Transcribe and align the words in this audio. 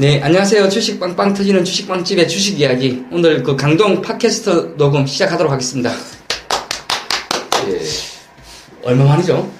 네, 0.00 0.18
안녕하세요. 0.22 0.70
주식 0.70 0.98
빵빵 0.98 1.34
터지는 1.34 1.62
주식 1.62 1.86
빵집의 1.86 2.26
주식 2.26 2.58
이야기. 2.58 3.04
오늘 3.12 3.42
그 3.42 3.54
강동 3.54 4.00
팟캐스트 4.00 4.76
녹음 4.78 5.04
시작하도록 5.06 5.52
하겠습니다. 5.52 5.92
예. 7.68 7.80
얼마 8.82 9.04
만이죠? 9.04 9.52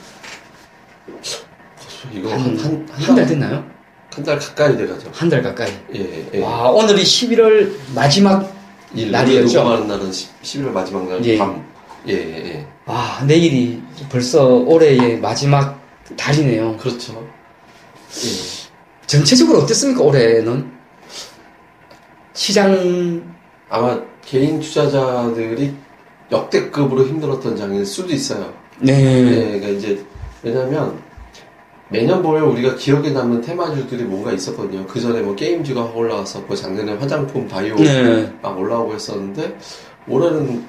이거 2.11 2.31
한, 2.33 2.41
한, 2.41 2.59
한, 2.59 2.89
한, 2.91 3.15
달 3.17 3.27
됐나요? 3.27 3.65
한 4.15 4.25
달 4.25 4.39
가까이 4.39 4.75
돼가죠. 4.79 5.11
한 5.13 5.29
달 5.29 5.43
가까이. 5.43 5.71
예, 5.95 6.27
예. 6.33 6.41
와, 6.41 6.71
오늘이 6.71 7.03
11월 7.03 7.75
마지막 7.95 8.51
일, 8.95 9.11
날이었죠? 9.11 9.59
녹음하는 9.63 9.89
날은 9.89 10.11
10, 10.11 10.41
11월 10.43 10.71
마지막 10.71 11.07
날 11.07 11.23
예. 11.27 11.37
밤. 11.37 11.63
예, 12.09 12.15
예, 12.15 12.47
예. 12.55 12.67
와, 12.87 13.23
내일이 13.27 13.83
벌써 14.11 14.47
올해의 14.47 15.19
마지막 15.21 15.79
달이네요. 16.17 16.79
그렇죠. 16.79 17.29
예. 18.25 18.60
전체적으로 19.11 19.59
어땠습니까, 19.59 20.05
올해는? 20.05 20.71
시장, 22.33 23.35
아마 23.69 24.01
개인 24.25 24.61
투자자들이 24.61 25.75
역대급으로 26.31 27.05
힘들었던 27.09 27.57
장일 27.57 27.85
수도 27.85 28.13
있어요. 28.13 28.53
네. 28.79 28.93
예, 28.93 29.59
그러니까 29.59 29.69
이제, 29.71 30.05
왜냐면, 30.45 30.97
매년 31.89 32.23
보면 32.23 32.45
우리가 32.45 32.77
기억에 32.77 33.11
남는 33.11 33.41
테마주들이 33.41 34.05
뭔가 34.05 34.31
있었거든요. 34.31 34.87
그 34.87 35.01
전에 35.01 35.23
뭐 35.23 35.35
게임즈가 35.35 35.87
확 35.87 35.97
올라왔었고, 35.97 36.55
작년에 36.55 36.93
화장품, 36.93 37.49
바이오 37.49 37.75
네. 37.79 38.33
막 38.41 38.57
올라오고 38.57 38.95
했었는데, 38.95 39.59
올해는 40.07 40.65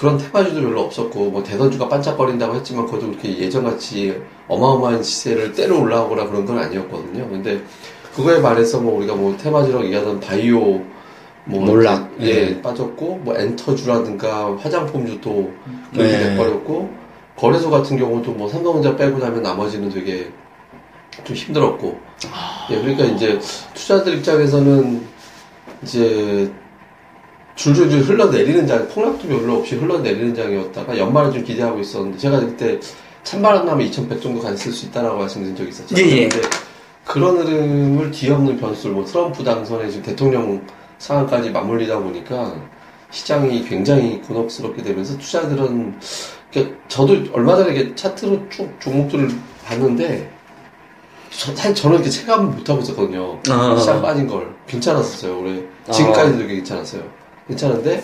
그런 0.00 0.16
테마주도 0.16 0.62
별로 0.62 0.80
없었고, 0.80 1.30
뭐 1.30 1.42
대선주가 1.42 1.86
반짝거린다고 1.86 2.54
했지만, 2.54 2.86
그것도 2.86 3.08
그렇게 3.08 3.38
예전같이 3.38 4.18
어마어마한 4.48 5.02
시세를 5.02 5.52
때려 5.52 5.78
올라오거나 5.78 6.26
그런 6.26 6.46
건 6.46 6.58
아니었거든요. 6.58 7.28
근데, 7.28 7.62
그거에 8.14 8.40
반해서 8.40 8.80
뭐 8.80 8.96
우리가 8.96 9.14
뭐 9.14 9.36
테마주라고 9.36 9.84
얘기하던 9.84 10.20
바이오, 10.20 10.80
뭐, 11.44 11.64
몰락. 11.66 12.12
예, 12.20 12.46
네. 12.46 12.62
빠졌고, 12.62 13.20
뭐 13.24 13.36
엔터주라든가 13.36 14.56
화장품주도 14.56 15.52
그렇게 15.92 16.12
네. 16.12 16.30
돼버렸고, 16.30 16.88
거래소 17.36 17.70
같은 17.70 17.98
경우도 17.98 18.32
뭐 18.32 18.48
삼성전자 18.48 18.96
빼고 18.96 19.18
나면 19.18 19.42
나머지는 19.42 19.90
되게 19.90 20.32
좀 21.24 21.36
힘들었고, 21.36 22.00
예, 22.70 22.80
그러니까 22.80 23.04
이제 23.04 23.38
투자들 23.74 24.14
입장에서는 24.14 25.02
이제 25.82 26.50
줄줄줄 27.56 28.02
흘러내리는 28.02 28.66
장, 28.66 28.88
폭락도 28.88 29.28
별로 29.28 29.58
없이 29.58 29.76
흘러내리는 29.76 30.34
장이었다가 30.34 30.96
연말에 30.98 31.30
좀 31.30 31.44
기대하고 31.44 31.80
있었는데, 31.80 32.18
제가 32.18 32.40
그때 32.40 32.80
찬바람 33.22 33.66
나면 33.66 33.86
2100 33.86 34.20
정도 34.20 34.40
가 34.40 34.50
있을 34.50 34.72
수 34.72 34.86
있다라고 34.86 35.18
말씀드린 35.18 35.56
적이 35.56 35.68
있었잖아요. 35.70 36.06
예, 36.06 36.10
예. 36.10 36.28
근데 36.28 36.48
그런 37.04 37.36
흐름을 37.38 38.10
뒤엎는 38.10 38.58
변수를 38.58 38.94
뭐 38.94 39.04
트럼프 39.04 39.42
당선에 39.42 39.88
지금 39.90 40.04
대통령 40.04 40.64
상황까지 40.98 41.50
맞물리다 41.50 41.98
보니까 41.98 42.54
시장이 43.10 43.64
굉장히 43.64 44.20
곤혹스럽게 44.22 44.82
되면서 44.82 45.18
투자들은 45.18 45.98
그러니까 46.52 46.76
저도 46.88 47.16
얼마 47.32 47.56
전에 47.56 47.74
이렇게 47.74 47.94
차트로 47.94 48.48
쭉 48.48 48.72
종목들을 48.80 49.28
봤는데 49.66 50.30
저, 51.30 51.54
사실 51.54 51.74
저는 51.74 51.96
이렇게 51.96 52.10
체감을 52.10 52.56
못하고 52.56 52.80
있었거든요. 52.80 53.40
아. 53.48 53.76
시장 53.78 54.02
빠진 54.02 54.26
걸 54.26 54.54
괜찮았었어요 54.66 55.40
올해 55.40 55.62
지금까지도 55.90 56.38
되게 56.38 56.56
괜찮았어요. 56.56 57.02
괜찮은데 57.50 58.02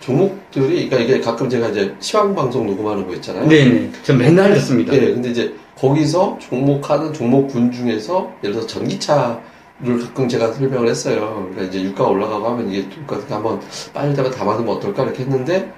종목들이 0.00 0.88
그러니까 0.88 0.96
이게 0.98 1.20
가끔 1.20 1.48
제가 1.48 1.68
이제 1.68 1.94
시황 2.00 2.34
방송 2.34 2.66
녹음하는 2.66 3.06
거 3.06 3.14
있잖아요. 3.14 3.46
네네. 3.48 3.90
전 4.02 4.18
맨날 4.18 4.54
듣습니다. 4.54 4.94
예, 4.94 5.12
근데 5.12 5.30
이제 5.30 5.54
거기서 5.76 6.38
종목하는 6.40 7.12
종목군 7.12 7.72
중에서 7.72 8.32
예를 8.42 8.54
들어서 8.54 8.66
전기차 8.66 9.40
를 9.78 10.00
가끔 10.00 10.26
제가 10.26 10.52
설명을 10.52 10.88
했어요. 10.88 11.48
그러니까 11.50 11.64
이제 11.64 11.82
유가가 11.82 12.08
올라가고 12.08 12.46
하면 12.46 12.72
이게 12.72 12.88
유가 12.98 13.20
한번 13.28 13.60
빠질 13.92 14.16
때마다 14.16 14.34
담아두면 14.34 14.74
어떨까 14.74 15.02
이렇게 15.02 15.24
했는데 15.24 15.70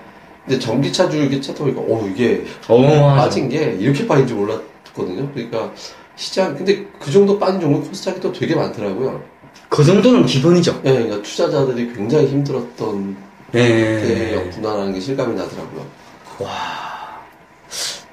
근데 0.47 0.57
전기차 0.61 1.09
주 1.11 1.17
이렇게 1.19 1.41
찾다 1.41 1.65
보니까 1.65 1.81
어 1.81 2.07
이게 2.07 2.45
어마어마하죠. 2.69 3.21
빠진 3.21 3.49
게 3.49 3.77
이렇게 3.81 4.07
빠진 4.07 4.25
줄 4.29 4.37
몰랐거든요. 4.37 5.29
그러니까 5.35 5.73
시장 6.15 6.55
근데 6.57 6.87
그 7.01 7.11
정도 7.11 7.41
빠진 7.41 7.61
종목 7.61 7.89
코스닥이 7.89 8.21
또 8.21 8.33
되게 8.33 8.55
많더라고요. 8.55 9.21
그 9.69 9.85
정도는 9.85 10.25
기본이죠. 10.27 10.81
예, 10.85 10.93
그러니까 10.93 11.23
투자자들이 11.23 11.93
굉장히 11.95 12.27
힘들었던 12.29 13.17
네. 13.53 14.01
때였구나라는 14.01 14.95
게 14.95 15.01
실감이 15.01 15.35
나더라고요. 15.35 15.87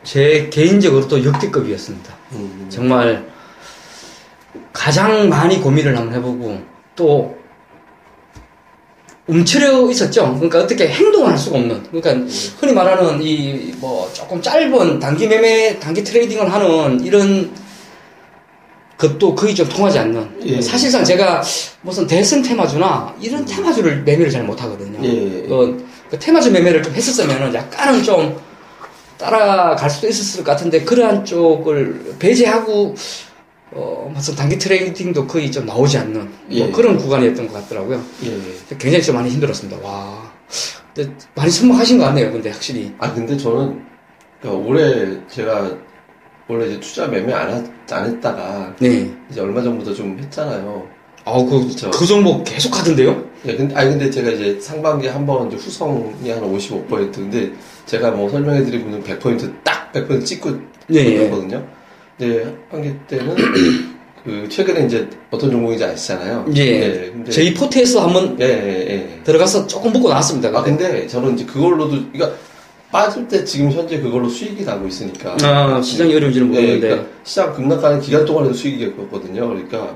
제 0.03 0.49
개인적으로 0.51 1.07
또 1.07 1.23
역대급이었습니다. 1.23 2.13
음, 2.33 2.65
정말 2.69 3.25
가장 4.73 5.29
많이 5.29 5.59
고민을 5.61 5.97
한번 5.97 6.13
해보고 6.15 6.61
또 6.95 7.37
움츠려 9.27 9.89
있었죠. 9.89 10.35
그러니까 10.35 10.59
어떻게 10.61 10.87
행동을 10.87 11.31
할 11.31 11.37
수가 11.37 11.57
없는. 11.57 11.83
그러니까 11.91 12.31
흔히 12.59 12.73
말하는 12.73 13.21
이 13.23 13.73
뭐 13.79 14.09
조금 14.13 14.41
짧은 14.41 14.99
단기 14.99 15.27
매매, 15.27 15.77
단기 15.79 16.03
트레이딩을 16.03 16.51
하는 16.51 17.03
이런 17.03 17.51
것도 18.97 19.35
거의 19.35 19.53
좀 19.53 19.67
통하지 19.67 19.99
않는. 19.99 20.29
예. 20.45 20.61
사실상 20.61 21.03
제가 21.03 21.41
무슨 21.81 22.07
대선 22.07 22.41
테마주나 22.41 23.13
이런 23.19 23.43
테마주를 23.45 24.03
매매를 24.03 24.31
잘 24.31 24.43
못하거든요. 24.43 24.99
예, 25.03 25.09
예. 25.09 25.47
그, 25.47 25.85
그 26.09 26.19
테마주 26.19 26.51
매매를 26.51 26.81
좀 26.81 26.93
했었으면 26.93 27.53
약간은 27.53 28.03
좀 28.03 28.39
따라갈 29.17 29.89
수도 29.89 30.07
있었을 30.07 30.43
것 30.43 30.51
같은데 30.51 30.83
그러한 30.83 31.25
쪽을 31.25 32.15
배제하고 32.19 32.95
어, 33.71 34.11
무슨 34.13 34.35
단기 34.35 34.57
트레이딩도 34.57 35.27
거의 35.27 35.51
좀 35.51 35.65
나오지 35.65 35.97
않는 35.97 36.21
뭐 36.21 36.29
예. 36.51 36.71
그런 36.71 36.97
구간이었던 36.97 37.47
것 37.47 37.53
같더라고요. 37.53 38.01
예. 38.23 38.77
굉장히 38.77 39.03
좀 39.03 39.15
많이 39.15 39.29
힘들었습니다. 39.29 39.77
와, 39.85 40.31
많이 41.33 41.51
선목하신 41.51 41.97
것 41.97 42.05
같네요. 42.05 42.31
근데 42.31 42.49
확실히. 42.49 42.93
아 42.99 43.13
근데 43.13 43.35
저는 43.35 43.83
그러니까 44.39 44.67
올해 44.69 45.17
제가 45.27 45.71
원래 46.47 46.67
이제 46.67 46.79
투자 46.79 47.07
매매 47.07 47.33
안, 47.33 47.51
하- 47.51 47.95
안 47.97 48.05
했다가 48.05 48.75
네. 48.79 49.11
이제 49.31 49.41
얼마 49.41 49.61
전부터 49.61 49.93
좀 49.93 50.17
했잖아요. 50.19 50.87
아, 51.25 51.33
그. 51.43 51.89
그 51.91 52.05
종목 52.05 52.43
계속 52.43 52.77
하던데요? 52.77 53.23
예, 53.47 53.55
근데 53.55 53.73
아니 53.75 53.91
근데 53.91 54.11
제가 54.11 54.29
이제 54.29 54.59
상반기에 54.59 55.09
한번 55.09 55.47
이제 55.47 55.57
후성이 55.57 56.29
한 56.29 56.41
55% 56.41 56.87
근데 57.13 57.51
제가 57.87 58.11
뭐 58.11 58.29
설명해 58.29 58.63
드리고는 58.63 59.03
100%딱 59.03 59.91
100% 59.91 60.23
찍고 60.23 60.51
네. 60.87 61.17
그러거든요. 61.17 61.65
근데 62.17 62.55
한기 62.69 62.93
때는 63.07 63.35
그 64.23 64.47
최근에 64.49 64.85
이제 64.85 65.07
어떤 65.31 65.51
종목인지 65.51 65.83
아시잖아요. 65.83 66.45
예. 66.55 67.11
근데 67.11 67.31
저희 67.31 67.53
포트에서 67.53 68.05
한번 68.05 68.37
예, 68.39 68.45
예, 68.45 68.87
예. 68.93 69.23
들어가서 69.23 69.65
조금 69.67 69.91
보고 69.93 70.09
나왔습니다. 70.09 70.49
아 70.49 70.61
근데. 70.63 70.87
근데 70.87 71.07
저는 71.07 71.35
이제 71.35 71.45
그걸로도 71.45 72.11
그러니까 72.11 72.37
빠질 72.95 73.27
때 73.27 73.43
지금 73.43 73.69
현재 73.73 73.99
그걸로 73.99 74.29
수익이 74.29 74.63
나고 74.63 74.87
있으니까 74.87 75.35
아, 75.43 75.81
시장이 75.81 76.15
어려운지는 76.15 76.49
네, 76.49 76.61
모르는데. 76.61 76.87
그러니까 76.87 77.09
시장 77.25 77.53
급락하는 77.53 77.99
기간 77.99 78.23
동안에도 78.23 78.53
수익이었거든요. 78.53 79.49
그러니까 79.49 79.93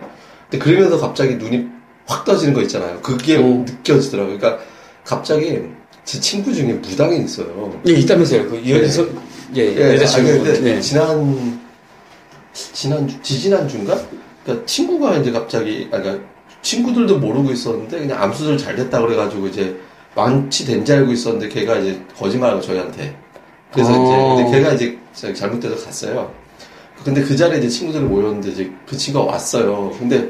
근데 0.49 0.61
그러면서 0.61 0.99
갑자기 0.99 1.35
눈이 1.35 1.65
확 2.05 2.25
떠지는 2.25 2.53
거 2.53 2.61
있잖아요. 2.63 2.99
그게 3.01 3.37
오. 3.37 3.63
느껴지더라고요. 3.65 4.37
그러니까 4.37 4.61
갑자기 5.05 5.61
제 6.03 6.19
친구 6.19 6.53
중에 6.53 6.73
무당이 6.73 7.23
있어요. 7.23 7.81
예, 7.87 7.93
있다면서요. 7.93 8.49
그 8.49 8.69
여자, 8.69 9.05
예, 9.55 9.61
예, 9.61 9.93
여자친구. 9.93 10.43
근데 10.43 10.59
네. 10.59 10.81
지난 10.81 11.57
지난 12.51 13.07
주- 13.07 13.21
지지난 13.21 13.65
주인가? 13.69 13.97
그러니까 14.43 14.65
친구가 14.65 15.15
이제 15.19 15.31
갑자기 15.31 15.87
아 15.93 16.01
그러니까 16.01 16.27
친구들도 16.61 17.19
모르고 17.19 17.49
있었는데 17.51 17.97
그냥 17.97 18.21
암수술 18.21 18.57
잘 18.57 18.75
됐다 18.75 18.99
그래가지고 18.99 19.47
이제 19.47 19.79
완치된 20.15 20.85
줄 20.85 20.95
알고 20.97 21.11
있었는데 21.11 21.49
걔가 21.49 21.77
이제 21.77 22.01
거짓말하고 22.17 22.61
저희한테 22.61 23.15
그래서 23.71 23.91
어. 23.93 24.35
이제 24.35 24.43
근데 24.43 24.57
걔가 24.57 24.73
이제 24.73 25.33
잘못돼서 25.33 25.85
갔어요. 25.85 26.31
근데 27.03 27.21
그 27.21 27.35
자리에 27.35 27.59
이제 27.59 27.69
친구들이 27.69 28.03
모였는데 28.03 28.49
이제 28.49 28.71
그 28.85 28.97
친구가 28.97 29.31
왔어요. 29.31 29.91
근데 29.97 30.29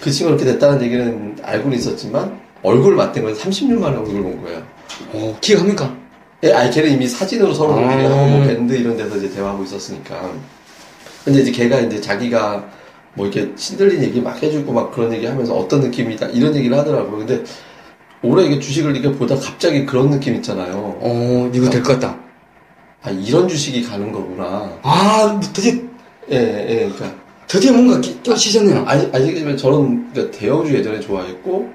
그 0.00 0.10
친구가 0.10 0.36
이렇게 0.36 0.52
됐다는 0.52 0.82
얘기는 0.82 1.38
알고는 1.42 1.78
있었지만 1.78 2.38
얼굴 2.62 2.94
맞댄 2.94 3.24
건 3.24 3.34
30년 3.34 3.78
만에 3.78 3.96
얼굴 3.96 4.22
본 4.22 4.42
거예요. 4.42 4.62
어, 5.12 5.38
기억합니까? 5.40 5.96
예, 6.42 6.52
아니 6.52 6.70
걔는 6.70 6.92
이미 6.92 7.06
사진으로 7.06 7.54
서로 7.54 7.74
아. 7.74 7.92
얘기하고 7.94 8.26
뭐 8.26 8.46
밴드 8.46 8.72
이런 8.74 8.96
데서 8.96 9.16
이제 9.16 9.30
대화하고 9.30 9.64
있었으니까. 9.64 10.32
근데 11.24 11.40
이제 11.40 11.50
걔가 11.52 11.80
이제 11.80 12.00
자기가 12.00 12.68
뭐 13.14 13.26
이렇게 13.26 13.52
신들린 13.56 14.02
얘기 14.02 14.20
막 14.20 14.42
해주고 14.42 14.72
막 14.72 14.90
그런 14.90 15.12
얘기 15.12 15.26
하면서 15.26 15.54
어떤 15.54 15.80
느낌이다 15.80 16.26
이런 16.28 16.54
얘기를 16.54 16.76
하더라고요. 16.76 17.18
근데 17.18 17.42
올해 18.22 18.46
이게 18.46 18.58
주식을 18.60 18.96
이렇게 18.96 19.16
보다 19.16 19.34
갑자기 19.36 19.86
그런 19.86 20.10
느낌 20.10 20.34
있잖아요. 20.36 20.98
어, 21.00 21.50
이거 21.54 21.70
될 21.70 21.82
것 21.82 21.94
같다. 21.94 22.18
아 23.02 23.10
이런 23.10 23.48
주식이 23.48 23.82
가는 23.84 24.12
거구나. 24.12 24.70
아, 24.82 25.40
드디어, 25.54 25.72
예, 26.30 26.36
예, 26.36 26.76
그러니까 26.94 27.14
드디어 27.46 27.72
뭔가 27.72 27.98
끼- 28.00 28.20
끼워치셨네요. 28.22 28.84
아니 28.86 29.08
아시겠지만 29.12 29.56
저는 29.56 30.12
그러니까 30.12 30.38
대형주 30.38 30.74
예전에 30.74 31.00
좋아했고 31.00 31.70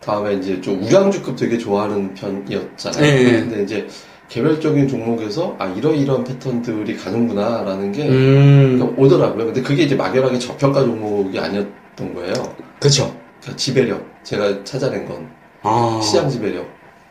다음에 0.00 0.34
이제 0.34 0.58
좀 0.62 0.82
우량주급 0.82 1.36
되게 1.36 1.58
좋아하는 1.58 2.14
편이었잖아요. 2.14 3.04
예, 3.04 3.18
예. 3.24 3.30
근데 3.40 3.62
이제 3.62 3.86
개별적인 4.30 4.88
종목에서 4.88 5.54
아 5.58 5.66
이러이러한 5.66 6.24
패턴들이 6.24 6.96
가는구나라는 6.96 7.92
게 7.92 8.08
음, 8.08 8.76
그러니까 8.78 9.02
오더라고요. 9.02 9.46
근데 9.46 9.60
그게 9.60 9.82
이제 9.82 9.94
막연하게 9.96 10.38
저평가 10.38 10.80
종목이 10.82 11.38
아니었던 11.38 12.14
거예요. 12.14 12.32
그쵸. 12.78 13.14
그러니까 13.42 13.56
지배력 13.58 14.02
제가 14.22 14.64
찾아낸 14.64 15.04
건 15.06 15.28
아. 15.62 16.00
시장 16.02 16.28
지배력. 16.28 16.66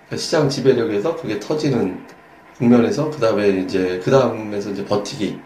그러니까 0.07 0.18
시장 0.18 0.50
지배력에서 0.50 1.16
그게 1.16 1.40
터지는 1.40 2.00
국면에서 2.57 3.10
그 3.10 3.19
다음에 3.19 3.50
이제 3.50 4.01
그 4.04 4.12
다음에서 4.12 4.72
이제 4.72 4.86
버티기. 4.86 5.40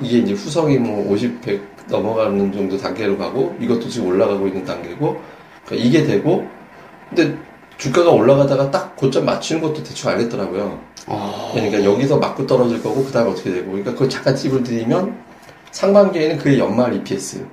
이게 0.00 0.18
이제 0.18 0.32
후성이 0.32 0.78
뭐 0.78 1.10
50, 1.12 1.40
100 1.42 1.62
넘어가는 1.88 2.52
정도 2.52 2.78
단계로 2.78 3.18
가고 3.18 3.54
이것도 3.60 3.88
지금 3.88 4.08
올라가고 4.08 4.46
있는 4.46 4.64
단계고. 4.64 5.20
그러니까 5.66 5.88
이게 5.88 6.04
되고. 6.04 6.46
근데 7.08 7.36
주가가 7.76 8.10
올라가다가 8.10 8.70
딱 8.70 8.96
고점 8.96 9.24
맞추는 9.24 9.60
것도 9.60 9.82
대충 9.82 10.10
알겠더라고요. 10.10 10.80
아. 11.06 11.50
그러니까 11.52 11.84
여기서 11.84 12.18
맞고 12.18 12.46
떨어질 12.46 12.82
거고 12.82 13.04
그 13.04 13.12
다음에 13.12 13.30
어떻게 13.30 13.50
되고. 13.50 13.66
그러니까 13.66 13.92
그걸 13.92 14.08
잠깐 14.08 14.34
팁을 14.34 14.62
드리면 14.62 15.22
상반기에는 15.72 16.38
그의 16.38 16.58
연말 16.58 16.94
EPS 16.94 17.46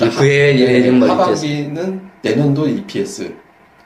아, 0.00 0.08
그의 0.10 0.56
네, 0.56 0.86
연말 0.86 1.10
하반기는 1.10 2.08
내년도 2.22 2.68
EPS 2.68 3.34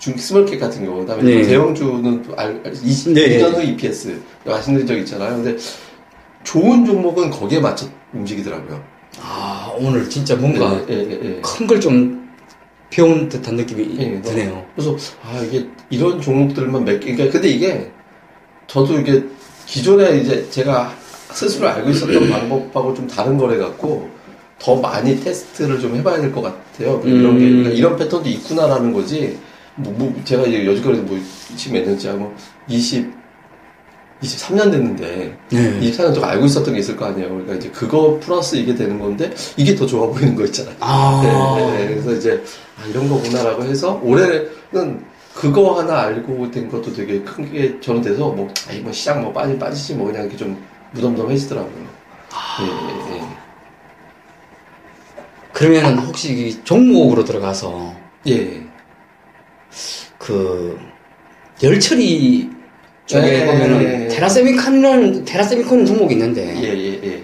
중 0.02 0.16
스몰캡 0.16 0.58
같은 0.58 0.84
경우 0.84 0.98
그다음에 1.02 1.22
네. 1.22 1.42
또 1.42 1.46
대형주는 1.46 2.22
또 2.24 2.34
알, 2.36 2.60
20, 2.66 3.12
네. 3.14 3.38
2년 3.38 3.54
후 3.54 3.62
EPS 3.62 4.20
말씀드린 4.44 4.84
적 4.84 4.98
있잖아요 4.98 5.36
근데 5.40 5.56
좋은 6.42 6.84
종목은 6.84 7.30
거기에 7.30 7.60
맞춰 7.60 7.86
움직이더라고요 8.12 8.82
아, 9.20 9.72
오늘 9.78 10.10
진짜 10.10 10.34
뭔가 10.34 10.82
예, 10.88 10.94
예, 10.94 11.08
예, 11.08 11.36
예. 11.36 11.40
큰걸좀 11.40 12.28
배운 12.90 13.28
듯한 13.28 13.54
느낌이 13.54 13.96
예, 14.00 14.20
드네요. 14.22 14.66
그래서 14.74 14.96
아 15.22 15.38
이게 15.40 15.66
이런 15.88 16.20
종목들만 16.20 16.84
몇 16.84 16.98
개. 16.98 17.12
그러니까 17.12 17.30
근데 17.34 17.48
이게 17.48 17.90
저도 18.66 18.98
이게 18.98 19.22
기존에 19.66 20.18
이제 20.18 20.48
제가 20.50 20.92
스스로 21.30 21.68
알고 21.68 21.90
있었던 21.90 22.28
방법하고 22.28 22.94
좀 22.94 23.06
다른 23.06 23.36
거래 23.38 23.56
갖고 23.58 24.08
더 24.58 24.76
많이 24.76 25.20
테스트를 25.20 25.78
좀 25.78 25.94
해봐야 25.94 26.20
될 26.20 26.32
것 26.32 26.40
같아요. 26.42 27.00
이런 27.04 27.38
게 27.38 27.44
음. 27.44 27.50
그러니까 27.58 27.70
이런 27.70 27.96
패턴도 27.96 28.28
있구나라는 28.28 28.92
거지. 28.94 29.38
뭐, 29.76 29.92
뭐 29.94 30.14
제가 30.24 30.44
이제 30.44 30.66
여지까지 30.66 31.00
뭐 31.00 31.18
지금 31.56 31.78
몇 31.78 31.86
년째야 31.88 32.14
뭐 32.14 32.34
20, 32.68 33.10
23년 34.22 34.70
됐는데 34.70 35.38
네. 35.50 35.80
24년 35.80 36.14
동안 36.14 36.30
알고 36.30 36.46
있었던 36.46 36.74
게 36.74 36.80
있을 36.80 36.96
거 36.96 37.06
아니에요. 37.06 37.28
그러니까 37.28 37.54
이제 37.54 37.70
그거 37.70 38.18
플러스 38.22 38.56
이게 38.56 38.74
되는 38.74 38.98
건데 38.98 39.32
이게 39.56 39.74
더 39.74 39.86
좋아 39.86 40.06
보이는 40.08 40.34
거 40.36 40.44
있잖아요. 40.44 40.74
아. 40.80 41.56
네, 41.58 41.78
네, 41.78 41.88
그래서 41.88 42.12
이제 42.12 42.42
아, 42.80 42.86
이런 42.86 43.08
거구나라고 43.08 43.64
해서 43.64 44.00
올해는 44.02 45.04
그거 45.34 45.78
하나 45.78 46.00
알고 46.02 46.50
된 46.50 46.68
것도 46.68 46.92
되게 46.92 47.20
큰 47.22 47.50
게 47.50 47.80
저는 47.80 48.02
돼서 48.02 48.28
뭐, 48.28 48.52
아이 48.68 48.80
뭐 48.80 48.92
시장 48.92 49.22
뭐 49.22 49.32
빠지 49.32 49.58
빠지지 49.58 49.94
뭐 49.94 50.06
그냥 50.06 50.22
이렇게 50.24 50.36
좀 50.36 50.62
무덤덤해지더라고요. 50.92 51.86
예, 52.60 52.64
예, 52.66 53.16
예. 53.16 53.22
그러면 55.52 55.98
혹시 56.00 56.48
이 56.48 56.64
종목으로 56.64 57.24
들어가서 57.24 57.94
예. 58.28 58.62
그 60.18 60.78
열처리 61.62 62.50
쪽에 63.06 63.22
네. 63.22 63.46
보면은 63.46 64.08
테라세미콘이라는 64.08 65.24
테라세미콘 65.24 65.86
종목이 65.86 66.14
있는데 66.14 66.54
예, 66.62 66.68
예, 66.68 67.00
예. 67.04 67.22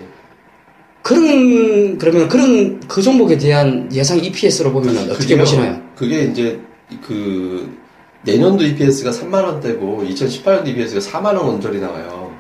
그런 1.03 1.97
그러면 1.99 2.29
그런 2.29 2.81
그 2.81 3.01
종목에 3.01 3.39
대한 3.39 3.89
예상 3.93 4.19
EPS로 4.19 4.73
보면은 4.73 5.05
어떻게 5.05 5.19
그게요, 5.19 5.39
보시나요? 5.39 5.83
그게 5.97 6.25
이제 6.25 6.61
그 7.07 7.79
내년도 8.23 8.65
EPS가 8.65 9.11
3만 9.11 9.45
원대고 9.45 10.05
2018년도 10.05 10.69
EPS가 10.69 11.01
4만 11.01 11.27
원 11.27 11.39
언저리 11.39 11.81
나와요. 11.81 12.35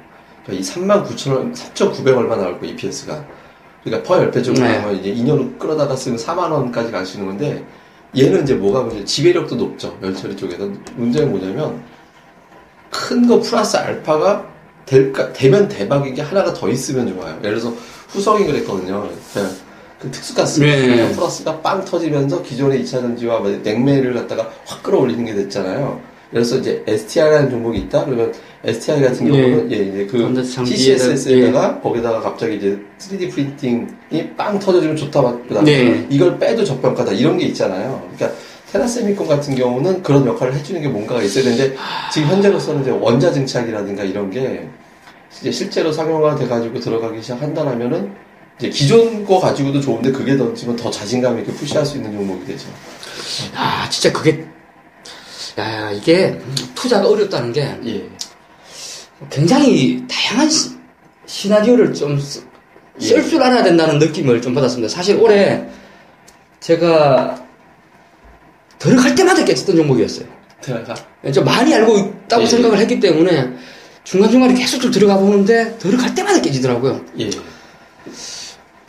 그러니까 0.45 0.53
이 0.53 0.61
3만 0.61 1.07
9천 1.07 1.33
원, 1.35 1.55
3,900 1.55 2.17
얼마 2.17 2.37
나올 2.37 2.59
거 2.59 2.67
EPS가. 2.67 3.25
그러니까 3.85 4.07
퍼 4.07 4.21
10배 4.21 4.45
정도 4.45 4.63
네. 4.63 4.77
하면 4.77 4.97
이제 4.97 5.15
2년 5.15 5.39
후 5.39 5.51
끌어다가 5.59 5.95
쓰면 5.95 6.19
4만 6.19 6.51
원까지 6.51 6.91
갈수 6.91 7.19
있는 7.19 7.29
건데 7.29 7.65
얘는 8.17 8.43
이제 8.43 8.55
뭐가 8.55 8.83
문제? 8.83 9.05
지배력도 9.05 9.57
높죠. 9.57 9.97
멸처리 10.01 10.37
쪽에서. 10.37 10.69
문제는 10.97 11.31
뭐냐면 11.31 11.83
큰 12.91 13.27
거 13.29 13.41
플러스 13.41 13.77
알파가 13.77 14.47
될까, 14.87 15.33
되면 15.33 15.69
대박인 15.69 16.15
게 16.15 16.23
하나가 16.23 16.53
더 16.55 16.69
있으면 16.71 17.07
좋아요. 17.15 17.39
예를 17.45 17.59
들어서 17.59 17.77
후성이 18.09 18.47
그랬거든요. 18.47 19.09
그 20.01 20.11
특수가스 20.11 20.61
네. 20.61 21.13
플러스가 21.13 21.61
빵 21.61 21.85
터지면서 21.85 22.43
기존의 22.43 22.83
2차 22.83 22.93
전지와 23.03 23.41
냉매를 23.63 24.15
갖다가 24.15 24.51
확 24.65 24.83
끌어올리는 24.83 25.23
게 25.25 25.35
됐잖아요. 25.35 26.01
그래서 26.31 26.57
이제 26.57 26.83
STI라는 26.87 27.51
종목이 27.51 27.79
있다? 27.81 28.05
그러면 28.05 28.33
STI 28.69 29.01
같은 29.01 29.31
네. 29.31 29.31
경우는 29.31 29.73
예, 29.73 29.77
이제 29.77 30.07
그 30.07 30.23
반도체 30.23 30.65
TCS에다가 30.65 31.81
거기다가 31.81 32.21
갑자기 32.21 32.57
이제 32.57 32.79
3D 32.99 33.31
프린팅이 33.31 34.35
빵 34.37 34.59
터져주면 34.59 34.97
좋다. 34.97 35.23
그다음에 35.49 35.65
네. 35.65 36.07
이걸 36.11 36.39
빼도 36.39 36.65
저평가다. 36.65 37.13
이런 37.13 37.39
게 37.39 37.47
있잖아요. 37.47 38.09
그러니까 38.15 38.39
테라세미콘 38.73 39.27
같은 39.27 39.55
경우는 39.55 40.03
그런 40.03 40.27
역할을 40.27 40.55
해주는 40.55 40.81
게 40.83 40.89
뭔가가 40.89 41.23
있어야 41.23 41.45
되는데 41.45 41.75
지금 42.13 42.29
현재로서는 42.29 42.83
이제 42.83 42.91
원자 42.91 43.33
증착이라든가 43.33 44.05
이런 44.05 44.31
게 44.31 44.69
이제 45.41 45.51
실제로 45.51 45.91
상용화 45.91 46.37
돼가지고 46.37 46.79
들어가기 46.81 47.23
시작한다라면은 47.23 48.13
이제 48.59 48.69
기존 48.69 49.25
거 49.25 49.39
가지고도 49.39 49.81
좋은데 49.81 50.11
그게 50.11 50.37
던지면 50.37 50.77
더 50.77 50.91
자신감 50.91 51.39
있게 51.39 51.53
푸시할 51.53 51.87
수 51.87 51.97
있는 51.97 52.13
종목이 52.13 52.45
되죠. 52.45 52.69
아 53.55 53.89
진짜 53.89 54.13
그게 54.13 54.45
야 55.59 55.91
이게 55.91 56.39
투자가 56.75 57.09
어렵다는 57.09 57.53
게 57.53 57.63
예. 57.87 58.18
굉장히 59.31 60.05
다양한 60.09 60.49
시, 60.49 60.71
시나리오를 61.27 61.93
좀 61.93 62.19
쓸줄 62.99 63.41
예. 63.41 63.45
알아야 63.45 63.63
된다는 63.63 63.99
느낌을 63.99 64.41
좀 64.41 64.55
받았습니다. 64.55 64.89
사실 64.89 65.17
올해 65.17 65.67
제가 66.61 67.45
들어갈 68.79 69.15
때마다 69.15 69.45
깨쳤던 69.45 69.77
종목이었어요. 69.77 70.27
테라가 70.61 70.95
좀 71.33 71.45
많이 71.45 71.75
알고 71.75 71.99
있다고 71.99 72.43
예. 72.43 72.47
생각을 72.47 72.79
했기 72.79 73.01
때문에 73.01 73.53
중간중간에 74.05 74.55
계속 74.55 74.81
좀 74.81 74.91
들어가 74.91 75.19
보는데 75.19 75.77
들어갈 75.79 76.15
때마다 76.15 76.41
깨지더라고요. 76.41 77.05
예. 77.19 77.31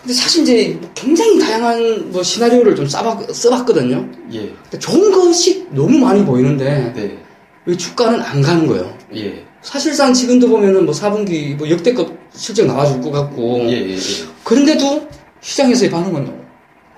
근데 0.01 0.13
사실 0.13 0.43
이제 0.43 0.79
굉장히 0.95 1.39
다양한 1.39 2.11
뭐 2.11 2.23
시나리오를 2.23 2.75
좀 2.75 2.87
써봤, 2.87 3.35
써봤거든요. 3.35 4.09
예. 4.33 4.79
좋은 4.79 5.11
것이 5.11 5.67
너무 5.71 5.97
많이 5.99 6.23
보이는데 6.23 6.93
네. 6.95 7.17
왜 7.65 7.75
주가는 7.75 8.21
안 8.21 8.41
가는 8.41 8.65
거예요. 8.65 8.97
예. 9.15 9.45
사실상 9.61 10.13
지금도 10.13 10.47
보면은 10.47 10.85
뭐 10.85 10.93
4분기 10.93 11.55
뭐 11.55 11.69
역대급 11.69 12.17
실적 12.33 12.65
나와줄 12.65 13.01
것 13.01 13.11
같고 13.11 13.59
예. 13.65 13.71
예. 13.71 13.89
예. 13.91 13.97
그런데도 14.43 15.07
시장에서의 15.41 15.91
반응은 15.91 16.31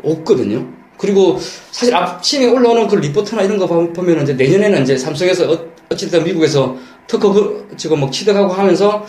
없거든요. 0.03 0.67
그리고 0.97 1.39
사실 1.71 1.95
아침에 1.95 2.45
올라오는 2.45 2.87
그 2.87 2.95
리포트나 2.95 3.41
이런 3.43 3.57
거 3.57 3.65
보- 3.65 3.91
보면은 3.91 4.23
이제 4.23 4.33
내년에는 4.33 4.83
이제 4.83 4.97
삼성에서 4.97 5.51
어- 5.51 5.59
어찌됐든 5.89 6.23
미국에서 6.23 6.75
특허 7.07 7.33
그 7.33 7.67
지금 7.77 7.99
막 7.99 8.11
취득하고 8.11 8.53
하면서 8.53 9.05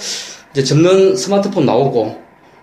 이제 0.52 0.64
접는 0.64 1.14
스마트폰 1.16 1.66
나오고 1.66 2.20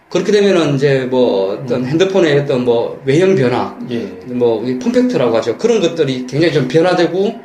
그렇게 0.10 0.31
되면은 0.31 0.75
이제 0.75 1.01
뭐 1.10 1.53
어떤 1.53 1.86
핸드폰의 1.86 2.39
어떤 2.39 2.65
뭐 2.65 3.00
외형 3.05 3.36
변화 3.36 3.77
예. 3.91 4.00
뭐 4.25 4.62
우리 4.62 4.79
폼팩트라고 4.79 5.38
하죠. 5.38 5.58
그런 5.60 5.79
것들이 5.79 6.25
굉장히 6.25 6.51
좀 6.53 6.67
변화되고 6.67 7.36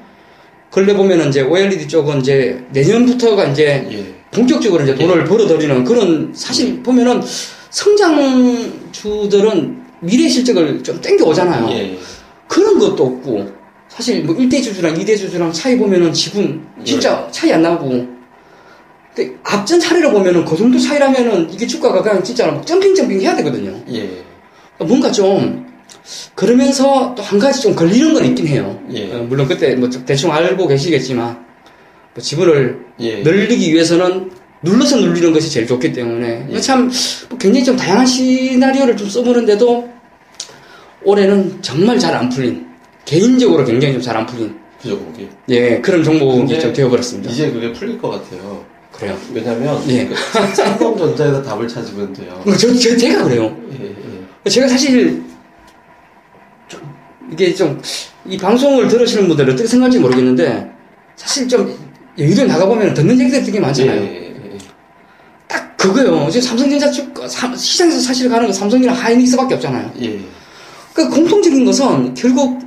근래 0.74 0.92
보면은 0.92 1.28
이제 1.28 1.40
OLED 1.40 1.86
쪽은 1.86 2.20
이제 2.20 2.60
내년부터가 2.72 3.44
이제 3.44 3.86
예. 3.92 4.12
본격적으로 4.32 4.82
이제 4.82 4.92
돈을 4.96 5.22
벌어들이는 5.22 5.84
그런 5.84 6.32
사실 6.34 6.82
보면은 6.82 7.22
성장주들은 7.70 9.04
미래 10.00 10.28
실적을 10.28 10.82
좀 10.82 11.00
땡겨 11.00 11.26
오잖아요. 11.26 11.70
예. 11.70 11.96
그런 12.48 12.76
것도 12.80 13.04
없고 13.04 13.52
사실 13.86 14.24
뭐 14.24 14.34
1대 14.34 14.60
주주랑 14.64 14.94
2대 14.94 15.16
주주랑 15.16 15.52
차이 15.52 15.78
보면은 15.78 16.12
지분 16.12 16.66
진짜 16.84 17.28
차이 17.30 17.52
안 17.52 17.62
나고 17.62 17.90
근데 19.14 19.32
앞전 19.44 19.78
차례로 19.78 20.10
보면은 20.10 20.44
그 20.44 20.56
정도 20.56 20.76
차이라면은 20.76 21.52
이게 21.52 21.68
주가가 21.68 22.02
그냥 22.02 22.20
진짜 22.24 22.48
막 22.48 22.66
점핑 22.66 22.96
점핑 22.96 23.20
해야 23.20 23.36
되거든요. 23.36 23.80
예. 23.92 24.10
뭔가 24.78 25.12
좀 25.12 25.63
그러면서 26.34 27.14
또 27.16 27.22
한 27.22 27.38
가지 27.38 27.62
좀 27.62 27.74
걸리는 27.74 28.12
건 28.12 28.24
있긴 28.26 28.46
해요. 28.46 28.78
예. 28.92 29.12
어, 29.12 29.22
물론 29.28 29.46
그때 29.48 29.74
뭐좀 29.74 30.04
대충 30.04 30.32
알고 30.32 30.66
계시겠지만 30.68 31.44
뭐 32.14 32.22
지분을 32.22 32.78
예. 33.00 33.22
늘리기 33.22 33.72
위해서는 33.72 34.30
눌러서 34.62 34.96
눌리는 34.98 35.32
것이 35.32 35.50
제일 35.50 35.66
좋기 35.66 35.92
때문에 35.92 36.46
예. 36.50 36.60
참 36.60 36.90
뭐 37.28 37.38
굉장히 37.38 37.64
좀 37.64 37.76
다양한 37.76 38.06
시나리오를 38.06 38.96
좀 38.96 39.08
써보는데도 39.08 39.88
올해는 41.04 41.58
정말 41.62 41.98
잘 41.98 42.14
안 42.14 42.28
풀린 42.28 42.66
개인적으로 43.04 43.64
굉장히 43.64 43.94
좀 43.94 44.02
잘 44.02 44.16
안 44.16 44.26
풀린 44.26 44.54
그죠, 44.80 44.98
거기. 44.98 45.28
예 45.48 45.80
그런 45.80 46.02
종목이 46.04 46.60
좀 46.60 46.72
되어버렸습니다. 46.72 47.30
이제 47.30 47.50
그게 47.50 47.72
풀릴 47.72 47.98
것 47.98 48.10
같아요. 48.10 48.62
그래요. 48.92 49.16
왜냐면, 49.32 49.82
예. 49.88 50.06
그 50.06 50.14
삼성전자에다 50.54 51.42
답을 51.42 51.66
찾으면 51.66 52.12
돼요. 52.12 52.40
저, 52.60 52.72
저 52.74 52.96
제가 52.96 53.24
그래요. 53.24 53.56
예, 53.80 53.86
예. 54.46 54.50
제가 54.50 54.68
사실 54.68 55.23
좀 55.23 55.23
이게 57.34 57.54
좀 57.54 57.80
이 58.26 58.38
방송을 58.38 58.88
들으시는 58.88 59.28
분들 59.28 59.50
어떻게 59.50 59.68
생각할지 59.68 59.98
모르겠는데 59.98 60.66
사실 61.14 61.46
좀 61.46 61.76
여의도에 62.18 62.46
나가보면 62.46 62.94
듣는 62.94 63.20
얘기들 63.20 63.44
되게 63.44 63.60
많잖아요. 63.60 64.00
예, 64.00 64.06
예, 64.06 64.52
예. 64.54 64.58
딱 65.46 65.76
그거요. 65.76 66.26
이제 66.30 66.40
삼성전자 66.40 66.90
쪽 66.90 67.12
삼- 67.28 67.54
시장에서 67.54 68.00
사실 68.00 68.30
가는 68.30 68.46
거 68.46 68.52
삼성이랑 68.52 68.96
하이닉스밖에 68.96 69.56
없잖아요. 69.56 69.90
예. 70.00 70.20
그 70.94 71.06
공통적인 71.10 71.66
것은 71.66 72.14
결국 72.14 72.60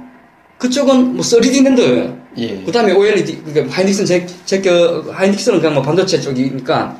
그쪽은 0.60 1.14
뭐 1.16 1.22
3D 1.24 1.64
랜더예요. 1.64 2.16
예. 2.38 2.62
그 2.64 2.72
다음에 2.72 2.92
OLED, 2.92 3.42
그러니까 3.46 3.76
하이닉슨 3.76 4.06
제, 4.06 4.28
제껴, 4.46 5.06
하이닉슨은 5.12 5.58
그냥 5.60 5.74
뭐 5.74 5.82
반도체 5.82 6.22
쪽이니까, 6.22 6.96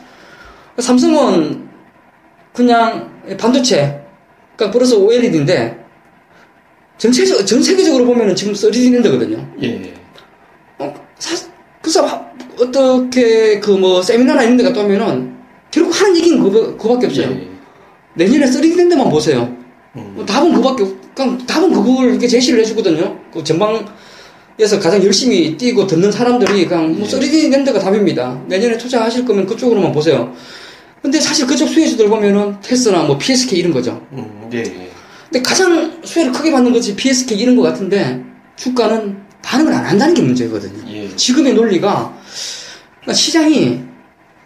삼성은 0.80 1.68
그냥 2.54 3.12
반도체, 3.38 4.02
그러니까 4.56 4.74
플러스 4.74 4.96
OLED인데, 4.96 5.78
전체적, 6.98 7.46
전 7.46 7.62
세계적으로 7.62 8.06
보면은 8.06 8.36
지금 8.36 8.54
3D 8.54 8.92
랜더거든요. 8.94 9.48
예. 9.62 9.94
어, 10.80 10.94
사, 11.20 11.36
그래서 11.82 12.06
하- 12.06 12.26
어떻게 12.60 13.60
그 13.60 13.72
뭐 13.78 14.02
세미나나 14.02 14.44
이런 14.44 14.58
데 14.58 14.64
갔다 14.64 14.82
오면은, 14.82 15.36
결국 15.72 16.00
하는 16.00 16.18
얘기는 16.18 16.42
그거, 16.42 16.76
그거밖에 16.76 17.08
없어요. 17.08 17.28
예. 17.30 17.48
내년에 18.16 18.46
3D 18.48 18.76
랜드만 18.78 19.10
보세요. 19.10 19.56
음. 19.96 20.14
뭐 20.16 20.26
답은 20.26 20.54
그밖에 20.54 20.84
없, 20.84 21.16
그냥 21.16 21.38
답은 21.46 21.72
그걸 21.72 22.10
이렇게 22.12 22.28
제시를 22.28 22.60
해주거든요. 22.62 23.20
그 23.32 23.44
전방에서 23.44 24.80
가장 24.82 25.04
열심히 25.04 25.56
뛰고 25.56 25.86
듣는 25.86 26.12
사람들이 26.12 26.66
그냥 26.66 26.94
뭐 26.98 27.08
예. 27.08 27.12
3D 27.12 27.52
랜드가 27.52 27.80
답입니다. 27.80 28.42
내년에 28.48 28.78
투자하실 28.78 29.26
거면 29.26 29.46
그쪽으로만 29.46 29.92
보세요. 29.92 30.34
근데 31.04 31.20
사실 31.20 31.46
그쪽 31.46 31.68
수혜주들 31.68 32.10
보면은 32.10 32.56
테스나 32.62 33.04
뭐 33.04 33.18
PSK 33.20 33.60
이런 33.60 33.72
거죠. 33.72 34.02
음, 34.14 34.50
예, 34.52 34.60
예. 34.60 34.87
근데 35.30 35.42
가장 35.42 36.02
수혜를 36.04 36.32
크게 36.32 36.52
받는 36.52 36.72
것이 36.74 36.96
PSK 36.96 37.38
이런 37.38 37.56
것 37.56 37.64
같은데 37.64 38.24
주가는 38.56 39.18
반응을 39.42 39.74
안 39.74 39.86
한다는 39.86 40.14
게 40.14 40.22
문제거든요. 40.22 40.90
예. 40.92 41.16
지금의 41.16 41.54
논리가 41.54 42.18
그러니까 43.02 43.14
시장이 43.14 43.82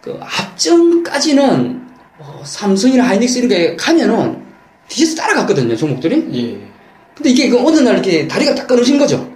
그 0.00 0.18
앞전까지는 0.20 1.82
어, 2.18 2.42
삼성이나 2.44 3.08
하이닉스 3.08 3.38
이런 3.38 3.48
게 3.48 3.76
가면은 3.76 4.42
뒤에서 4.88 5.16
따라갔거든요 5.16 5.76
종목들이. 5.76 6.28
예. 6.34 6.72
근데 7.14 7.30
이게 7.30 7.48
그 7.48 7.58
어느 7.58 7.78
날 7.78 7.94
이렇게 7.94 8.26
다리가 8.26 8.54
딱 8.54 8.66
끊어진 8.66 8.98
거죠. 8.98 9.30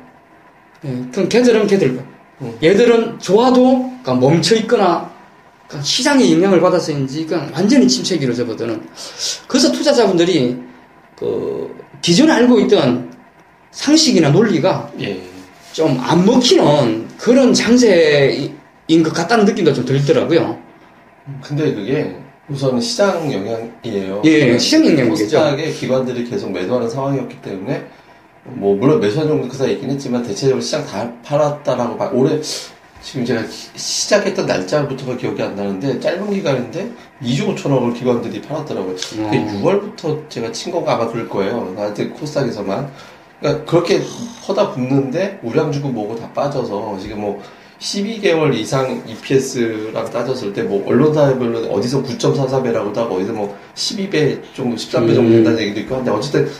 예, 0.84 0.88
그럼 1.12 1.28
걔들은 1.28 1.66
걔들. 1.66 2.04
음. 2.42 2.58
얘들은 2.62 3.18
좋아도 3.18 3.90
그러니까 4.02 4.14
멈춰 4.14 4.56
있거나 4.56 5.10
그러니까 5.66 5.84
시장의 5.84 6.32
영향을 6.32 6.60
받아서인지 6.60 7.26
그냥 7.26 7.50
완전히 7.52 7.88
침체기로 7.88 8.34
접어드는. 8.34 8.82
그래서 9.46 9.72
투자자분들이 9.72 10.58
그 11.18 11.74
기존에 12.02 12.32
알고 12.32 12.60
있던 12.60 13.14
상식이나 13.70 14.30
논리가 14.30 14.90
예. 15.00 15.20
좀안 15.72 16.24
먹히는 16.24 17.08
그런 17.18 17.52
장세인 17.52 19.02
것 19.04 19.12
같다는 19.12 19.44
느낌도 19.44 19.74
좀 19.74 19.84
들더라고요. 19.84 20.58
근데 21.42 21.74
그게 21.74 22.16
우선 22.48 22.80
시장 22.80 23.30
영향이에요. 23.30 24.22
예, 24.24 24.56
시장 24.56 24.86
영향이겠죠. 24.86 25.12
코스닥에 25.12 25.70
기관들이 25.72 26.24
계속 26.24 26.52
매도하는 26.52 26.88
상황이었기 26.88 27.42
때문에 27.42 27.84
뭐 28.44 28.76
물론 28.76 29.00
매수한 29.00 29.26
정도 29.26 29.48
그 29.48 29.56
사이에 29.56 29.72
있긴 29.72 29.90
했지만 29.90 30.22
대체적으로 30.22 30.60
시장 30.60 30.86
다 30.86 31.12
팔았다라고 31.24 31.98
봐. 31.98 32.10
올해 32.14 32.40
지금 33.02 33.24
제가 33.24 33.42
기- 33.42 33.78
시작했던 33.78 34.46
날짜부터가 34.46 35.16
기억이 35.16 35.40
안 35.42 35.54
나는데 35.54 36.00
짧은 36.00 36.30
기간인데 36.32 36.90
2조 37.22 37.54
5천억을 37.56 37.94
기관들이 37.94 38.42
팔았더라고요. 38.42 38.96
그게 38.96 39.38
어. 39.38 39.60
6월부터 39.62 40.28
제가 40.28 40.50
친 40.52 40.72
건가 40.72 40.94
아마 40.94 41.06
그럴 41.06 41.28
거예요. 41.28 41.72
나한테 41.76 42.08
코스닥에서만. 42.08 42.90
그러니까 43.40 43.64
그렇게 43.64 44.00
퍼다 44.44 44.72
붓는데 44.72 45.40
우량 45.42 45.70
주고 45.70 45.88
뭐고 45.90 46.16
다 46.16 46.28
빠져서 46.32 46.98
지금 47.00 47.20
뭐 47.20 47.40
12개월 47.78 48.54
이상 48.54 49.02
EPS랑 49.06 50.10
따졌을 50.10 50.52
때 50.54 50.62
뭐 50.62 50.82
언론사별로 50.88 51.68
어디서 51.70 52.02
9.43배라고도 52.02 52.96
하고 52.96 53.16
어디서 53.16 53.32
뭐 53.34 53.56
12배 53.74 54.40
정도 54.54 54.74
13배 54.76 55.14
정도 55.14 55.20
음. 55.22 55.30
된다는 55.32 55.58
얘기도 55.60 55.80
있고 55.80 55.96
한데 55.96 56.10
어쨌든 56.10 56.50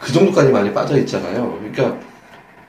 그 0.00 0.12
정도까지 0.12 0.50
많이 0.50 0.72
빠져 0.72 0.96
있잖아요. 0.98 1.58
그러니까 1.72 1.98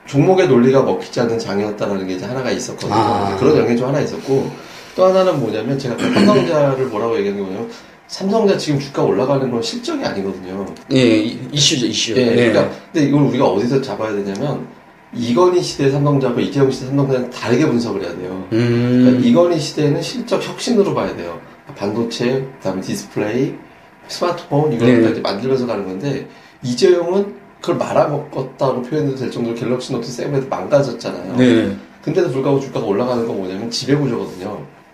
종목의 0.08 0.48
논리가 0.48 0.82
먹히지 0.82 1.20
않는 1.20 1.38
장이었다라는 1.38 2.06
게 2.06 2.14
이제 2.14 2.24
하나가 2.26 2.50
있었거든요. 2.50 2.92
아. 2.94 3.36
그런 3.38 3.56
영향이 3.58 3.76
좀 3.76 3.88
하나 3.88 4.00
있었고 4.00 4.50
또 4.96 5.04
하나는 5.04 5.38
뭐냐면 5.38 5.78
제가 5.78 5.96
삼성전자를 5.98 6.86
뭐라고 6.86 7.16
얘기한 7.18 7.36
게 7.36 7.42
뭐냐면 7.42 7.70
삼성전자 8.08 8.56
지금 8.58 8.80
주가 8.80 9.02
올라가는 9.02 9.48
건 9.50 9.62
실적이 9.62 10.04
아니거든요. 10.04 10.64
예, 10.92 11.18
이- 11.18 11.38
이슈죠, 11.52 11.86
이슈. 11.86 12.16
예, 12.16 12.34
그러니까 12.34 12.70
근데 12.92 13.06
이걸 13.06 13.22
우리가 13.24 13.46
어디서 13.46 13.82
잡아야 13.82 14.12
되냐면 14.12 14.66
이건희 15.14 15.62
시대 15.62 15.90
삼성전자와 15.90 16.40
이재용 16.40 16.70
시대 16.70 16.86
삼성전자는 16.86 17.30
다르게 17.30 17.66
분석을 17.66 18.02
해야 18.02 18.10
돼요. 18.16 18.46
그러니까 18.50 19.10
음, 19.10 19.20
이건희 19.22 19.60
시대는 19.60 20.00
실적 20.02 20.42
혁신으로 20.46 20.94
봐야 20.94 21.14
돼요. 21.14 21.38
반도체, 21.76 22.46
그다음에 22.58 22.80
디스플레이, 22.80 23.54
스마트폰 24.08 24.72
이걸 24.72 25.02
네. 25.02 25.10
이제 25.10 25.20
만들면서 25.20 25.66
가는 25.66 25.86
건데 25.86 26.26
이재용은 26.62 27.36
그걸 27.60 27.76
말아먹었다고 27.76 28.82
표현해도 28.82 29.16
될 29.16 29.30
정도로 29.30 29.54
갤럭시 29.54 29.92
노트 29.92 30.08
7에서 30.08 30.48
망가졌잖아요. 30.48 31.36
네. 31.36 31.76
근데도 32.02 32.30
불구하고 32.30 32.60
주가가 32.60 32.86
올라가는 32.86 33.26
건 33.26 33.36
뭐냐면 33.36 33.70
지배구조거든요. 33.70 34.46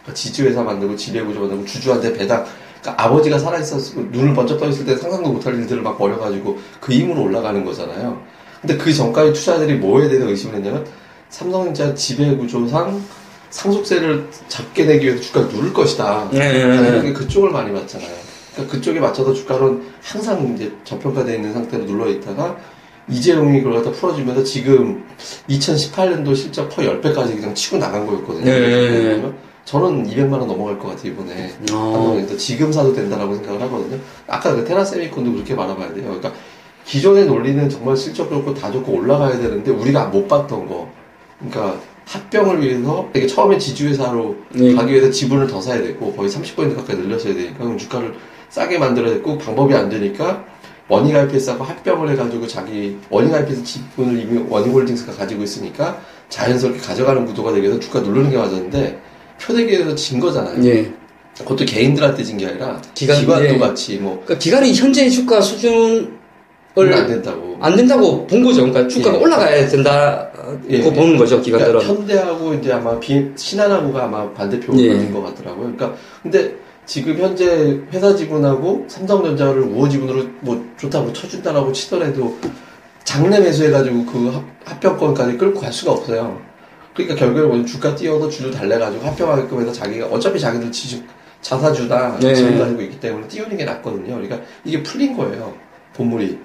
그러니까 0.02 0.14
지주회사 0.14 0.62
만들고 0.62 0.96
지배구조 0.96 1.40
만들고 1.40 1.64
주주한테 1.66 2.12
배당. 2.14 2.44
그러니까 2.80 3.04
아버지가 3.04 3.38
살아있었고 3.38 4.08
눈을 4.10 4.34
번쩍 4.34 4.58
떠 4.58 4.68
있을 4.68 4.84
때 4.84 4.96
상상도 4.96 5.30
못할 5.30 5.54
일들을 5.54 5.82
막 5.82 5.98
벌여가지고 5.98 6.58
그 6.80 6.92
힘으로 6.92 7.22
올라가는 7.22 7.64
거잖아요. 7.64 8.20
근데 8.60 8.76
그 8.76 8.92
전까지 8.92 9.32
투자자들이 9.34 9.74
뭐에 9.74 10.08
대해서 10.08 10.28
의심을 10.28 10.56
했냐면 10.56 10.86
삼성전자 11.28 11.94
지배구조상 11.94 13.02
상속세를 13.50 14.26
작게 14.48 14.84
내기 14.84 15.06
위해서 15.06 15.22
주가를 15.22 15.48
누를 15.48 15.72
것이다. 15.72 16.28
네. 16.32 16.62
당연히 16.76 17.12
그쪽을 17.12 17.50
많이 17.50 17.72
봤잖아요. 17.72 18.23
그러니까 18.54 18.72
그쪽에 18.72 19.00
맞춰서 19.00 19.32
주가는 19.32 19.82
항상 20.02 20.54
이제 20.54 20.72
저평가되어 20.84 21.34
있는 21.34 21.52
상태로 21.52 21.86
눌러 21.86 22.08
있다가 22.08 22.56
이재용이 23.08 23.60
그걸 23.60 23.82
갖다 23.82 23.90
풀어주면서 23.90 24.42
지금 24.44 25.04
2018년도 25.48 26.34
실적 26.34 26.68
퍼 26.70 26.82
10배까지 26.82 27.36
그냥 27.36 27.54
치고 27.54 27.78
나간 27.78 28.06
거였거든요. 28.06 28.44
네. 28.44 29.32
저는 29.64 30.08
200만 30.08 30.32
원 30.32 30.46
넘어갈 30.46 30.78
것 30.78 30.88
같아요, 30.88 31.12
이번에. 31.12 31.50
어. 31.72 32.26
지금 32.38 32.70
사도 32.70 32.94
된다라고 32.94 33.34
생각을 33.34 33.60
하거든요. 33.62 33.98
아까 34.26 34.54
그 34.54 34.64
테라세미콘도 34.64 35.32
그렇게 35.32 35.56
바라봐야 35.56 35.92
돼요. 35.92 36.04
그러니까 36.04 36.32
기존의 36.84 37.26
논리는 37.26 37.68
정말 37.68 37.96
실적 37.96 38.28
좋고 38.28 38.54
다 38.54 38.70
좋고 38.70 38.92
올라가야 38.92 39.38
되는데 39.38 39.70
우리가 39.70 40.06
못 40.06 40.28
봤던 40.28 40.68
거. 40.68 40.88
그러니까 41.38 41.80
합병을 42.06 42.62
위해서 42.62 43.08
되게 43.12 43.26
처음에 43.26 43.58
지주회사로 43.58 44.36
네. 44.52 44.74
가기 44.74 44.92
위해서 44.92 45.10
지분을 45.10 45.46
더 45.46 45.60
사야 45.60 45.82
되고 45.82 46.12
거의 46.12 46.28
30% 46.28 46.76
가까이 46.76 46.96
늘렸어야 46.96 47.34
되니까 47.34 47.76
주가를 47.76 48.14
싸게 48.54 48.78
만들어야 48.78 49.14
됐고 49.14 49.36
방법이 49.38 49.74
안 49.74 49.88
되니까 49.88 50.44
원익 50.88 51.16
IPS하고 51.16 51.64
합병을 51.64 52.08
해가지고 52.10 52.46
자기 52.46 52.96
원익 53.10 53.34
IPS 53.34 53.64
지분을 53.64 54.20
이미 54.20 54.44
원익홀딩스가 54.48 55.12
가지고 55.14 55.42
있으니까 55.42 55.98
자연스럽게 56.28 56.78
가져가는 56.78 57.24
구도가 57.26 57.50
되기 57.50 57.62
위해서 57.64 57.80
주가 57.80 57.98
누르는 58.00 58.30
게 58.30 58.36
맞았는데 58.36 59.00
표대기에서 59.42 59.94
진 59.96 60.20
거잖아요. 60.20 60.62
예. 60.64 60.88
그것도 61.36 61.64
개인들한테 61.64 62.22
진 62.22 62.38
게 62.38 62.46
아니라 62.46 62.80
기관- 62.94 63.18
기관, 63.20 63.38
도 63.42 63.54
예. 63.54 63.58
같이 63.58 63.96
뭐 63.98 64.12
그러니까 64.24 64.38
기간이 64.38 64.72
현재 64.72 65.08
주가 65.10 65.40
수준을 65.40 66.12
안 66.76 67.06
된다고. 67.08 67.56
안 67.60 67.74
된다고 67.74 68.24
본 68.28 68.44
거죠. 68.44 68.60
그러니까 68.62 68.86
주가가 68.86 69.18
예. 69.18 69.20
올라가야 69.22 69.66
된다고 69.68 70.58
예. 70.70 70.80
보는 70.80 71.16
거죠, 71.16 71.40
기관들은. 71.40 71.80
그러니까 71.80 71.92
현대하고 71.94 72.54
이제 72.54 72.72
아마 72.72 73.00
비, 73.00 73.30
신한하고가 73.34 74.04
아마 74.04 74.30
반대표가 74.32 74.78
예. 74.78 74.90
된것 74.90 75.24
같더라고요. 75.24 75.72
그러니까 75.74 75.94
근데 76.22 76.54
지금 76.86 77.18
현재 77.18 77.80
회사 77.92 78.14
지분하고 78.14 78.84
삼성전자를 78.88 79.62
우호 79.62 79.88
지분으로 79.88 80.24
뭐 80.40 80.64
좋다고 80.76 81.12
쳐준다라고 81.12 81.72
치더라도 81.72 82.36
장내 83.04 83.40
매수해가지고 83.40 84.06
그 84.06 84.28
합, 84.28 84.44
합병권까지 84.64 85.38
끌고 85.38 85.60
갈 85.60 85.72
수가 85.72 85.92
없어요. 85.92 86.40
그러니까 86.94 87.16
결국에 87.16 87.46
뭐 87.46 87.64
주가 87.64 87.94
띄어서 87.94 88.28
주주 88.28 88.50
달래가지고 88.50 89.04
합병하게끔 89.04 89.60
해서 89.60 89.72
자기가 89.72 90.06
어차피 90.06 90.38
자기들 90.38 90.70
지주 90.70 91.02
자사주다 91.40 92.18
네. 92.20 92.34
지분 92.34 92.58
가지고 92.58 92.82
있기 92.82 93.00
때문에 93.00 93.28
띄우는 93.28 93.56
게 93.56 93.64
낫거든요. 93.64 94.14
그러니까 94.14 94.40
이게 94.64 94.82
풀린 94.82 95.16
거예요. 95.16 95.54
본물이. 95.94 96.38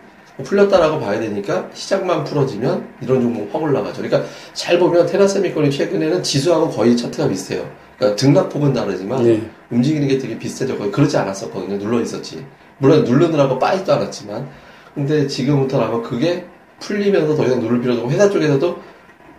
풀렸다라고 0.43 0.99
봐야 0.99 1.19
되니까 1.19 1.69
시장만 1.73 2.23
풀어지면 2.23 2.87
이런 3.01 3.21
종목 3.21 3.53
확 3.53 3.61
올라가죠. 3.61 4.01
그러니까 4.01 4.29
잘 4.53 4.79
보면 4.79 5.05
테라세미콘이 5.05 5.69
최근에는 5.69 6.23
지수하고 6.23 6.69
거의 6.69 6.95
차트가 6.95 7.27
비슷해요. 7.27 7.69
그러니까 7.99 8.15
등락폭은 8.15 8.73
다르지만 8.73 9.23
네. 9.23 9.41
움직이는 9.69 10.07
게 10.07 10.17
되게 10.17 10.39
비슷해져. 10.39 10.77
거의 10.77 10.89
그러지 10.91 11.17
않았었거든요. 11.17 11.77
눌러 11.77 12.01
있었지. 12.01 12.43
물론 12.79 13.03
누르느라고 13.03 13.59
빠지도 13.59 13.93
않았지만. 13.93 14.47
근데 14.95 15.27
지금부터는 15.27 15.85
아마 15.85 16.01
그게 16.01 16.45
풀리면서 16.79 17.35
더 17.35 17.45
이상 17.45 17.59
누를 17.59 17.81
필요도 17.81 17.99
없고 18.01 18.11
회사 18.11 18.29
쪽에서도 18.29 18.79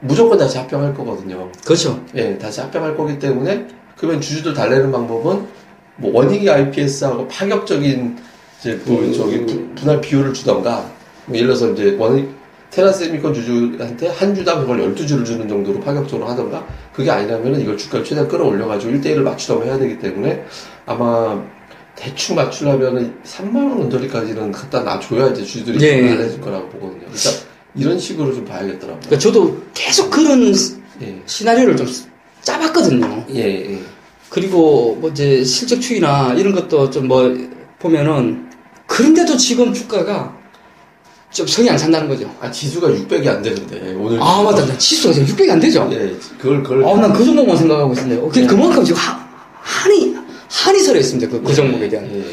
무조건 0.00 0.38
다시 0.38 0.58
합병할 0.58 0.94
거거든요. 0.94 1.50
그렇죠. 1.64 2.02
예, 2.14 2.36
다시 2.38 2.60
합병할 2.60 2.96
거기 2.96 3.18
때문에 3.18 3.66
그러면 3.96 4.20
주주들 4.20 4.54
달래는 4.54 4.92
방법은 4.92 5.46
뭐 5.96 6.14
원익이 6.14 6.48
IPS하고 6.48 7.28
파격적인 7.28 8.16
이제 8.60 8.80
그 8.84 8.92
음. 8.92 9.12
저기 9.12 9.44
분- 9.44 9.74
분할 9.74 10.00
비율을 10.00 10.32
주던가 10.34 10.86
뭐 11.26 11.34
예를 11.36 11.48
들어서 11.48 11.70
이제 11.72 11.96
원익 11.98 12.30
테라세미콘 12.70 13.34
주주한테 13.34 14.08
한 14.08 14.34
주당 14.34 14.60
그걸 14.60 14.78
12주를 14.78 15.24
주는 15.24 15.48
정도로 15.48 15.80
파격적으로 15.80 16.28
하던가 16.28 16.64
그게 16.92 17.10
아니라면 17.10 17.60
이걸 17.60 17.76
주가를 17.76 18.04
최대한 18.04 18.28
끌어올려가지고 18.28 18.92
1대1을 18.92 19.22
맞추려고 19.22 19.64
해야 19.64 19.78
되기 19.78 19.98
때문에 19.98 20.44
아마 20.86 21.42
대충 21.96 22.36
맞추려면 22.36 23.20
3만원 23.24 23.80
언저리까지는 23.80 24.52
갖다 24.52 24.80
놔줘야 24.82 25.30
이제 25.30 25.42
주주들이 25.44 25.84
예. 25.84 26.08
달래줄 26.08 26.40
거라고 26.40 26.68
보거든요. 26.68 27.00
그러니까 27.00 27.30
이런 27.74 27.98
식으로 27.98 28.32
좀 28.34 28.44
봐야겠더라고요. 28.44 29.00
그러니까 29.00 29.18
저도 29.18 29.62
계속 29.74 30.10
그런 30.10 30.54
예. 31.02 31.22
시나리오를 31.26 31.76
좀 31.76 31.86
짜봤거든요. 32.42 33.26
예, 33.34 33.72
예. 33.72 33.78
그리고 34.30 34.96
뭐 35.00 35.10
이제 35.10 35.42
실적 35.44 35.80
추이나 35.80 36.34
이런 36.34 36.54
것도 36.54 36.90
좀 36.90 37.06
뭐 37.06 37.36
보면은 37.80 38.48
그런데도 38.86 39.36
지금 39.36 39.72
주가가 39.72 40.36
좀 41.32 41.46
성이 41.46 41.70
안 41.70 41.76
찬다는 41.78 42.08
거죠. 42.08 42.28
아, 42.40 42.50
지수가 42.50 42.88
600이 42.88 43.26
안 43.28 43.40
되는데, 43.42 43.94
오늘. 43.94 44.18
아 44.20 44.42
맞다, 44.42 44.66
나 44.66 44.76
지수가 44.76 45.14
지금 45.14 45.28
600이 45.28 45.50
안 45.50 45.60
되죠. 45.60 45.88
예, 45.92 46.12
그걸, 46.38 46.62
그걸. 46.62 46.84
아, 46.84 46.94
난 46.96 47.12
그 47.12 47.24
정도만 47.24 47.56
생각하고 47.56 47.92
있었네요. 47.92 48.28
그, 48.28 48.38
네. 48.40 48.46
그만큼 48.46 48.84
지금 48.84 49.00
하, 49.00 49.28
한이 49.60 50.16
한이 50.48 50.80
서려 50.80 50.98
있습니다. 50.98 51.30
그, 51.30 51.42
그 51.42 51.54
종목에 51.54 51.88
대한. 51.88 52.10
예. 52.14 52.24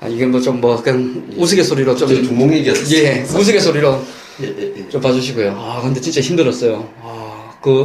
아, 0.00 0.06
이게 0.06 0.24
뭐 0.26 0.40
좀 0.40 0.60
뭐 0.60 0.80
그냥 0.80 1.26
우스갯소리로 1.36 1.96
좀좀 1.96 2.24
종목 2.24 2.52
얘기였어요. 2.52 2.96
예, 2.98 3.22
우스갯소리로 3.22 4.00
예, 4.42 4.46
예, 4.46 4.72
예. 4.76 4.88
좀 4.88 5.00
봐주시고요. 5.00 5.50
아, 5.58 5.80
근데 5.82 6.00
진짜 6.00 6.20
힘들었어요. 6.20 6.88
아, 7.02 7.50
그, 7.60 7.84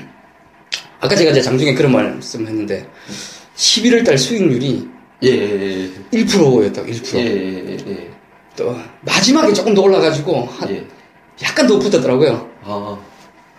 아까 1.00 1.14
제가 1.14 1.30
이제 1.32 1.42
장중에 1.42 1.74
그런 1.74 1.92
말씀 1.92 2.46
했는데, 2.46 2.86
11월 3.56 4.02
달 4.04 4.16
수익률이 4.16 4.88
예, 5.24 5.28
예, 5.28 5.90
예. 6.12 6.18
1%였다고, 6.24 6.88
1%. 6.88 7.16
예, 7.16 7.20
예, 7.20 7.76
예. 7.86 8.13
또, 8.56 8.76
마지막에 9.02 9.52
조금 9.52 9.74
더 9.74 9.82
올라가지고, 9.82 10.44
한, 10.46 10.70
예. 10.70 10.84
약간 11.42 11.66
더 11.66 11.78
붙었더라고요. 11.78 12.48
아, 12.62 12.96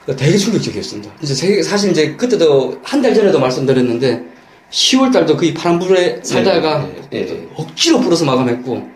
그러니까 0.04 0.26
되게 0.26 0.38
충격적이었습니다. 0.38 1.12
이제 1.22 1.34
세- 1.34 1.62
사실 1.62 1.92
이제 1.92 2.14
그때도 2.16 2.80
한 2.84 3.02
달 3.02 3.14
전에도 3.14 3.40
말씀드렸는데, 3.40 4.24
10월 4.72 5.12
달도 5.12 5.38
거의 5.38 5.54
파란불에 5.54 6.22
살다가 6.24 6.88
예, 7.14 7.18
예, 7.18 7.22
예. 7.30 7.48
억지로 7.56 8.00
불어서 8.00 8.26
마감했고, 8.26 8.90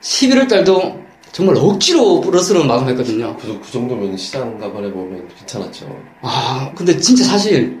11월 0.00 0.48
달도 0.48 1.02
정말 1.32 1.56
억지로 1.56 2.20
불어서는 2.20 2.66
마감했거든요. 2.66 3.36
그, 3.40 3.58
그 3.64 3.72
정도면 3.72 4.16
시장 4.16 4.58
가반에 4.58 4.90
보면 4.90 5.28
괜찮았죠. 5.38 5.86
아, 6.20 6.70
근데 6.76 6.96
진짜 6.98 7.24
사실 7.24 7.80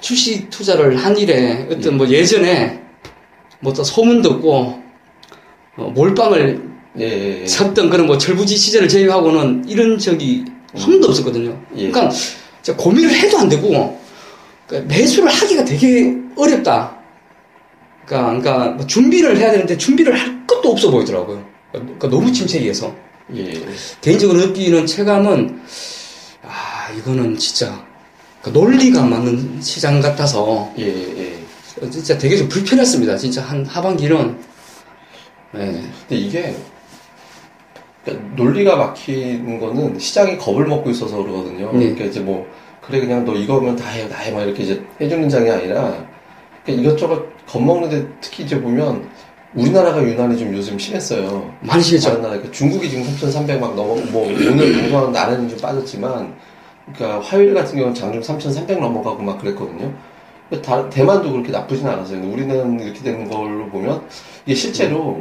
출시 0.00 0.48
투자를 0.50 0.96
한 0.96 1.16
일에 1.16 1.66
어떤 1.70 1.96
뭐 1.96 2.06
예전에 2.08 2.80
뭐 3.60 3.72
또 3.72 3.84
소문 3.84 4.20
듣고 4.22 4.80
어, 5.76 5.84
몰빵을 5.94 6.69
예, 6.98 7.04
예, 7.04 7.42
예. 7.42 7.46
쳤던 7.46 7.90
그런 7.90 8.06
뭐 8.06 8.18
철부지 8.18 8.56
시절을 8.56 8.88
제외하고는 8.88 9.68
이런 9.68 9.98
적이 9.98 10.44
한 10.74 10.90
번도 10.90 11.08
없었거든요. 11.08 11.60
예. 11.76 11.90
그러니까 11.90 12.10
진짜 12.62 12.76
고민을 12.76 13.10
해도 13.10 13.38
안 13.38 13.48
되고 13.48 14.00
그러니까 14.66 14.94
매수를 14.94 15.30
하기가 15.30 15.64
되게 15.64 16.16
어렵다. 16.36 16.96
그러니까, 18.06 18.40
그러니까 18.40 18.68
뭐 18.72 18.86
준비를 18.86 19.36
해야 19.36 19.52
되는데 19.52 19.76
준비를 19.76 20.18
할 20.18 20.46
것도 20.46 20.70
없어 20.72 20.90
보이더라고요. 20.90 21.44
그러니까 21.72 22.08
너무 22.08 22.32
침체기에서. 22.32 22.94
예. 23.36 23.52
개인적으로 24.00 24.40
느끼는 24.46 24.86
체감은 24.86 25.62
아 26.42 26.90
이거는 26.98 27.38
진짜 27.38 27.84
그 28.42 28.50
논리가 28.50 29.02
안 29.02 29.10
맞는 29.10 29.60
시장 29.62 30.00
같아서 30.00 30.72
예, 30.78 30.86
예. 30.86 31.90
진짜 31.90 32.18
되게 32.18 32.36
좀 32.36 32.48
불편했습니다. 32.48 33.16
진짜 33.16 33.42
한 33.42 33.64
하반기는 33.64 34.38
네. 35.52 35.82
근데 36.08 36.16
이게 36.16 36.56
그러니까 38.04 38.28
논리가 38.36 38.76
막히는 38.76 39.60
거는 39.60 39.98
시장이 39.98 40.38
겁을 40.38 40.66
먹고 40.66 40.90
있어서 40.90 41.18
그러거든요. 41.18 41.66
네. 41.72 41.78
그러니까 41.78 42.04
이제 42.04 42.20
뭐 42.20 42.46
그래 42.80 43.00
그냥 43.00 43.24
너 43.24 43.34
이거면 43.34 43.76
다 43.76 43.88
해, 43.90 44.08
다 44.08 44.18
해, 44.18 44.30
막 44.30 44.42
이렇게 44.42 44.62
이제 44.62 44.82
해주는 45.00 45.28
장이 45.28 45.50
아니라 45.50 46.06
그러니까 46.64 46.90
이것저것 46.90 47.24
겁먹는데 47.46 48.06
특히 48.20 48.44
이제 48.44 48.60
보면 48.60 49.08
우리나라가 49.54 50.02
유난히 50.02 50.38
좀 50.38 50.54
요즘 50.54 50.78
심했어요. 50.78 51.52
많이 51.60 51.82
심했죠. 51.82 52.08
다른 52.08 52.22
나라, 52.22 52.34
그러니까 52.34 52.52
중국이 52.52 52.88
지금 52.88 53.02
3,300막 53.04 53.74
넘어, 53.74 53.96
뭐 54.12 54.26
오늘 54.28 54.72
방송하는 54.80 55.10
나라는 55.12 55.48
좀 55.48 55.58
빠졌지만, 55.58 56.34
그러니까 56.94 57.20
화요일 57.20 57.52
같은 57.52 57.74
경우는 57.74 57.92
장중 57.92 58.22
3,300 58.22 58.78
넘어가고 58.80 59.20
막 59.24 59.40
그랬거든요. 59.40 59.92
근데 60.48 60.62
다- 60.62 60.88
대만도 60.88 61.32
그렇게 61.32 61.50
나쁘진 61.50 61.84
않았어요. 61.88 62.22
우리는 62.30 62.78
이렇게 62.78 63.00
되는 63.02 63.28
걸로 63.28 63.68
보면 63.70 64.02
이게 64.46 64.54
실제로 64.54 65.20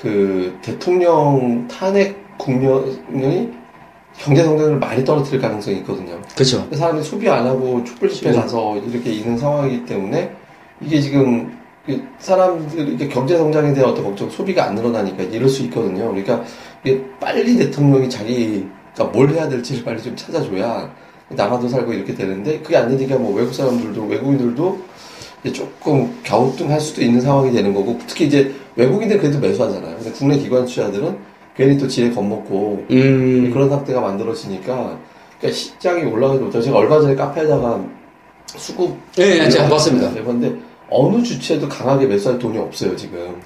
그 0.00 0.58
대통령 0.62 1.66
탄핵 1.68 2.16
국면이 2.38 3.52
경제 4.16 4.42
성장을 4.42 4.78
많이 4.78 5.04
떨어뜨릴 5.04 5.40
가능성이 5.40 5.78
있거든요. 5.78 6.20
그렇죠. 6.34 6.66
사람이 6.72 7.02
소비 7.02 7.28
안 7.28 7.46
하고 7.46 7.82
촛불 7.84 8.08
집회 8.10 8.32
가서 8.32 8.76
이렇게 8.78 9.10
있는 9.10 9.36
상황이기 9.36 9.84
때문에 9.84 10.34
이게 10.80 11.00
지금 11.00 11.58
그 11.86 12.02
사람들 12.18 12.94
이게 12.94 13.08
경제 13.08 13.36
성장에 13.36 13.72
대한 13.72 13.90
어떤 13.90 14.04
걱정, 14.04 14.28
소비가 14.30 14.64
안 14.64 14.74
늘어나니까 14.74 15.22
이럴 15.24 15.48
수 15.48 15.62
있거든요. 15.64 16.08
그러니까 16.08 16.42
이게 16.84 17.02
빨리 17.18 17.56
대통령이 17.56 18.08
자기가 18.08 19.04
뭘 19.12 19.30
해야 19.30 19.48
될지를 19.48 19.84
빨리 19.84 20.02
좀 20.02 20.16
찾아줘야 20.16 20.90
나라도 21.28 21.68
살고 21.68 21.92
이렇게 21.92 22.14
되는데 22.14 22.58
그게 22.60 22.76
안 22.76 22.88
되니까 22.88 23.16
뭐 23.16 23.34
외국 23.34 23.54
사람들도 23.54 24.04
외국인들도 24.06 24.89
조금 25.52 26.18
갸우뚱할 26.24 26.78
수도 26.80 27.02
있는 27.02 27.20
상황이 27.20 27.50
되는 27.52 27.72
거고 27.72 27.98
특히 28.06 28.26
이제 28.26 28.54
외국인들 28.76 29.18
그래도 29.18 29.38
매수하잖아요. 29.38 29.96
근데 29.96 30.10
국내 30.12 30.38
기관 30.38 30.66
투자들은 30.66 31.16
괜히 31.56 31.78
또 31.78 31.88
지레 31.88 32.10
겁먹고 32.10 32.84
음. 32.90 33.50
그런 33.52 33.68
상태가 33.70 34.00
만들어지니까 34.00 34.98
그러니까 35.38 35.58
시장이 35.58 36.04
올라가지 36.04 36.40
못하고 36.42 36.62
제가 36.62 36.76
얼마 36.76 37.00
전에 37.00 37.14
카페에다가 37.14 37.82
수급 38.56 38.96
예, 39.18 39.44
예, 39.44 39.48
제가 39.48 39.68
봤습니다. 39.68 40.10
그런데 40.12 40.54
어느 40.90 41.22
주체도 41.22 41.68
강하게 41.68 42.06
매수할 42.06 42.38
돈이 42.38 42.58
없어요 42.58 42.94
지금 42.96 43.40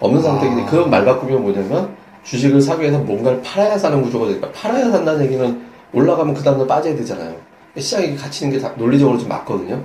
없는 0.00 0.22
상태인데 0.22 0.62
아. 0.62 0.66
그말 0.66 1.04
바꾸면 1.04 1.42
뭐냐면 1.42 1.94
주식을 2.24 2.60
사기 2.60 2.82
위해서 2.82 2.98
뭔가를 2.98 3.40
팔아야 3.42 3.76
사는 3.78 4.00
구조가 4.02 4.26
되니까 4.28 4.50
팔아야 4.52 4.90
산다는 4.90 5.24
얘기는 5.24 5.62
올라가면 5.92 6.34
그 6.34 6.42
다음날 6.42 6.66
빠져야 6.66 6.94
되잖아요 6.96 7.34
시장이 7.78 8.16
갇히는 8.16 8.52
게 8.52 8.60
다 8.60 8.72
논리적으로 8.76 9.18
좀 9.18 9.28
맞거든요 9.28 9.82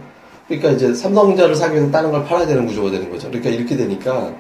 그러니까 0.52 0.72
이제 0.72 0.94
삼성전자를 0.94 1.56
사기 1.56 1.76
위해서 1.76 1.90
다른 1.92 2.12
걸 2.12 2.26
팔아야 2.26 2.46
되는 2.46 2.66
구조가 2.66 2.92
되는 2.92 3.10
거죠 3.10 3.30
그러니까 3.30 3.50
이렇게 3.50 3.78
되니까 3.78 4.34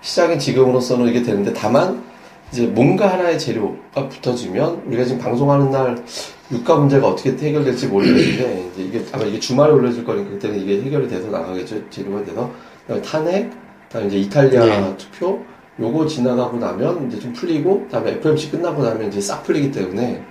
시장이 0.00 0.38
지금으로서는 0.38 1.08
이게 1.08 1.22
되는데 1.22 1.52
다만 1.52 2.04
이제 2.52 2.66
뭔가 2.66 3.12
하나의 3.12 3.36
재료가 3.36 4.08
붙어지면 4.08 4.84
우리가 4.86 5.04
지금 5.04 5.18
방송하는 5.20 5.72
날 5.72 6.04
유가 6.52 6.76
문제가 6.76 7.08
어떻게 7.08 7.30
해결될지 7.30 7.88
모르겠는데 7.88 8.70
이제 8.72 8.82
이게 8.84 9.04
아마 9.10 9.24
이게 9.24 9.40
주말에 9.40 9.72
올려질 9.72 10.04
거니까 10.04 10.30
그때는 10.30 10.60
이게 10.60 10.80
해결이 10.82 11.08
돼서 11.08 11.28
나가겠죠 11.28 11.90
재료가 11.90 12.24
돼서 12.24 12.48
그다음에 12.82 13.02
탄핵 13.02 13.50
그다음에 13.88 14.06
이제 14.06 14.18
이탈리아 14.18 14.64
네. 14.64 14.96
투표 14.96 15.40
요거 15.80 16.06
지나가고 16.06 16.58
나면 16.58 17.08
이제 17.08 17.18
좀 17.18 17.32
풀리고 17.32 17.82
그다음에 17.86 18.12
FMC 18.12 18.52
끝나고 18.52 18.84
나면 18.84 19.08
이제 19.08 19.20
싹 19.20 19.42
풀리기 19.42 19.72
때문에 19.72 20.22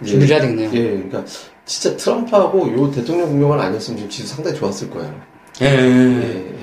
이제 0.00 0.12
준비를 0.12 0.34
해야 0.34 0.40
되겠네요. 0.40 0.70
예 0.72 0.90
그러니까 0.92 1.24
진짜 1.64 1.96
트럼프하고 1.96 2.72
요 2.72 2.90
대통령 2.90 3.28
국명만 3.28 3.60
아니었으면 3.60 3.98
지금 3.98 4.10
지수 4.10 4.34
상당히 4.34 4.58
좋았을 4.58 4.90
거예요. 4.90 5.20
예. 5.62 5.66
예, 5.66 6.52
예. 6.52 6.54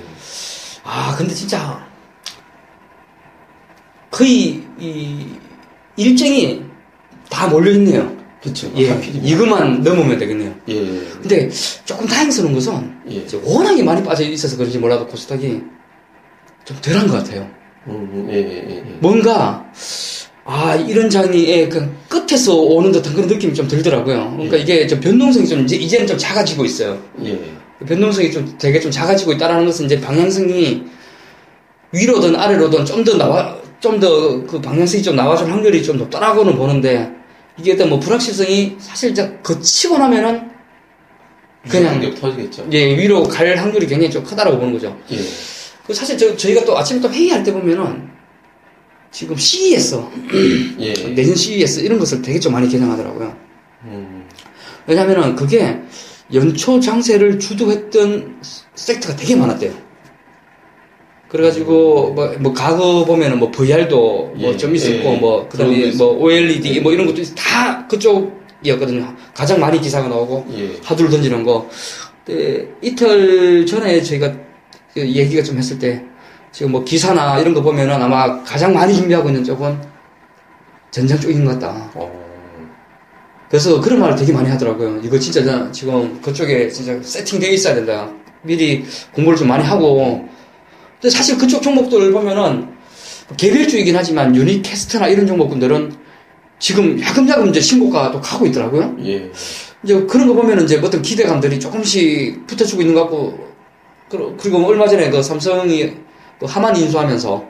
아, 0.83 1.15
근데 1.17 1.33
진짜 1.33 1.85
거의 4.09 4.63
이 4.79 5.27
일정이 5.95 6.63
다 7.29 7.47
몰려 7.47 7.71
있네요. 7.71 8.15
그렇죠. 8.41 8.71
예. 8.77 8.99
이거만 9.23 9.81
넘으면 9.81 10.17
되겠네요. 10.17 10.55
예, 10.69 10.73
예. 10.75 10.99
근데 11.21 11.49
조금 11.85 12.07
다행스러운 12.07 12.53
것은 12.53 12.97
예. 13.09 13.15
이제 13.15 13.39
워낙에 13.43 13.83
많이 13.83 14.03
빠져 14.03 14.23
있어서 14.23 14.55
그런지 14.57 14.77
몰라도 14.77 15.07
코스닥이 15.07 15.61
좀 16.65 16.77
덜한 16.81 17.07
것 17.07 17.13
같아요. 17.17 17.49
음, 17.87 18.27
예, 18.29 18.35
예, 18.35 18.77
예. 18.77 18.81
뭔가 18.99 19.65
아 20.49 20.75
이런 20.75 21.09
장이 21.09 21.67
그 21.67 21.93
끝에서 22.07 22.55
오는 22.55 22.89
듯한 22.93 23.13
그런 23.13 23.27
느낌이 23.27 23.53
좀 23.53 23.67
들더라고요. 23.67 24.31
그러니까 24.31 24.57
예. 24.57 24.61
이게 24.61 24.87
좀 24.87 24.97
변동성이 25.01 25.45
좀 25.45 25.65
이제 25.65 25.75
이제는 25.75 26.07
좀 26.07 26.17
작아지고 26.17 26.63
있어요. 26.63 26.97
예. 27.25 27.37
변동성이 27.85 28.31
좀 28.31 28.55
되게 28.57 28.79
좀 28.79 28.89
작아지고 28.89 29.33
있다라는 29.33 29.65
것은 29.65 29.85
이제 29.85 29.99
방향성이 29.99 30.83
위로든 31.91 32.35
아래로든 32.37 32.85
좀 32.85 33.03
더 33.03 33.17
나와 33.17 33.57
좀 33.81 33.99
더 33.99 34.45
그 34.47 34.61
방향성이 34.61 35.03
좀 35.03 35.17
나와줄 35.17 35.51
확률이 35.51 35.83
좀 35.83 35.97
높다라고는 35.97 36.55
보는데 36.55 37.11
이게 37.59 37.71
일단 37.71 37.89
뭐 37.89 37.99
불확실성이 37.99 38.77
사실 38.79 39.11
이제 39.11 39.37
거치고 39.43 39.97
나면은 39.97 40.49
그냥 41.69 41.99
그냥 41.99 42.15
터지겠죠. 42.15 42.67
예 42.71 42.97
위로 42.97 43.23
갈 43.23 43.53
확률이 43.57 43.85
굉장히 43.85 44.09
좀 44.09 44.23
크다라고 44.23 44.57
보는 44.57 44.71
거죠. 44.73 44.97
예. 45.11 45.17
그 45.85 45.93
사실 45.93 46.17
저, 46.17 46.35
저희가 46.37 46.63
또 46.63 46.77
아침에 46.77 47.01
또 47.01 47.09
회의할 47.09 47.43
때 47.43 47.51
보면은 47.51 48.15
지금 49.17 49.35
CES 49.35 49.99
예. 50.79 50.93
내년 51.15 51.33
CES 51.33 51.79
이런 51.79 51.97
것을 51.97 52.21
되게 52.21 52.39
좀 52.39 52.53
많이 52.53 52.69
개념하더라고요. 52.69 53.35
음. 53.85 54.27
왜냐면은 54.85 55.35
그게 55.35 55.75
연초 56.31 56.79
장세를 56.79 57.39
주도했던 57.39 58.41
섹터가 58.75 59.15
되게 59.15 59.35
많았대요. 59.35 59.73
그래가지고 61.29 62.13
뭐, 62.13 62.27
뭐 62.37 62.53
과거 62.53 63.05
보면은 63.05 63.39
뭐 63.39 63.49
VR도 63.49 64.33
뭐 64.37 64.53
예, 64.53 64.55
좀 64.55 64.75
있었고 64.75 65.09
예, 65.09 65.17
뭐 65.17 65.49
그다음에 65.49 65.91
거뭐 65.93 66.19
OLED 66.23 66.79
뭐 66.81 66.93
이런 66.93 67.07
것도 67.07 67.19
있- 67.21 67.33
다 67.35 67.87
그쪽이었거든요. 67.87 69.15
가장 69.33 69.59
많이 69.59 69.81
기사가 69.81 70.07
나오고 70.09 70.45
예. 70.59 70.79
하두를 70.83 71.09
던지는 71.09 71.43
거. 71.43 71.67
이틀 72.83 73.65
전에 73.65 73.99
저희가 74.03 74.31
그 74.93 74.99
얘기가 75.01 75.41
좀 75.41 75.57
했을 75.57 75.79
때 75.79 76.05
지금 76.57 76.71
뭐 76.71 76.83
기사나 76.83 77.37
이런 77.37 77.53
거 77.53 77.61
보면은 77.61 78.01
아마 78.01 78.41
가장 78.41 78.73
많이 78.73 78.91
준비하고 78.91 79.29
있는 79.29 79.43
쪽은 79.43 79.79
전장 80.89 81.19
쪽인 81.19 81.45
것 81.45 81.51
같다. 81.51 81.87
어. 81.93 82.11
그래서 83.47 83.79
그런 83.79 83.99
말을 83.99 84.15
되게 84.15 84.33
많이 84.33 84.49
하더라고요. 84.49 84.99
이거 85.03 85.19
진짜 85.19 85.45
나 85.45 85.71
지금 85.71 86.19
그쪽에 86.19 86.67
진짜 86.69 86.99
세팅되어 86.99 87.51
있어야 87.51 87.75
된다. 87.75 88.11
미리 88.41 88.83
공부를 89.13 89.37
좀 89.37 89.49
많이 89.49 89.63
하고. 89.63 90.27
근데 90.99 91.15
사실 91.15 91.37
그쪽 91.37 91.61
종목들을 91.61 92.11
보면은 92.11 92.69
개별주이긴 93.37 93.95
하지만 93.95 94.35
유니캐스트나 94.35 95.09
이런 95.09 95.27
종목군들은 95.27 95.95
지금 96.57 96.99
야금야금 96.99 97.49
이제 97.49 97.61
신고가 97.61 98.09
또 98.09 98.19
가고 98.19 98.47
있더라고요. 98.47 98.95
예. 99.05 99.29
이제 99.83 100.01
그런 100.07 100.27
거 100.27 100.33
보면은 100.33 100.63
이제 100.63 100.81
어떤 100.83 101.03
기대감들이 101.03 101.59
조금씩 101.59 102.47
붙어주고 102.47 102.81
있는 102.81 102.95
것 102.95 103.01
같고, 103.01 103.37
그리고 104.39 104.57
뭐 104.57 104.69
얼마 104.69 104.87
전에 104.87 105.11
그 105.11 105.21
삼성이 105.21 106.06
그 106.39 106.45
하만 106.45 106.75
인수하면서 106.75 107.45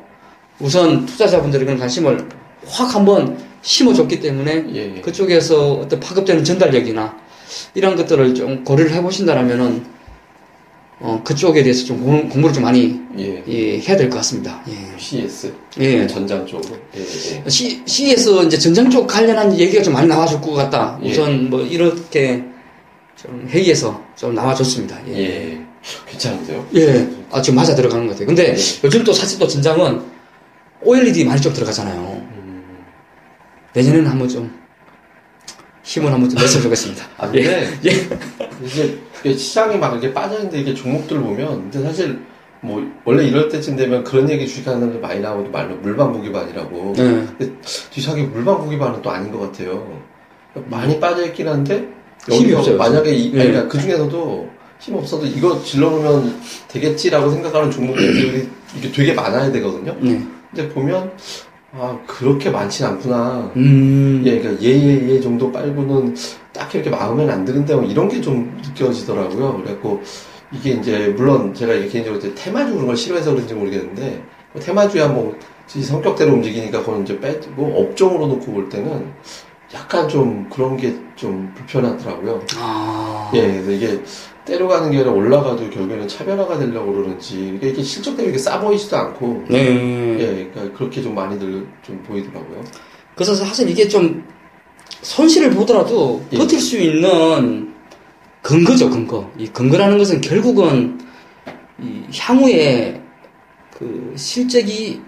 우선 0.60 1.06
투자자분들이 1.06 1.66
그런 1.66 1.78
관심을 1.80 2.28
확 2.68 2.96
한번 2.96 3.38
심어줬기 3.62 4.20
때문에 4.20 4.66
예. 4.74 4.96
예. 4.98 5.02
그쪽에서 5.02 5.74
어떤 5.74 6.00
파급되는 6.00 6.44
전달력이나 6.44 7.16
이런 7.76 7.96
것들을 7.96 8.34
좀 8.36 8.64
고려를 8.64 8.92
해보신다라면은 8.94 9.98
어, 11.00 11.22
그쪽에 11.24 11.62
대해서 11.62 11.86
좀 11.86 12.02
공, 12.04 12.28
공부를 12.28 12.54
좀 12.56 12.64
많이 12.64 13.00
예. 13.20 13.44
예, 13.48 13.80
해야 13.80 13.96
될 13.96 14.10
것 14.10 14.18
같습니다. 14.18 14.64
예. 14.68 14.98
CS. 14.98 15.54
예. 15.80 16.08
전장 16.08 16.44
쪽으로. 16.46 16.76
예. 16.96 17.02
예. 17.46 17.50
C, 17.50 17.84
C에서 17.86 18.44
이제 18.44 18.58
전장 18.58 18.90
쪽 18.90 19.06
관련한 19.06 19.56
얘기가 19.58 19.84
좀 19.84 19.94
많이 19.94 20.08
나와줄 20.08 20.42
것 20.42 20.54
같다. 20.54 21.00
예. 21.04 21.12
우선 21.12 21.50
뭐 21.52 21.62
이렇게 21.62 22.44
좀 23.16 23.48
회의에서 23.48 24.02
좀 24.16 24.34
나와줬습니다. 24.34 24.98
예. 25.10 25.60
예. 26.08 26.12
괜찮은데요? 26.12 26.68
예. 26.76 27.10
아, 27.32 27.42
지금 27.42 27.58
맞아 27.58 27.76
들어가는 27.76 28.06
것 28.06 28.14
같아요. 28.14 28.28
근데 28.28 28.50
예. 28.50 28.56
요즘 28.84 29.04
또 29.04 29.14
사실 29.14 29.40
또 29.40 29.48
전장은 29.48 30.02
OLED 30.82 31.26
많이 31.26 31.42
좀 31.42 31.54
들어가잖아요. 31.54 32.00
음. 32.00 32.86
내년에는 33.74 34.10
한번 34.10 34.28
좀 34.28 34.58
힘을 35.84 36.12
한번 36.12 36.30
좀 36.30 36.40
냈으면 36.40 36.64
좋겠습니다. 36.64 37.06
아, 37.18 37.30
근데 37.30 37.46
예. 37.46 37.74
이게, 37.82 39.00
이게 39.24 39.38
시장이 39.38 39.78
막 39.78 39.94
이렇게 39.94 40.14
빠져있는데 40.14 40.60
이게 40.60 40.74
종목들 40.74 41.20
보면 41.20 41.72
근데 41.72 41.82
사실 41.82 42.20
뭐 42.60 42.84
원래 43.06 43.24
이럴 43.24 43.50
때쯤 43.50 43.76
되면 43.76 44.04
그런 44.04 44.30
얘기 44.30 44.48
주식하는 44.48 44.80
사람들 44.80 45.00
많이 45.00 45.20
나오고 45.22 45.50
말로 45.50 45.76
물방구 45.78 46.22
기반이라고 46.24 46.94
예. 46.98 47.04
근데 47.38 47.54
뒤상에 47.92 48.24
물방구 48.24 48.70
기반은 48.70 49.02
또 49.02 49.12
아닌 49.12 49.32
것 49.32 49.40
같아요 49.40 50.02
많이 50.66 51.00
빠져있긴 51.00 51.48
한데 51.48 51.88
힘이 52.28 52.52
여기서 52.52 52.58
없어요, 52.58 52.78
만약에 52.78 53.12
이, 53.12 53.34
예. 53.34 53.42
아니, 53.42 53.50
그러니까 53.52 53.68
그 53.72 53.80
중에서도 53.80 54.50
힘 54.80 54.96
없어도 54.96 55.26
이거 55.26 55.62
질러놓으면 55.62 56.40
되겠지라고 56.68 57.32
생각하는 57.32 57.72
종목들이 57.72 58.48
이게 58.78 58.92
되게 58.92 59.14
많아야 59.14 59.52
되거든요 59.52 59.96
네. 60.00 60.22
근데 60.52 60.70
보면 60.70 61.12
아 61.74 62.00
그렇게 62.08 62.50
많진 62.50 62.86
않구나 62.86 63.52
음. 63.56 64.24
예, 64.26 64.40
그러니까 64.40 64.62
예예예 64.64 65.10
예 65.10 65.20
정도 65.22 65.52
빨고는 65.52 66.16
딱히 66.54 66.78
이렇게 66.78 66.90
마음에는 66.90 67.32
안 67.34 67.46
드는데 67.46 67.76
뭐 67.76 67.84
이런 67.84 68.08
게 68.08 68.22
좀 68.22 68.60
느껴지더라고요. 68.66 69.62
그래갖고 69.64 70.02
이게 70.52 70.72
이제 70.72 71.14
물론 71.16 71.54
제가 71.54 71.74
개인적으로 71.74 72.18
이제 72.18 72.34
테마주 72.34 72.72
그런 72.74 72.88
걸 72.88 72.96
싫어해서 72.96 73.34
그런지 73.34 73.54
모르겠는데 73.54 74.24
뭐 74.54 74.62
테마주야 74.62 75.10
뭐지 75.10 75.84
성격대로 75.84 76.34
움직이니까 76.34 76.80
그건 76.80 77.04
이제 77.04 77.20
빼고 77.20 77.64
업종으로 77.82 78.28
놓고 78.28 78.52
볼 78.54 78.70
때는 78.70 79.12
약간 79.74 80.08
좀 80.08 80.50
그런 80.50 80.78
게 80.78 80.96
좀 81.18 81.52
불편하더라고요. 81.56 82.42
아. 82.58 83.32
예, 83.34 83.42
그래서 83.42 83.72
이게 83.72 84.00
때로 84.48 84.68
가는 84.68 84.90
게 84.90 84.98
아니라 84.98 85.12
올라가도 85.12 85.70
결국에는 85.70 86.08
차별화가 86.08 86.58
되려고 86.58 86.94
그러는지 86.94 87.54
이게, 87.56 87.70
이게 87.70 87.84
실적대로 87.84 88.30
이렇게 88.30 88.40
싸 88.40 88.60
보이지도 88.60 88.98
않고 88.98 89.44
네. 89.50 90.20
예, 90.20 90.50
그러니까 90.52 90.78
그렇게 90.78 91.02
좀 91.02 91.14
많이들 91.14 91.68
좀 91.84 92.02
보이더라고요. 92.08 92.64
그래서 93.14 93.36
사실 93.36 93.70
이게 93.70 93.88
좀 93.88 94.24
손실을 95.02 95.52
보더라도 95.52 96.24
예. 96.32 96.38
버틸 96.38 96.60
수 96.60 96.78
있는 96.78 97.74
근거죠, 98.42 98.90
근거. 98.90 99.30
이 99.38 99.48
근거라는 99.48 99.98
것은 99.98 100.22
결국은 100.22 101.00
이 101.80 102.04
향후에 102.18 103.02
그 103.78 104.14
실적이 104.16 105.02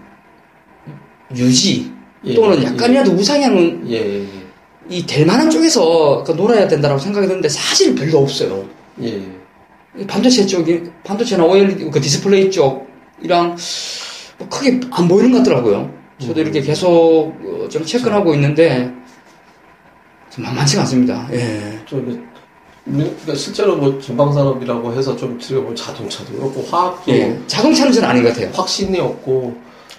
유지 1.34 1.90
예, 2.24 2.34
또는 2.34 2.60
예. 2.60 2.66
약간이라도 2.66 3.12
우상향은 3.12 3.90
예, 3.90 4.20
예, 4.20 4.26
이될 4.90 5.24
만한 5.24 5.48
쪽에서 5.48 6.22
그 6.24 6.32
놀아야 6.32 6.68
된다고 6.68 6.98
생각이 6.98 7.26
드는데 7.26 7.48
사실 7.48 7.94
별로 7.94 8.18
없어요. 8.18 8.79
예. 9.02 9.40
이 9.98 10.06
반도체 10.06 10.46
쪽이 10.46 10.82
반도체나 11.04 11.44
OLED 11.44 11.90
그 11.90 12.00
디스플레이 12.00 12.50
쪽이랑 12.50 13.56
뭐 14.38 14.48
크게 14.48 14.80
안 14.90 15.08
보이는 15.08 15.32
것 15.32 15.38
같더라고요. 15.38 15.92
저도 16.18 16.40
음. 16.40 16.42
이렇게 16.42 16.60
계속 16.60 17.34
어, 17.44 17.68
좀 17.68 17.84
체크를 17.84 18.12
하고 18.12 18.34
있는데 18.34 18.92
좀 20.30 20.44
만만치가 20.44 20.82
않습니다. 20.82 21.28
예. 21.32 21.80
좀 21.86 22.28
그러니까 22.84 23.34
실제로 23.34 23.76
뭐 23.76 23.98
전방 24.00 24.32
산업이라고 24.32 24.94
해서 24.94 25.14
좀 25.16 25.38
들어보면 25.38 25.76
자동차도 25.76 26.32
그렇고 26.32 26.62
화학도 26.70 27.12
예. 27.12 27.38
자동차는 27.46 27.92
저는 27.92 28.08
아닌 28.08 28.22
것 28.22 28.30
같아요. 28.30 28.50
확신이 28.52 28.98
없고 29.00 29.56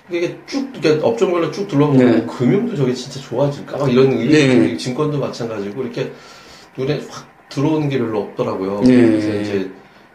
이게 0.10 0.38
쭉 0.46 0.70
이렇게 0.74 1.00
업종별로 1.02 1.52
쭉 1.52 1.68
둘러보면 1.68 2.12
네. 2.12 2.26
금융도 2.26 2.76
저게 2.76 2.94
진짜 2.94 3.20
좋아질까 3.20 3.78
막 3.78 3.92
이런 3.92 4.10
네. 4.10 4.76
증권도 4.76 5.20
마찬가지고 5.20 5.84
이렇게 5.84 6.12
눈에 6.78 7.02
확 7.10 7.31
들어오는 7.52 7.90
게 7.90 8.00
별로 8.00 8.22
없더라고요. 8.22 8.82
네. 8.82 8.96
그래서 8.96 9.36
이제 9.42 9.72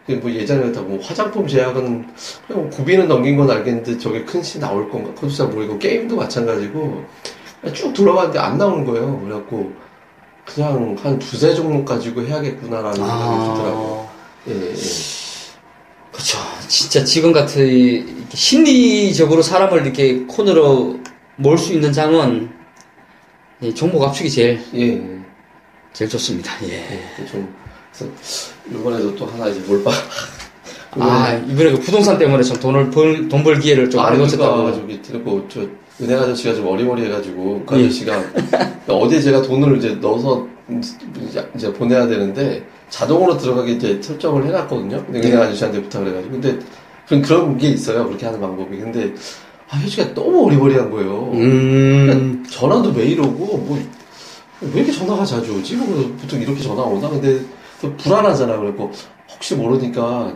그뭐 0.07 0.31
예전에 0.31 0.67
뭐 0.81 0.99
화장품 1.01 1.47
제약은 1.47 1.83
그냥 2.47 2.61
뭐 2.61 2.69
구비는 2.69 3.07
넘긴 3.07 3.37
건 3.37 3.49
알겠는데 3.49 3.97
저게 3.97 4.23
큰시 4.23 4.59
나올 4.59 4.89
건가 4.89 5.09
그것도 5.15 5.31
잘 5.33 5.47
모르고 5.47 5.77
게임도 5.79 6.15
마찬가지고 6.15 7.03
쭉 7.73 7.93
둘러봤는데 7.93 8.39
안 8.39 8.57
나오는 8.57 8.85
거예요. 8.85 9.19
그래갖고 9.23 9.71
그냥 10.45 10.95
한 11.01 11.19
두세 11.19 11.53
종목 11.53 11.85
가지고 11.85 12.21
해야겠구나라는 12.23 12.95
생각이 12.95 13.47
들더라고요. 13.47 14.07
아, 14.09 14.49
예, 14.49 14.53
예. 14.53 14.73
그렇죠. 16.11 16.37
진짜 16.67 17.03
지금 17.03 17.33
같은 17.33 18.27
심리적으로 18.33 19.41
사람을 19.41 19.83
이렇게 19.83 20.23
코너로 20.25 20.99
몰 21.35 21.57
수 21.57 21.73
있는 21.73 21.91
장은 21.91 22.49
이 23.61 23.75
종목 23.75 24.03
압축이 24.03 24.29
제일 24.29 24.61
예. 24.75 25.16
제일 25.97 26.11
좋습니다. 26.11 26.51
예. 26.69 26.73
예, 27.19 27.25
좀 27.25 27.51
그래서 27.91 28.13
이번에도 28.69 29.15
또 29.15 29.25
하나 29.25 29.47
이제 29.47 29.59
몰빵 29.61 29.91
아 30.91 31.33
이번에 31.49 31.71
그 31.71 31.79
부동산 31.79 32.19
때문에 32.19 32.43
좀 32.43 32.55
돈을 32.59 32.91
벌, 32.91 33.27
돈 33.27 33.43
벌 33.43 33.59
기회를 33.59 33.89
좀 33.89 34.03
많이 34.03 34.15
놓쳤다고. 34.19 34.65
가지고 34.65 35.01
들고 35.01 35.47
저 35.49 35.61
은행 35.99 36.19
아저씨가 36.19 36.53
좀 36.53 36.67
어리머리해가지고 36.67 37.63
그 37.65 37.79
예. 37.81 37.85
아저씨가 37.85 38.23
어디에 38.87 39.19
제가 39.19 39.41
돈을 39.41 39.77
이제 39.77 39.95
넣어서 39.99 40.47
이제 41.55 41.73
보내야 41.73 42.05
되는데 42.05 42.63
자동으로 42.91 43.35
들어가게 43.35 43.71
이제 43.71 43.99
설정을 43.99 44.45
해놨거든요. 44.45 45.03
근데 45.03 45.19
은행 45.19 45.31
네. 45.39 45.45
아저씨한테 45.45 45.81
부탁을 45.81 46.09
해가지고 46.09 46.31
근데 46.33 46.59
그런 47.07 47.21
그런 47.23 47.57
게 47.57 47.69
있어요. 47.69 48.05
그렇게 48.05 48.27
하는 48.27 48.39
방법이. 48.39 48.77
근데 48.77 49.15
아 49.67 49.77
아저씨가 49.77 50.13
너무 50.13 50.45
어리머리한 50.45 50.91
거예요. 50.91 51.31
음. 51.33 52.45
전화도 52.47 52.93
매일 52.93 53.19
오고 53.19 53.57
뭐 53.57 53.79
왜 54.61 54.71
이렇게 54.81 54.91
전화가 54.91 55.23
자주 55.25 55.55
오지? 55.55 55.77
그래서 55.77 56.07
보통 56.21 56.41
이렇게 56.41 56.59
전화 56.61 56.81
오나? 56.83 57.09
근데 57.09 57.39
또 57.81 57.95
불안하잖아. 57.97 58.57
그래고 58.57 58.91
혹시 59.31 59.55
모르니까 59.55 60.33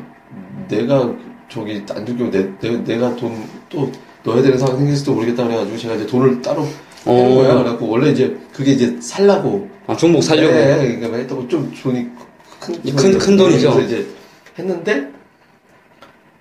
내가 0.68 1.12
저기 1.50 1.84
안 1.90 2.06
들고 2.06 2.30
내, 2.32 2.48
내, 2.60 2.78
내 2.84 2.98
가 3.00 3.16
돈 3.16 3.36
또 3.70 3.92
넣어야 4.24 4.42
되는 4.44 4.58
상황이 4.58 4.80
생길지도 4.80 5.14
모르겠다 5.16 5.44
그래가지고 5.46 5.78
제가 5.78 5.96
이제 5.96 6.06
돈을 6.06 6.42
따로 6.42 6.68
내는 7.06 7.32
어. 7.32 7.36
거야. 7.36 7.54
그래갖고 7.56 7.88
원래 7.90 8.12
이제 8.12 8.38
그게 8.54 8.72
이제 8.74 8.96
살라고 9.02 9.68
아, 9.88 9.96
종목 9.98 10.22
살려고. 10.22 10.54
네, 10.54 10.96
그러니까 10.98 11.18
했다고 11.18 11.48
좀 11.48 11.74
돈이 11.82 12.08
큰, 12.60 12.96
큰- 12.96 13.18
큰 13.18 13.38
돈이죠. 13.38 13.74
그래서 13.74 13.82
이제 13.82 14.08
했는데 14.60 15.10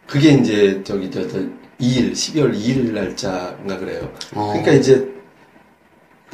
그게 0.06 0.30
이제 0.32 0.80
저기 0.84 1.10
저, 1.10 1.26
저 1.28 1.38
2일 1.80 2.12
12월 2.12 2.52
2일 2.54 2.92
날짜인가 2.92 3.78
그래요. 3.78 4.10
어. 4.34 4.48
그러니까 4.52 4.72
이제 4.72 5.08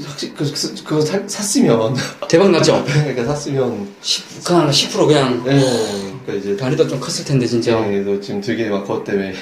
확실히 0.04 0.34
그, 0.34 0.44
그, 0.52 0.84
그거 0.84 1.00
사, 1.00 1.18
샀으면 1.26 1.96
대박 2.28 2.50
났죠? 2.50 2.84
그러니까 2.86 3.24
샀으면 3.24 3.88
10, 4.02 4.44
그냥 4.44 4.70
10% 4.70 5.06
그냥 5.06 5.42
예 5.46 5.50
그러니까 6.24 6.32
이제 6.34 6.56
다리도 6.56 6.86
좀 6.88 7.00
컸을 7.00 7.24
텐데, 7.24 7.46
진짜. 7.46 7.72
예, 7.90 8.02
그래서 8.02 8.20
지금 8.20 8.40
되게 8.40 8.68
막 8.68 8.82
그것 8.82 9.04
때문에 9.04 9.32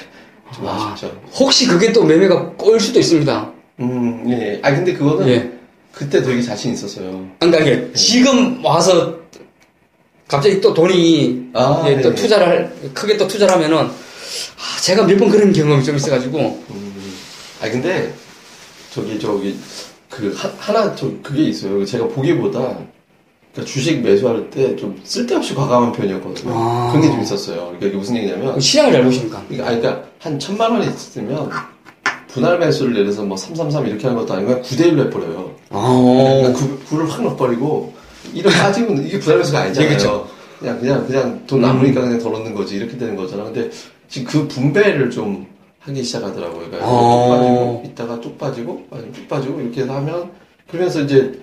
좀 0.55 0.67
아. 0.67 0.71
아. 0.93 0.95
쉽죠 0.95 1.21
혹시 1.33 1.67
그게 1.67 1.91
또 1.91 2.03
매매가 2.03 2.51
꼬일 2.51 2.79
수도 2.79 2.99
있습니다. 2.99 3.51
음, 3.81 4.25
예. 4.29 4.59
아 4.63 4.71
근데 4.73 4.93
그거는 4.93 5.27
예. 5.27 5.51
그때 5.91 6.21
되게 6.21 6.41
자신 6.41 6.73
있었어요. 6.73 7.27
안 7.39 7.51
가게. 7.51 7.91
지금 7.93 8.63
와서 8.63 9.15
갑자기 10.27 10.59
또 10.61 10.73
돈이 10.73 11.49
아, 11.53 11.83
예, 11.87 12.01
또 12.01 12.09
네. 12.09 12.15
투자를 12.15 12.47
할- 12.47 12.73
크게 12.93 13.17
또 13.17 13.27
투자를 13.27 13.53
하면은 13.55 13.77
아, 13.77 13.91
제가 14.81 15.03
몇 15.05 15.17
번 15.17 15.29
그런 15.29 15.51
경험이 15.51 15.83
좀 15.83 15.95
있어가지고 15.97 16.63
음. 16.69 17.13
아 17.61 17.69
근데 17.69 18.13
저기 18.91 19.19
저기 19.19 19.57
그 20.09 20.33
하, 20.35 20.49
하나 20.57 20.95
저 20.95 21.09
그게 21.23 21.43
있어요. 21.43 21.83
제가 21.85 22.07
보기보다 22.07 22.59
그러니까 23.53 23.65
주식 23.73 24.01
매수할 24.01 24.49
때 24.49 24.75
좀 24.75 24.99
쓸데없이 25.03 25.53
과감한 25.55 25.91
편이었거든요. 25.93 26.51
아. 26.53 26.89
그런 26.91 27.01
게 27.01 27.09
좀 27.09 27.21
있었어요. 27.21 27.57
그러니까 27.67 27.87
이게 27.87 27.95
무슨 27.97 28.17
얘기냐면 28.17 28.59
시장을 28.59 28.91
잘 28.91 29.03
보시니까. 29.03 29.43
그러니까, 29.47 29.69
아니, 29.69 29.79
그러니까 29.81 30.07
한 30.19 30.37
천만 30.39 30.71
원이 30.71 30.87
있으면 30.87 31.49
분할 32.27 32.59
매수를 32.59 32.93
예를 32.93 33.05
들어서 33.05 33.23
뭐 33.23 33.37
333 33.37 33.87
이렇게 33.87 34.07
하는 34.07 34.19
것도 34.19 34.33
아니고 34.33 34.47
그냥 34.49 34.61
9대1로 34.63 35.05
해버려요. 35.07 35.51
아, 35.69 36.41
그러니까 36.41 36.59
9, 36.89 36.97
를확 36.97 37.23
넣어버리고 37.23 37.93
이런 38.33 38.53
빠지면 38.53 39.05
이게 39.05 39.19
부담요소가 39.19 39.61
아니잖아요. 39.61 39.89
예, 39.91 39.95
그쵸. 39.95 40.27
그냥 40.59 40.79
그냥 40.79 41.07
그냥 41.07 41.43
돈 41.47 41.61
남으니까 41.61 42.01
그냥 42.01 42.19
덜 42.19 42.33
얻는 42.35 42.53
거지 42.53 42.75
이렇게 42.75 42.97
되는 42.97 43.15
거잖아. 43.15 43.43
근데 43.45 43.69
지금 44.09 44.27
그 44.27 44.47
분배를 44.49 45.09
좀 45.09 45.47
하기 45.85 46.03
시작하더라고요. 46.03 46.69
그러니까 46.69 46.87
어. 46.87 47.21
뚝 47.21 47.29
빠지고 47.29 47.83
있다가 47.85 48.21
뚝 48.21 48.37
빠지고 48.37 48.85
빠지고 48.89 49.11
뚝 49.13 49.27
빠지고 49.27 49.61
이렇게 49.61 49.81
해서 49.81 49.93
하면 49.95 50.31
그러면서 50.67 51.01
이제 51.01 51.39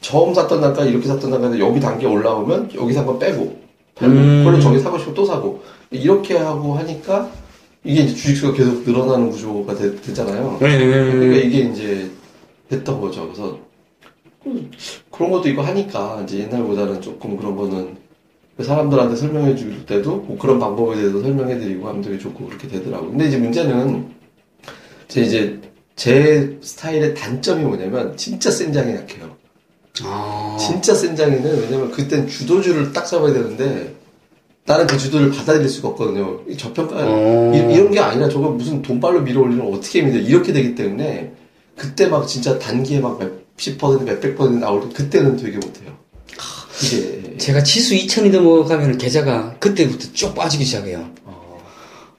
처음 0.00 0.34
샀던 0.34 0.60
단가 0.60 0.84
이렇게 0.84 1.06
샀던 1.06 1.30
단가인데 1.30 1.58
여기 1.60 1.80
단계 1.80 2.06
올라오면 2.06 2.70
여기 2.74 2.92
산 2.92 3.06
거 3.06 3.18
빼고 3.18 3.56
팔고 3.94 4.14
음. 4.14 4.44
그걸로 4.44 4.60
저기 4.60 4.78
사고 4.80 4.98
싶고 4.98 5.14
또 5.14 5.24
사고 5.24 5.62
이렇게 5.90 6.36
하고 6.36 6.74
하니까 6.74 7.30
이게 7.84 8.02
이제 8.02 8.14
주식수가 8.14 8.54
계속 8.56 8.82
늘어나는 8.82 9.30
구조가 9.30 9.74
되, 9.76 9.94
되잖아요. 10.00 10.58
네. 10.60 10.78
그러니까 10.78 11.36
이게 11.46 11.58
이제 11.70 12.10
됐던 12.68 13.00
거죠. 13.00 13.24
그래서 13.26 13.58
음, 14.46 14.70
그런 15.10 15.30
것도 15.30 15.48
있고 15.48 15.62
하니까 15.62 16.20
이제 16.24 16.40
옛날보다는 16.40 17.00
조금 17.00 17.36
그런 17.36 17.56
거는 17.56 17.96
사람들한테 18.64 19.16
설명해 19.16 19.56
줄 19.56 19.84
때도 19.84 20.16
뭐 20.16 20.38
그런 20.38 20.58
방법에 20.58 20.96
대해서 20.96 21.20
설명해 21.20 21.58
드리고 21.58 21.88
하면 21.88 22.02
되게 22.02 22.18
좋고 22.18 22.46
그렇게 22.46 22.68
되더라고요. 22.68 23.10
근데 23.10 23.26
이제 23.26 23.36
문제는 23.36 24.06
제 25.08 25.22
이제 25.22 25.60
제 25.94 26.58
스타일의 26.62 27.14
단점이 27.14 27.62
뭐냐면 27.64 28.16
진짜 28.16 28.50
센 28.50 28.72
장이 28.72 28.94
약해요. 28.94 29.36
아. 30.04 30.56
진짜 30.58 30.94
센 30.94 31.16
장이는 31.16 31.62
왜냐면 31.62 31.90
그땐 31.90 32.26
주도주를 32.26 32.92
딱 32.92 33.04
잡아야 33.06 33.32
되는데 33.32 33.94
나는 34.66 34.86
그 34.86 34.98
주도를 34.98 35.30
받아들일 35.30 35.68
수가 35.68 35.88
없거든요. 35.90 36.40
이 36.48 36.56
저평가 36.56 36.96
어. 36.98 37.52
이- 37.54 37.74
이런 37.74 37.90
게 37.90 38.00
아니라 38.00 38.28
저거 38.28 38.50
무슨 38.50 38.82
돈발로 38.82 39.20
밀어 39.22 39.40
올리면 39.42 39.72
어떻게 39.72 40.02
믿어 40.02 40.18
이렇게 40.18 40.52
되기 40.52 40.74
때문에 40.74 41.32
그때 41.76 42.08
막 42.08 42.26
진짜 42.26 42.58
단기에 42.58 43.00
막 43.00 43.18
몇십 43.18 43.78
퍼센트 43.78 44.04
몇백 44.10 44.36
퍼센트 44.36 44.58
나올 44.58 44.80
때 44.88 44.88
그때는 44.94 45.36
되게 45.36 45.56
못해요. 45.58 45.96
이게 46.82 47.36
제가 47.38 47.62
지수 47.62 47.94
2000이 47.94 48.30
넘어가면 48.30 48.98
계좌가 48.98 49.54
그때부터 49.58 50.08
쭉 50.12 50.34
빠지기 50.34 50.64
시작해요. 50.64 51.08
어, 51.24 51.58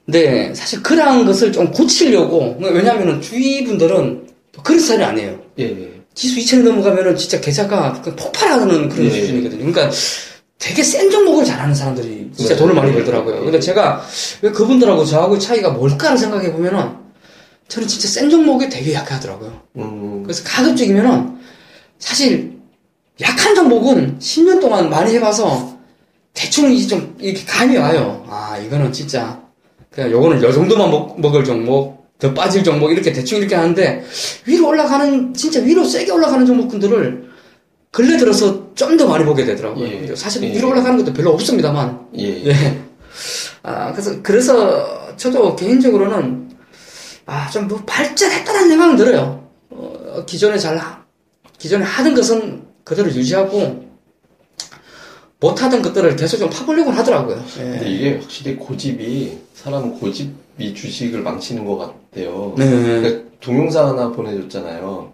근데 0.04 0.52
사실 0.54 0.82
그러한 0.82 1.24
것을 1.26 1.52
좀 1.52 1.70
고치려고 1.70 2.56
왜냐하면 2.60 3.20
주위 3.20 3.64
분들은 3.64 4.26
그런 4.62 4.80
스타일이 4.80 5.04
아니에요. 5.04 5.40
예, 5.58 5.64
예. 5.64 5.90
지수 6.14 6.40
2000이 6.40 6.62
넘어가면은 6.64 7.16
진짜 7.16 7.40
계좌가 7.40 8.00
그냥 8.02 8.16
폭발하는 8.16 8.88
그런 8.88 9.06
예. 9.06 9.10
수준이거든요. 9.10 9.72
그러니까 9.72 9.90
되게 10.58 10.82
센 10.82 11.08
종목을 11.08 11.44
잘하는 11.44 11.74
사람들이 11.74 12.30
진짜 12.36 12.54
네. 12.54 12.60
돈을 12.60 12.74
많이 12.74 12.92
벌더라고요. 12.92 13.36
예. 13.36 13.44
근데 13.44 13.60
제가 13.60 14.04
왜 14.42 14.50
그분들하고 14.50 15.04
저하고 15.04 15.38
차이가 15.38 15.70
뭘까를 15.70 16.18
생각해 16.18 16.52
보면은 16.52 16.96
저는 17.68 17.86
진짜 17.86 18.08
센 18.08 18.28
종목에 18.28 18.68
되게 18.68 18.94
약하더라고요. 18.94 19.60
음, 19.76 20.22
그래서 20.24 20.42
가급적이면은 20.44 21.38
사실 21.98 22.57
약한 23.20 23.54
종목은 23.54 24.18
10년 24.18 24.60
동안 24.60 24.88
많이 24.90 25.14
해봐서 25.14 25.76
대충 26.34 26.72
이제 26.72 26.86
좀 26.86 27.16
이렇게 27.20 27.44
감이 27.44 27.76
와요. 27.76 28.24
아 28.28 28.56
이거는 28.58 28.92
진짜 28.92 29.40
그냥 29.90 30.10
요거는 30.10 30.42
요 30.42 30.52
정도만 30.52 30.90
먹, 30.90 31.20
먹을 31.20 31.42
종목 31.44 32.06
더 32.18 32.32
빠질 32.34 32.62
종목 32.62 32.90
이렇게 32.92 33.12
대충 33.12 33.38
이렇게 33.38 33.54
하는데 33.54 34.04
위로 34.46 34.68
올라가는 34.68 35.34
진짜 35.34 35.60
위로 35.60 35.84
세게 35.84 36.10
올라가는 36.12 36.44
종목군들을 36.46 37.28
근래 37.90 38.16
들어서 38.16 38.74
좀 38.74 38.96
더 38.96 39.06
많이 39.08 39.24
보게 39.24 39.44
되더라고요. 39.44 39.86
예. 39.86 40.14
사실 40.14 40.42
예. 40.44 40.54
위로 40.54 40.68
올라가는 40.68 40.96
것도 40.98 41.12
별로 41.12 41.30
없습니다만 41.32 42.06
예, 42.18 42.46
예. 42.46 42.82
아, 43.64 43.90
그래서, 43.92 44.22
그래서, 44.22 45.16
저도 45.16 45.56
개인적으로는, 45.56 46.48
아, 47.26 47.50
좀 47.50 47.66
뭐 47.66 47.82
발전했다는 47.84 48.68
생각은 48.68 48.96
들어요. 48.96 49.44
어, 49.70 50.22
기존에 50.26 50.56
잘, 50.58 50.76
하- 50.78 51.02
기존에 51.58 51.84
하던 51.84 52.14
것은 52.14 52.62
그대로 52.88 53.08
유지하고, 53.10 53.86
못하던 55.40 55.82
것들을 55.82 56.16
계속 56.16 56.38
좀 56.38 56.50
파보려고 56.50 56.90
하더라고요. 56.90 57.40
근데 57.54 57.86
예. 57.86 57.90
이게 57.94 58.18
확실히 58.18 58.56
고집이 58.56 59.38
사람 59.54 59.92
고집이 60.00 60.74
주식을 60.74 61.20
망치는 61.22 61.64
것 61.64 61.76
같아요. 61.76 62.54
네. 62.56 62.64
그러니까 62.68 63.22
동영상 63.40 63.88
하나 63.88 64.10
보내줬잖아요. 64.10 65.12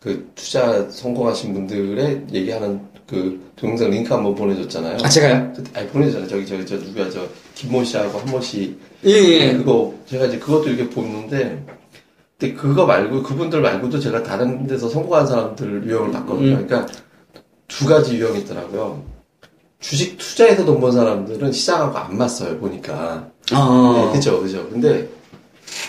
그 0.00 0.30
투자 0.34 0.90
성공하신 0.90 1.54
분들의 1.54 2.26
얘기하는 2.32 2.80
그 3.08 3.40
동영상 3.56 3.88
링크 3.90 4.12
한번 4.12 4.34
보내줬잖아요. 4.34 4.98
아, 5.02 5.08
제가요? 5.08 5.52
그때- 5.56 5.70
아니 5.78 5.88
보내줬잖아요. 5.88 6.28
저기 6.28 6.44
저기 6.46 6.66
저 6.66 6.76
누구야 6.76 7.08
저 7.08 7.26
김모 7.54 7.84
씨하고 7.84 8.18
한모 8.18 8.40
씨. 8.42 8.76
예, 9.06 9.10
예. 9.10 9.52
그거 9.56 9.94
제가 10.06 10.26
이제 10.26 10.38
그것도 10.38 10.68
이렇게 10.68 10.90
보는데, 10.90 11.64
근데 12.38 12.54
그거 12.54 12.84
말고 12.84 13.22
그분들 13.22 13.62
말고도 13.62 14.00
제가 14.00 14.22
다른 14.22 14.66
데서 14.66 14.88
성공한 14.90 15.26
사람들 15.26 15.86
유형을 15.86 16.10
봤거든요. 16.12 16.56
음. 16.58 16.66
그러니까 16.66 16.92
두 17.78 17.86
가지 17.86 18.16
유형이 18.16 18.40
있더라고요. 18.40 19.02
주식 19.80 20.16
투자해서 20.18 20.64
돈 20.64 20.80
번 20.80 20.92
사람들은 20.92 21.50
시장하고 21.52 21.96
안 21.98 22.16
맞어요 22.16 22.58
보니까. 22.58 23.26
아, 23.52 24.06
네, 24.12 24.12
그죠, 24.16 24.40
그죠. 24.40 24.68
근데 24.70 25.08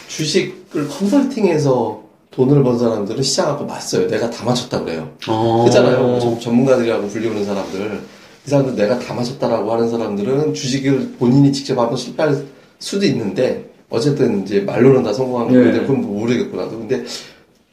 주식을 0.08 0.88
컨설팅해서 0.88 2.02
돈을 2.32 2.64
번 2.64 2.80
사람들은 2.80 3.22
시장하고 3.22 3.66
맞어요. 3.66 4.08
내가 4.08 4.30
다 4.30 4.44
맞췄다 4.44 4.84
그래요. 4.84 5.12
어. 5.28 5.64
그잖아요. 5.66 6.20
전- 6.20 6.40
전문가들이라고 6.40 7.08
불리우는 7.08 7.46
사람들. 7.46 8.02
이 8.46 8.50
사람들 8.50 8.76
내가 8.76 8.98
다 9.00 9.14
맞췄다라고 9.14 9.72
하는 9.72 9.90
사람들은 9.90 10.54
주식을 10.54 11.14
본인이 11.20 11.54
직접 11.54 11.78
한번 11.78 11.96
실패할 11.96 12.44
수도 12.80 13.06
있는데, 13.06 13.72
어쨌든 13.90 14.42
이제 14.44 14.62
말로는 14.62 15.04
다 15.04 15.14
성공한 15.14 15.48
네. 15.50 15.64
건데, 15.64 15.80
그건 15.82 16.02
뭐 16.02 16.20
모르겠구나. 16.22 16.68
근데 16.68 17.04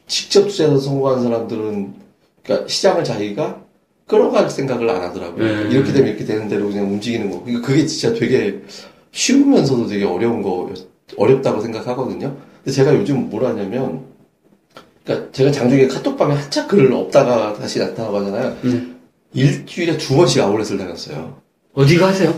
직접 0.06 0.46
투자해서 0.46 0.78
성공한 0.78 1.22
사람들은, 1.22 1.94
그러니까 2.44 2.68
시장을 2.68 3.02
자기가 3.02 3.59
끌어갈 4.10 4.50
생각을 4.50 4.90
안 4.90 5.02
하더라고요. 5.02 5.44
네. 5.44 5.70
이렇게 5.70 5.92
되면 5.92 6.08
이렇게 6.08 6.24
되는 6.24 6.48
대로 6.48 6.66
그냥 6.66 6.86
움직이는 6.86 7.30
거. 7.30 7.44
그러니까 7.44 7.66
그게 7.66 7.86
진짜 7.86 8.12
되게 8.12 8.60
쉬우면서도 9.12 9.86
되게 9.86 10.04
어려운 10.04 10.42
거, 10.42 10.68
어렵다고 11.16 11.60
생각하거든요. 11.60 12.36
근데 12.56 12.72
제가 12.72 12.92
요즘 12.94 13.30
뭘 13.30 13.44
하냐면, 13.44 14.02
그러니까 15.04 15.30
제가 15.30 15.52
장중에 15.52 15.86
카톡방에 15.86 16.34
한참 16.34 16.66
글 16.66 16.92
없다가 16.92 17.54
다시 17.54 17.78
나타나고 17.78 18.18
하잖아요. 18.18 18.56
음. 18.64 18.96
일주일에 19.32 19.96
두 19.96 20.16
번씩 20.16 20.42
아울렛을 20.42 20.76
다녔어요. 20.76 21.36
어디 21.72 21.96
가세요? 21.96 22.34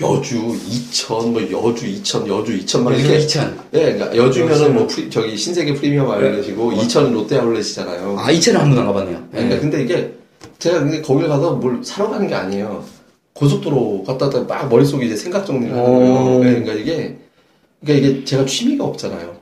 여주, 0.00 0.56
이천, 0.68 1.32
뭐 1.32 1.42
여주, 1.42 1.86
이천, 1.86 2.26
여주, 2.28 2.52
이천 2.52 2.84
막 2.84 2.96
이렇게. 2.96 3.18
2000. 3.18 3.58
예, 3.74 3.92
그러니까 3.92 4.16
여주면은 4.16 4.74
뭐 4.74 4.86
프리, 4.86 5.10
저기 5.10 5.36
신세계 5.36 5.74
프리미엄 5.74 6.08
아울렛이고 6.10 6.72
이천은 6.72 7.12
롯데 7.12 7.38
아울렛이잖아요. 7.38 8.16
아, 8.18 8.32
2000은 8.32 8.54
한 8.54 8.64
번도 8.66 8.80
안 8.80 8.86
가봤네요. 8.86 9.28
그러니까 9.32 9.60
근데 9.60 9.82
이게 9.82 10.21
제가 10.62 10.78
근데 10.78 11.02
거길 11.02 11.26
가서 11.26 11.54
뭘 11.56 11.82
사러 11.82 12.08
가는 12.08 12.28
게 12.28 12.34
아니에요. 12.36 12.84
고속도로 13.32 14.04
갔다 14.06 14.26
왔다 14.26 14.40
막 14.42 14.68
머릿속에 14.68 15.06
이제 15.06 15.16
생각 15.16 15.44
정리를 15.44 15.74
하는 15.76 15.84
거예요. 15.92 16.14
오. 16.14 16.44
네, 16.44 16.50
그러니까 16.60 16.72
이게 16.74 17.16
그러니까 17.84 18.08
이게 18.08 18.24
제가 18.24 18.44
취미가 18.46 18.84
없잖아요. 18.84 19.34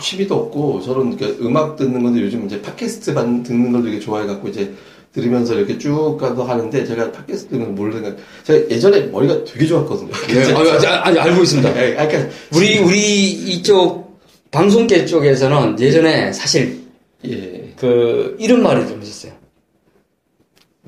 취미도 0.00 0.34
없고 0.36 0.82
저는 0.82 1.16
그러니까 1.16 1.44
음악 1.44 1.74
듣는 1.76 2.00
건데 2.00 2.20
요즘 2.22 2.46
이제 2.46 2.62
팟캐스트 2.62 3.12
반- 3.12 3.42
듣는 3.42 3.72
걸 3.72 3.82
되게 3.82 3.98
좋아해 3.98 4.24
갖고 4.24 4.46
이제 4.48 4.72
들으면서 5.12 5.54
이렇게 5.54 5.76
쭉 5.78 6.16
가서 6.16 6.44
하는데 6.44 6.84
제가 6.86 7.10
팟캐스트 7.10 7.48
듣는 7.50 7.64
걸 7.66 7.74
모르는 7.74 8.16
제가 8.44 8.70
예전에 8.70 9.00
머리가 9.06 9.42
되게 9.44 9.66
좋았거든요. 9.66 10.10
예, 10.30 10.42
아니, 10.54 10.86
아니, 10.86 11.18
알고 11.18 11.42
있습니다. 11.42 11.68
예, 11.84 11.98
아, 11.98 12.06
그러니까 12.06 12.32
우리, 12.54 12.78
우리 12.78 13.30
이쪽 13.32 14.20
방송계 14.52 15.06
쪽에서는 15.06 15.80
예전에 15.80 16.32
사실 16.32 16.80
예. 17.26 17.72
그 17.76 18.36
이런 18.38 18.62
말이 18.62 18.86
좀 18.86 19.02
있었어요. 19.02 19.41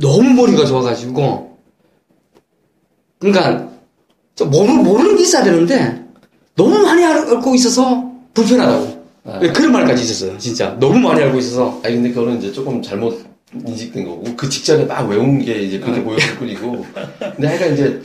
너무 0.00 0.30
머리가 0.30 0.64
좋아가지고 0.66 1.56
그러니까 3.18 3.68
저 4.34 4.44
모르, 4.46 4.72
모르는 4.72 5.16
게 5.16 5.22
있어야 5.22 5.44
되는데 5.44 6.02
너무 6.56 6.78
많이 6.80 7.04
알- 7.04 7.18
알고 7.28 7.54
있어서 7.54 8.10
불편하다고 8.34 9.04
아. 9.26 9.40
예, 9.42 9.48
그런 9.52 9.72
말까지 9.72 10.02
있었어요. 10.02 10.36
진짜 10.38 10.76
너무 10.78 10.98
많이 10.98 11.22
알고 11.22 11.38
있어서 11.38 11.80
아니 11.84 11.94
근데 11.94 12.10
그거는 12.12 12.38
이제 12.38 12.52
조금 12.52 12.82
잘못 12.82 13.24
인식된 13.66 14.04
거고 14.04 14.24
그 14.36 14.48
직전에 14.48 14.84
막 14.84 15.08
외운 15.08 15.38
게 15.38 15.62
이제 15.62 15.78
그렇게 15.78 16.02
보였을 16.02 16.36
뿐이고 16.36 16.84
근데 17.20 17.46
하여간 17.46 17.72
이제 17.74 18.02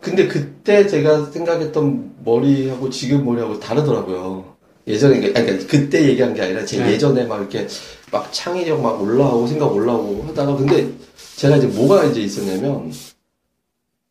근데 0.00 0.28
그때 0.28 0.86
제가 0.86 1.26
생각했던 1.26 2.12
머리하고 2.24 2.88
지금 2.90 3.24
머리하고 3.24 3.58
다르더라고요 3.58 4.54
예전에 4.86 5.20
그- 5.20 5.32
그러니까 5.32 5.66
그때 5.66 6.04
얘기한 6.08 6.32
게 6.34 6.42
아니라 6.42 6.64
제 6.64 6.78
네. 6.82 6.92
예전에 6.92 7.24
막 7.24 7.38
이렇게 7.40 7.66
막 8.12 8.32
창의력 8.32 8.80
막 8.80 9.00
올라오고 9.02 9.46
생각 9.46 9.72
올라오고 9.74 10.24
하다가 10.28 10.56
근데 10.56 10.90
제가 11.36 11.56
이제 11.56 11.66
뭐가 11.66 12.04
이제 12.04 12.20
있었냐면 12.20 12.92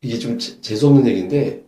이게 0.01 0.19
좀 0.19 0.37
재- 0.37 0.59
재수없는 0.61 1.07
얘기인데 1.07 1.63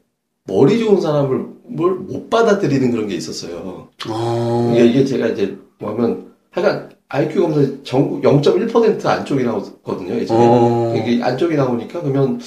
머리 0.46 0.80
좋은 0.80 1.02
사람을 1.02 1.46
뭘 1.70 1.98
못 2.08 2.30
받아들이는 2.30 2.92
그런 2.92 3.08
게 3.08 3.16
있었어요. 3.16 3.90
어... 4.10 4.72
이게, 4.74 4.86
이게 4.86 5.06
제가 5.06 5.28
이제 5.28 5.58
뭐냐면 5.80 6.32
하여간 6.52 6.90
IQ 7.10 7.42
검사 7.42 7.62
전국 7.84 8.22
0.1% 8.22 9.06
안쪽이 9.06 9.44
나왔거든요. 9.44 10.14
예전에. 10.16 10.40
어... 10.48 10.94
이게 10.96 11.22
안쪽이 11.24 11.56
나오니까 11.56 12.02
그러면 12.02 12.40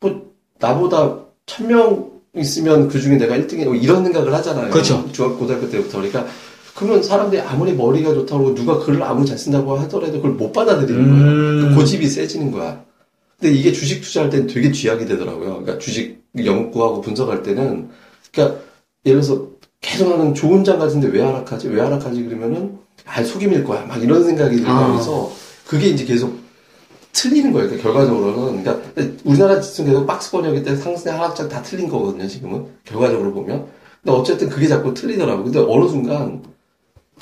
뭐 0.00 0.32
나보다 0.58 1.18
천 1.46 1.68
명 1.68 2.10
있으면 2.36 2.88
그 2.88 3.00
중에 3.00 3.16
내가 3.16 3.34
1등이 3.36 3.82
이런 3.82 4.04
생각을 4.04 4.34
하잖아요. 4.34 4.70
그렇죠. 4.70 5.10
중학 5.12 5.38
고등학교 5.38 5.70
때부터 5.70 5.98
그러니까 5.98 6.26
그러면 6.76 7.02
사람들이 7.02 7.40
아무리 7.40 7.72
머리가 7.72 8.12
좋다고 8.12 8.54
누가 8.54 8.78
글을 8.78 9.02
아무리 9.02 9.26
잘 9.26 9.38
쓴다고 9.38 9.76
하더라도 9.78 10.12
그걸 10.12 10.32
못 10.32 10.52
받아들이는 10.52 11.04
음. 11.04 11.60
거야. 11.60 11.70
그 11.70 11.74
고집이 11.74 12.06
세지는 12.06 12.52
거야. 12.52 12.84
근데 13.40 13.54
이게 13.54 13.72
주식 13.72 14.02
투자할 14.02 14.28
때는 14.28 14.46
되게 14.46 14.70
쥐약이 14.70 15.06
되더라고요. 15.06 15.62
그러니까 15.62 15.78
주식 15.78 16.22
연구하고 16.38 17.00
분석할 17.00 17.42
때는 17.42 17.88
그러니까 18.30 18.60
예를 19.06 19.22
들어서 19.22 19.48
계속 19.80 20.10
나는 20.10 20.34
좋은 20.34 20.64
장 20.64 20.78
같은데 20.78 21.08
왜 21.08 21.22
하락하지? 21.22 21.68
왜 21.68 21.80
하락하지? 21.80 22.24
그러면은 22.24 22.78
아 23.06 23.24
속임일 23.24 23.64
거야. 23.64 23.86
막 23.86 24.02
이런 24.02 24.22
생각이 24.22 24.56
들면서 24.56 25.32
그게 25.66 25.88
이제 25.88 26.04
계속 26.04 26.38
틀리는 27.12 27.52
거예요. 27.52 27.68
그러니까 27.68 27.90
결과적으로는 27.90 28.62
그러니까 28.62 28.86
우리나라 29.24 29.60
지수는 29.60 29.92
계속 29.92 30.06
박스 30.06 30.30
번역일 30.30 30.62
때 30.62 30.76
상승 30.76 31.14
하락장 31.14 31.48
다 31.48 31.62
틀린 31.62 31.88
거거든요. 31.88 32.28
지금은 32.28 32.66
결과적으로 32.84 33.32
보면. 33.32 33.64
근데 34.02 34.18
어쨌든 34.18 34.50
그게 34.50 34.68
자꾸 34.68 34.92
틀리더라고. 34.92 35.44
근데 35.44 35.58
어느 35.58 35.88
순간 35.88 36.42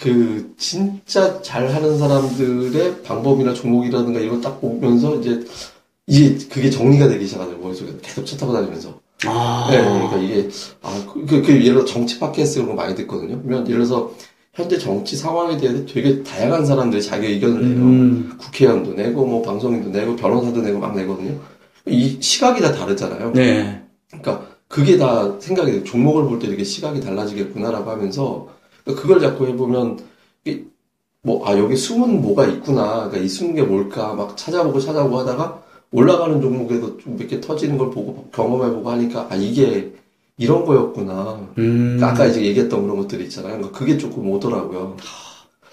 그 0.01 0.55
진짜 0.59 1.41
잘하는 1.43 1.99
사람들의 1.99 3.03
방법이나 3.03 3.55
종목이라든가 3.55 4.21
이걸 4.21 4.41
딱 4.41 4.61
보면서 4.61 5.17
이제 5.17 5.45
이게 6.07 6.37
그게 6.49 6.69
정리가 6.71 7.09
되기 7.09 7.27
시작하더라고요. 7.27 7.65
머릿속에 7.65 7.93
계속 8.03 8.25
쳐 8.27 8.37
타고 8.37 8.53
다니면서. 8.53 9.01
아. 9.27 9.69
네, 9.71 9.79
그러니까 9.79 10.17
이게 10.19 10.49
아, 10.83 11.05
그, 11.13 11.25
그, 11.25 11.43
그 11.43 11.53
예를 11.53 11.75
들어 11.77 11.85
정치 11.85 12.19
팟캐스트 12.19 12.59
이런 12.59 12.69
거 12.71 12.75
많이 12.75 12.95
듣거든요. 12.95 13.41
그러면 13.43 13.67
예를 13.67 13.85
들어서 13.87 14.13
현재 14.53 14.79
정치 14.79 15.17
상황에 15.17 15.57
대해서 15.57 15.85
되게 15.87 16.23
다양한 16.23 16.67
사람들이 16.67 17.03
자기 17.03 17.29
의견을 17.29 17.61
내요. 17.63 17.79
음. 17.85 18.33
국회의원도 18.39 18.95
내고 18.95 19.25
뭐 19.25 19.43
방송인도 19.43 19.91
내고 19.91 20.15
변호사도 20.17 20.61
내고 20.61 20.79
막 20.79 20.95
내거든요. 20.95 21.39
이 21.87 22.19
시각이 22.21 22.61
다 22.61 22.73
다르잖아요. 22.73 23.33
네. 23.33 23.83
그러니까 24.09 24.47
그게 24.69 24.97
다 24.99 25.35
생각이 25.41 25.71
돼요. 25.73 25.85
종목을 25.85 26.25
볼 26.25 26.39
때 26.39 26.49
이렇게 26.49 26.65
시각이 26.65 27.01
달라지겠구나라고 27.01 27.91
하면서 27.91 28.49
그러니까 28.85 29.03
그걸 29.03 29.20
자꾸 29.20 29.47
해보면 29.47 29.99
뭐, 31.23 31.47
아, 31.49 31.57
여기 31.59 31.75
숨은 31.77 32.20
뭐가 32.20 32.47
있구나. 32.47 33.09
그러니까 33.09 33.18
이 33.18 33.29
숨은 33.29 33.55
게 33.55 33.62
뭘까. 33.62 34.12
막 34.12 34.37
찾아보고 34.37 34.79
찾아보고 34.79 35.20
하다가 35.20 35.62
올라가는 35.90 36.38
종목에도 36.40 36.99
좀몇 36.99 37.29
개 37.29 37.40
터지는 37.40 37.79
걸 37.79 37.90
보고 37.90 38.29
경험해보고 38.33 38.90
하니까 38.90 39.27
아, 39.31 39.37
이게 39.37 39.90
이런 40.37 40.66
거였구나. 40.66 41.49
음. 41.57 41.97
그러니까 41.97 42.09
아까 42.09 42.27
이제 42.27 42.44
얘기했던 42.44 42.83
그런 42.83 42.97
것들이 42.99 43.25
있잖아요. 43.25 43.55
그러니까 43.57 43.79
그게 43.79 43.97
조금 43.97 44.29
오더라고요. 44.33 44.97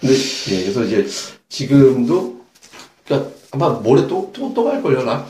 근데, 0.00 0.14
예, 0.50 0.62
그래서 0.62 0.84
이제 0.84 1.06
지금도, 1.50 2.40
그러니까 3.04 3.30
아마 3.50 3.68
모레 3.70 4.06
또, 4.08 4.30
또, 4.32 4.52
또 4.54 4.64
갈걸요, 4.64 5.02
나? 5.04 5.26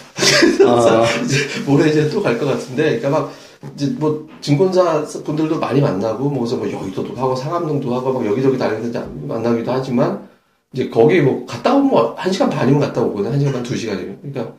아. 0.67 1.05
이제 1.25 1.37
모레 1.67 1.91
이제 1.91 2.09
또 2.11 2.23
갈 2.23 2.39
것 2.39 2.47
같은데, 2.47 2.99
그러니까 3.01 3.11
막, 3.11 3.33
이제 3.75 3.95
뭐, 3.99 4.29
증권사 4.41 5.05
분들도 5.25 5.59
많이 5.59 5.81
만나고, 5.81 6.29
뭐, 6.29 6.41
그래서 6.41 6.57
뭐, 6.57 6.71
여의도도 6.71 7.15
하고, 7.15 7.37
상암동도 7.37 7.95
하고, 7.95 8.13
막 8.13 8.27
여기저기 8.27 8.59
다니면서 8.59 8.89
이제 8.89 9.05
만나기도 9.27 9.71
하지만, 9.71 10.29
이제 10.73 10.89
거기 10.89 11.21
뭐, 11.21 11.47
갔다 11.47 11.75
오면 11.75 11.89
뭐, 11.89 12.15
한 12.17 12.33
시간 12.33 12.51
반이면 12.51 12.81
갔다 12.81 13.03
오거든. 13.03 13.33
한 13.33 13.39
시간 13.39 13.55
반, 13.55 13.63
두 13.63 13.77
시간이면. 13.77 14.19
그러니까, 14.23 14.55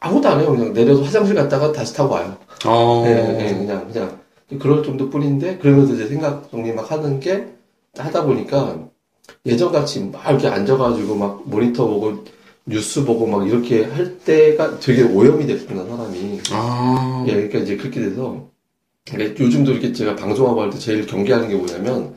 아무것도 0.00 0.28
안 0.28 0.40
해요. 0.40 0.50
그냥 0.50 0.72
내려서 0.72 1.02
화장실 1.02 1.34
갔다가 1.34 1.72
다시 1.72 1.94
타고 1.94 2.14
와요. 2.14 2.36
어. 2.66 3.02
네, 3.04 3.14
네, 3.14 3.58
그냥, 3.58 3.88
그냥, 3.92 4.18
그럴 4.58 4.82
정도 4.82 5.08
뿐인데, 5.08 5.58
그러면서 5.58 5.94
이제 5.94 6.08
생각 6.08 6.50
정리 6.50 6.72
막 6.72 6.90
하는 6.90 7.20
게, 7.20 7.46
하다 7.96 8.24
보니까, 8.24 8.76
예전같이 9.46 10.10
막 10.12 10.28
이렇게 10.28 10.48
앉아가지고 10.48 11.14
막 11.14 11.42
모니터 11.44 11.86
보고, 11.86 12.24
뉴스 12.68 13.04
보고 13.04 13.26
막 13.26 13.48
이렇게 13.48 13.84
할 13.84 14.18
때가 14.18 14.78
되게 14.78 15.02
오염이 15.02 15.46
됐구나, 15.46 15.84
사람이. 15.84 16.40
아. 16.50 17.24
예, 17.26 17.32
그러니까 17.32 17.58
이제 17.60 17.76
그렇게 17.76 18.00
돼서, 18.00 18.50
그러니까 19.08 19.42
요즘도 19.42 19.72
이렇게 19.72 19.92
제가 19.92 20.16
방송하고 20.16 20.60
할 20.62 20.70
때 20.70 20.78
제일 20.78 21.06
경계하는 21.06 21.48
게 21.48 21.54
뭐냐면, 21.54 22.14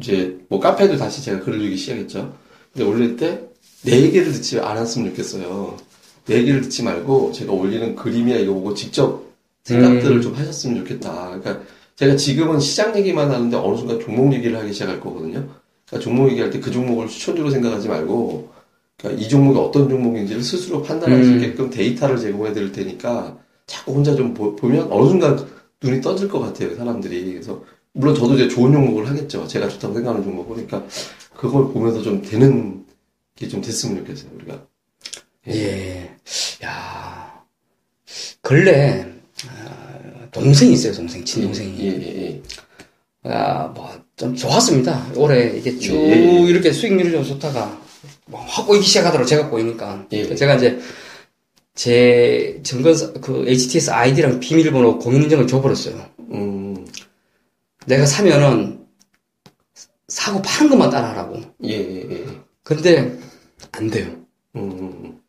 이제 0.00 0.38
뭐 0.48 0.60
카페도 0.60 0.96
다시 0.96 1.22
제가 1.22 1.40
글을 1.40 1.60
읽기 1.62 1.76
시작했죠. 1.76 2.34
근데 2.72 2.88
올릴 2.88 3.16
때, 3.16 3.42
내 3.84 4.00
얘기를 4.00 4.32
듣지 4.32 4.58
않았으면 4.58 5.10
좋겠어요. 5.10 5.76
내 6.24 6.38
얘기를 6.38 6.62
듣지 6.62 6.82
말고, 6.82 7.32
제가 7.32 7.52
올리는 7.52 7.94
그림이나 7.94 8.38
이거 8.38 8.54
보고 8.54 8.74
직접 8.74 9.24
생각들을 9.64 10.16
음. 10.16 10.22
좀 10.22 10.34
하셨으면 10.34 10.78
좋겠다. 10.78 11.38
그러니까 11.40 11.60
제가 11.96 12.16
지금은 12.16 12.60
시장 12.60 12.96
얘기만 12.96 13.30
하는데 13.30 13.56
어느 13.56 13.76
순간 13.76 14.00
종목 14.00 14.32
얘기를 14.32 14.58
하기 14.58 14.72
시작할 14.72 15.00
거거든요. 15.00 15.46
그러니까 15.86 16.04
종목 16.04 16.30
얘기할 16.30 16.50
때 16.50 16.60
그 16.60 16.70
종목을 16.70 17.08
추천주로 17.08 17.50
생각하지 17.50 17.88
말고, 17.88 18.55
그러니까 18.98 19.22
이 19.22 19.28
종목이 19.28 19.58
어떤 19.58 19.88
종목인지를 19.88 20.42
스스로 20.42 20.82
판단할 20.82 21.22
수 21.22 21.30
음. 21.30 21.36
있게끔 21.36 21.70
데이터를 21.70 22.18
제공해 22.18 22.52
드릴 22.52 22.72
테니까 22.72 23.38
자꾸 23.66 23.94
혼자 23.94 24.14
좀 24.14 24.32
보, 24.32 24.54
면 24.68 24.90
어느 24.90 25.08
순간 25.08 25.46
눈이 25.82 26.00
떠질 26.00 26.28
것 26.28 26.40
같아요, 26.40 26.74
사람들이. 26.74 27.32
그래서 27.32 27.62
물론 27.92 28.14
저도 28.14 28.34
이제 28.34 28.48
좋은 28.48 28.72
종목을 28.72 29.08
하겠죠. 29.08 29.46
제가 29.46 29.68
좋다고 29.68 29.94
생각하는 29.94 30.24
종목을. 30.24 30.66
그러니까 30.66 30.84
그걸 31.34 31.72
보면서 31.72 32.02
좀 32.02 32.22
되는 32.22 32.84
게 33.36 33.48
좀 33.48 33.60
됐으면 33.60 33.98
좋겠어요, 33.98 34.30
우리가. 34.36 34.66
예. 35.48 36.10
야. 36.64 37.44
근래, 38.40 39.06
아, 39.46 40.28
동생이 40.32 40.72
있어요, 40.72 40.92
동생, 40.94 41.22
친동생이. 41.24 41.78
예, 41.80 41.86
예, 41.86 42.22
예. 42.22 42.42
아, 43.30 43.66
뭐, 43.74 43.90
좀 44.16 44.34
좋았습니다. 44.34 45.12
올해 45.16 45.56
이게 45.58 45.78
쭉 45.78 45.92
예, 45.94 46.12
예. 46.12 46.40
이렇게 46.48 46.72
수익률이 46.72 47.10
좀 47.12 47.24
좋다가, 47.24 47.66
뭐, 47.66 47.85
확 48.32 48.66
꼬이기 48.66 48.84
시작하더라고, 48.84 49.26
제가 49.26 49.48
꼬이니까. 49.48 50.06
예. 50.12 50.34
제가 50.34 50.56
이제, 50.56 50.78
제 51.74 52.60
증권사, 52.62 53.12
그 53.20 53.44
HTS 53.46 53.90
아이디랑 53.90 54.40
비밀번호 54.40 54.98
공인인증을 54.98 55.46
줘버렸어요. 55.46 56.04
음, 56.32 56.86
내가 57.86 58.04
사면은, 58.06 58.84
사고 60.08 60.40
파는 60.42 60.70
것만 60.70 60.90
따라하라고. 60.90 61.40
예, 61.64 61.70
예, 61.70 62.06
예. 62.10 62.24
근데, 62.62 63.18
안 63.72 63.90
돼요. 63.90 64.16
음, 64.56 65.20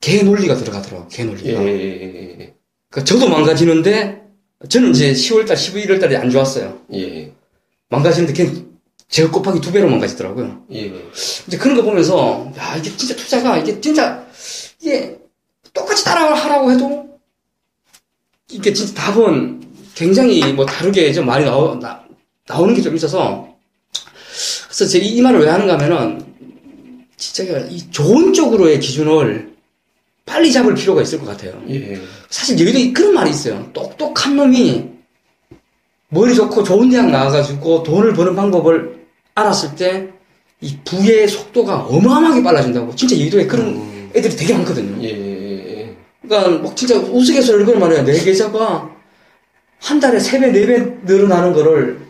개 0.00 0.22
논리가 0.22 0.56
들어가더라고, 0.56 1.08
개 1.08 1.22
예, 1.22 1.26
논리가. 1.26 1.64
예, 1.64 1.68
예, 1.68 2.36
예. 2.40 2.54
그 2.90 3.02
저도 3.02 3.28
망가지는데, 3.28 4.22
저는 4.68 4.90
이제 4.90 5.12
10월달, 5.12 5.54
11월달이 5.54 6.14
안 6.16 6.30
좋았어요. 6.30 6.78
예, 6.92 7.32
망가지는데 7.88 8.32
걔 8.32 8.63
제가 9.08 9.30
곱하기 9.30 9.60
두 9.60 9.70
배로 9.72 9.88
망가지더라고요. 9.88 10.64
예, 10.72 10.92
이제 11.46 11.56
그런 11.56 11.76
거 11.76 11.82
보면서, 11.82 12.50
야, 12.56 12.76
이게 12.76 12.96
진짜 12.96 13.14
투자가, 13.14 13.58
이게 13.58 13.80
진짜, 13.80 14.26
이게 14.80 15.18
똑같이 15.72 16.04
따라하라고 16.04 16.72
해도, 16.72 17.08
이게 18.50 18.72
진짜 18.72 18.94
답은 18.94 19.62
굉장히 19.94 20.52
뭐 20.52 20.66
다르게 20.66 21.12
좀 21.12 21.26
많이 21.26 21.44
나오, 21.44 21.78
나, 21.78 22.02
나오는 22.46 22.74
게 22.74 22.82
좀 22.82 22.96
있어서, 22.96 23.48
그래서 24.64 24.86
제가 24.86 25.04
이, 25.04 25.08
이 25.08 25.22
말을 25.22 25.40
왜 25.40 25.48
하는가 25.48 25.74
하면은, 25.74 26.34
진짜 27.16 27.58
이 27.70 27.90
좋은 27.90 28.32
쪽으로의 28.32 28.80
기준을 28.80 29.54
빨리 30.26 30.52
잡을 30.52 30.74
필요가 30.74 31.02
있을 31.02 31.20
것 31.20 31.26
같아요. 31.26 31.62
예. 31.68 32.00
사실 32.30 32.58
여기도 32.58 32.92
그런 32.92 33.14
말이 33.14 33.30
있어요. 33.30 33.70
똑똑한 33.72 34.36
놈이 34.36 34.90
머리 36.14 36.34
좋고 36.34 36.62
좋은 36.62 36.88
대학 36.88 37.10
나와가지고 37.10 37.82
돈을 37.82 38.14
버는 38.14 38.34
방법을 38.36 39.04
알았을 39.34 39.74
때 39.76 40.14
이 40.64 40.78
부의 40.82 41.28
속도가 41.28 41.88
어마어마하게 41.90 42.42
빨라진다고. 42.42 42.96
진짜 42.96 43.14
여의도에 43.18 43.46
그런 43.46 43.66
음, 43.66 44.10
애들이 44.14 44.34
되게 44.34 44.54
많거든요. 44.54 45.02
예, 45.02 45.08
예, 45.10 45.80
예. 45.80 45.96
그러니까 46.22 46.62
뭐 46.62 46.74
진짜 46.74 46.96
우스갯소리를 46.96 47.66
그런 47.66 47.80
말이에요. 47.80 48.02
내 48.04 48.18
계좌가 48.18 48.90
한 49.78 50.00
달에 50.00 50.18
세 50.18 50.40
배, 50.40 50.50
네 50.50 50.64
배 50.66 50.78
늘어나는 51.04 51.52
거를 51.52 52.00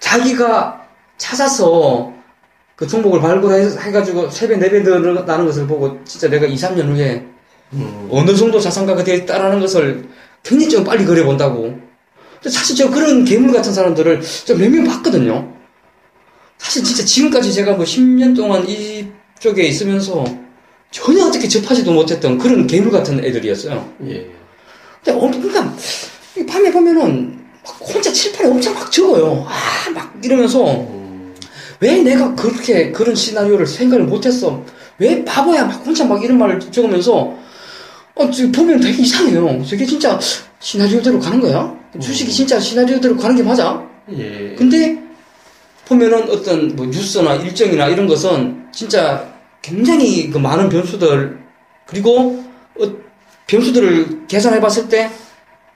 자기가 0.00 0.86
찾아서 1.18 2.10
그 2.74 2.86
종목을 2.86 3.20
발굴해가지고 3.20 4.30
세 4.30 4.48
배, 4.48 4.56
네 4.56 4.70
배 4.70 4.80
늘어나는 4.80 5.44
것을 5.44 5.66
보고 5.66 6.02
진짜 6.04 6.30
내가 6.30 6.46
2, 6.46 6.54
3년 6.54 6.86
후에 6.88 7.26
음, 7.74 8.08
어느 8.10 8.34
정도 8.34 8.58
자산가가 8.58 9.04
되었다라는 9.04 9.60
것을 9.60 10.08
굉장히 10.42 10.70
좀 10.70 10.84
빨리 10.84 11.04
그려본다고. 11.04 11.78
사실 12.50 12.76
저 12.76 12.90
그런 12.90 13.24
괴물 13.24 13.52
같은 13.52 13.72
사람들을 13.72 14.22
좀몇명 14.44 14.84
봤거든요. 14.84 15.52
사실 16.58 16.84
진짜 16.84 17.04
지금까지 17.04 17.52
제가 17.52 17.74
뭐 17.74 17.84
10년 17.84 18.34
동안 18.36 18.66
이쪽에 18.68 19.64
있으면서 19.64 20.24
전혀 20.90 21.24
어떻게 21.24 21.48
접하지도 21.48 21.92
못했던 21.92 22.38
그런 22.38 22.66
괴물 22.66 22.90
같은 22.90 23.24
애들이었어요. 23.24 23.92
예. 24.08 24.30
근데 25.02 25.18
어, 25.18 25.30
그러니까 25.30 25.74
이 26.36 26.46
밤에 26.46 26.70
보면은 26.70 27.42
막 27.64 27.80
혼자 27.80 28.12
칠판에 28.12 28.48
엄청 28.50 28.74
막 28.74 28.90
적어요. 28.90 29.46
아, 29.48 29.90
막 29.90 30.14
이러면서 30.22 30.64
음, 30.64 31.34
왜 31.80 31.96
내가 32.02 32.34
그렇게 32.34 32.92
그런 32.92 33.14
시나리오를 33.14 33.66
생각을 33.66 34.04
못했어? 34.04 34.64
왜 34.98 35.24
바보야? 35.24 35.64
막 35.64 35.84
혼자 35.84 36.04
막 36.04 36.22
이런 36.22 36.38
말을 36.38 36.60
적으면서 36.60 37.36
어, 38.14 38.30
지금 38.30 38.52
보면 38.52 38.80
되게 38.80 39.02
이상해요. 39.02 39.64
저게 39.64 39.86
진짜 39.86 40.18
시나리오대로 40.60 41.18
가는 41.18 41.40
거야? 41.40 41.81
주식이 42.00 42.30
진짜 42.32 42.58
시나리오대로 42.58 43.16
가는 43.16 43.36
게 43.36 43.42
맞아? 43.42 43.86
예. 44.16 44.54
근데 44.56 45.02
보면은 45.86 46.30
어떤 46.30 46.74
뭐 46.74 46.86
뉴스나 46.86 47.34
일정이나 47.34 47.88
이런 47.88 48.06
것은 48.06 48.66
진짜 48.72 49.30
굉장히 49.60 50.30
그 50.30 50.38
많은 50.38 50.68
변수들 50.68 51.38
그리고 51.86 52.42
어, 52.80 52.92
변수들을 53.46 54.26
계산해 54.26 54.60
봤을 54.60 54.88
때 54.88 55.10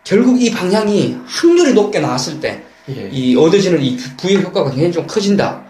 결국 0.05 0.41
이 0.41 0.51
방향이 0.51 1.19
확률이 1.27 1.75
높게 1.75 2.01
나왔을 2.01 2.41
때 2.41 2.63
예. 2.89 3.09
이 3.13 3.37
얻어지는 3.37 3.83
이 3.83 3.97
부의 4.17 4.43
효과가 4.43 4.71
굉장히 4.71 4.93
좀 4.93 5.07
커진다. 5.07 5.65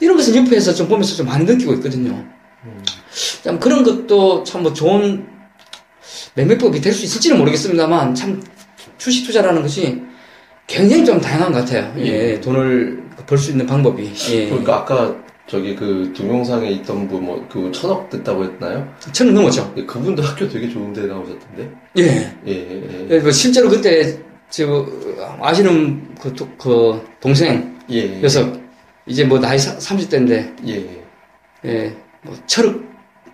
이런 0.00 0.16
것을 0.16 0.34
옆에서 0.34 0.72
좀 0.74 0.88
보면서 0.88 1.14
좀 1.14 1.26
많이 1.26 1.44
느끼고 1.44 1.74
있거든요. 1.74 2.24
참 3.44 3.60
그런 3.60 3.82
것도 3.84 4.42
참 4.44 4.62
뭐 4.62 4.72
좋은 4.72 5.26
매매법이 6.34 6.80
될 6.80 6.92
수 6.94 7.04
있을지는 7.04 7.38
모르겠습니다만 7.38 8.14
참 8.14 8.42
주식 9.02 9.26
투자라는 9.26 9.62
것이 9.62 10.00
굉장히 10.68 11.04
좀 11.04 11.20
다양한 11.20 11.52
것 11.52 11.58
같아요. 11.64 11.92
예, 11.98 12.40
돈을 12.40 13.02
벌 13.26 13.36
수 13.36 13.50
있는 13.50 13.66
방법이. 13.66 14.12
예. 14.30 14.46
그러니까 14.48 14.76
아까 14.76 15.16
저기 15.48 15.74
그 15.74 16.12
동영상에 16.16 16.70
있던 16.70 17.08
분 17.08 17.24
뭐 17.24 17.42
그 17.48 17.70
천억 17.72 18.08
됐다고 18.10 18.44
했나요? 18.44 18.88
천은 19.12 19.34
넘었죠. 19.34 19.74
예, 19.76 19.84
그분도 19.84 20.22
학교 20.22 20.48
되게 20.48 20.68
좋은데 20.68 21.02
나오셨던데. 21.06 21.70
예. 21.98 22.02
예, 22.04 22.52
예, 22.52 22.52
예. 22.80 23.06
예, 23.10 23.18
뭐 23.18 23.32
실제로 23.32 23.68
그때 23.68 24.16
저 24.50 24.86
아시는 25.40 26.14
그, 26.20 26.32
도- 26.32 26.48
그 26.56 27.00
동생 27.20 27.76
예, 27.90 27.96
예. 28.18 28.20
녀석 28.20 28.56
이제 29.06 29.24
뭐 29.24 29.40
나이 29.40 29.56
30대인데 29.58 30.54
예, 30.68 30.74
예. 30.76 31.02
예, 31.64 31.96
뭐 32.22 32.36
천억 32.46 32.80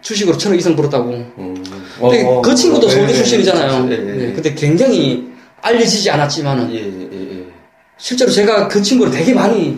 주식으로 0.00 0.38
천억 0.38 0.56
이상 0.56 0.74
벌었다고. 0.74 1.10
음. 1.10 1.62
근데 2.00 2.24
어, 2.24 2.38
어, 2.38 2.42
그 2.42 2.54
친구도 2.54 2.86
어, 2.86 2.90
서울대 2.90 3.12
예, 3.12 3.16
출신이잖아요. 3.16 3.86
예, 3.90 3.92
예, 3.92 3.98
예, 4.22 4.28
예. 4.28 4.32
근데 4.32 4.54
굉장히 4.54 5.28
알려지지 5.62 6.10
않았지만은 6.10 6.72
예, 6.72 6.78
예, 6.78 7.38
예. 7.40 7.46
실제로 7.96 8.30
제가 8.30 8.68
그 8.68 8.80
친구를 8.82 9.12
되게 9.12 9.34
많이 9.34 9.76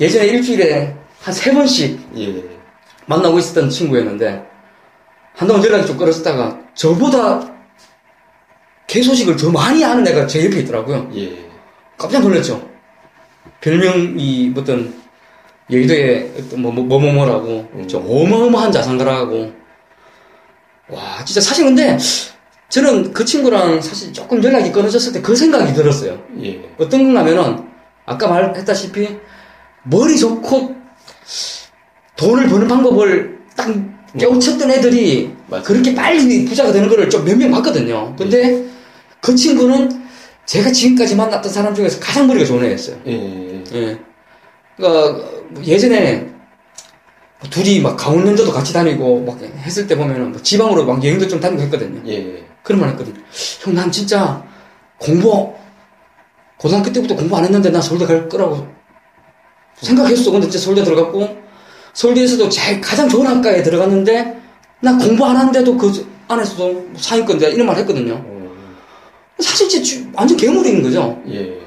예전에 0.00 0.26
일주일에 0.26 0.94
한 1.22 1.34
세 1.34 1.52
번씩 1.52 2.00
예. 2.16 2.44
만나고 3.06 3.38
있었던 3.38 3.68
친구였는데 3.70 4.44
한동안 5.34 5.64
연락이 5.64 5.86
좀 5.86 5.96
끊었다가 5.96 6.58
저보다 6.74 7.54
개소식을 8.86 9.36
더 9.36 9.50
많이 9.50 9.84
아는 9.84 10.06
애가 10.06 10.26
제 10.26 10.44
옆에 10.46 10.60
있더라고요. 10.60 11.10
예. 11.14 11.48
깜짝 11.96 12.22
놀랐죠. 12.22 12.66
별명이 13.60 14.54
어떤 14.56 14.94
여의도에 15.70 16.32
어떤 16.38 16.62
뭐, 16.62 16.72
뭐, 16.72 16.84
뭐뭐뭐라고 16.84 17.68
음. 17.74 17.88
좀 17.88 18.04
어마어마한 18.08 18.72
자산가라고 18.72 19.52
와 20.88 21.24
진짜 21.24 21.40
사실 21.40 21.64
근데 21.66 21.98
저는 22.68 23.12
그 23.12 23.24
친구랑 23.24 23.80
사실 23.80 24.12
조금 24.12 24.42
연락이 24.44 24.70
끊어졌을 24.70 25.12
때 25.12 25.22
그 25.22 25.34
생각이 25.34 25.72
들었어요. 25.72 26.22
예. 26.42 26.60
어떤 26.78 27.04
건가면은 27.04 27.64
아까 28.04 28.28
말했다시피 28.28 29.16
머리 29.84 30.18
좋고 30.18 30.74
돈을 32.16 32.48
버는 32.48 32.68
방법을 32.68 33.38
딱 33.56 33.74
깨우쳤던 34.18 34.70
애들이 34.70 35.34
맞아요. 35.48 35.64
그렇게 35.64 35.94
빨리 35.94 36.44
부자가 36.44 36.72
되는 36.72 36.88
거를 36.88 37.08
좀 37.10 37.24
몇 37.24 37.36
명 37.36 37.50
봤거든요. 37.52 38.14
근데 38.16 38.64
그 39.20 39.34
친구는 39.34 40.06
제가 40.46 40.72
지금까지 40.72 41.14
만났던 41.16 41.52
사람 41.52 41.74
중에서 41.74 42.00
가장 42.00 42.26
머리가 42.26 42.44
좋은 42.46 42.64
애였어요. 42.64 42.96
예, 43.06 43.12
예. 43.12 43.64
예. 43.74 43.98
그러니까 44.76 45.24
예전에 45.64 46.26
둘이 47.50 47.80
막 47.80 47.96
강원랜드도 47.96 48.50
같이 48.52 48.72
다니고 48.72 49.24
막 49.24 49.40
했을 49.42 49.86
때 49.86 49.96
보면은 49.96 50.32
뭐 50.32 50.42
지방으로 50.42 50.84
막 50.86 51.02
여행도 51.04 51.28
좀 51.28 51.38
다니고 51.40 51.62
했거든요. 51.62 52.00
예. 52.10 52.44
그런 52.68 52.82
말 52.82 52.90
했거든요. 52.90 53.16
형, 53.62 53.74
난 53.74 53.90
진짜 53.90 54.44
공부, 54.98 55.54
고등학교 56.58 56.92
때부터 56.92 57.16
공부 57.16 57.34
안 57.38 57.44
했는데 57.44 57.70
나 57.70 57.80
서울대 57.80 58.04
갈 58.04 58.28
거라고 58.28 58.68
생각했어. 59.76 60.30
근데 60.30 60.50
진짜 60.50 60.58
서울대 60.66 60.84
들어갔고, 60.84 61.38
서울대에서도 61.94 62.46
제일 62.50 62.78
가장 62.82 63.08
좋은 63.08 63.26
학과에 63.26 63.62
들어갔는데, 63.62 64.38
나 64.80 64.98
공부 64.98 65.24
안 65.24 65.34
하는데도 65.38 65.78
그 65.78 66.06
안에서도 66.28 66.88
상위권대 66.98 67.52
이런 67.52 67.66
말 67.66 67.76
했거든요. 67.78 68.22
어, 68.22 68.54
사실 69.40 69.66
진짜 69.66 69.82
주- 69.86 70.06
완전 70.12 70.36
괴물인 70.36 70.82
거죠. 70.82 71.22
예. 71.30 71.58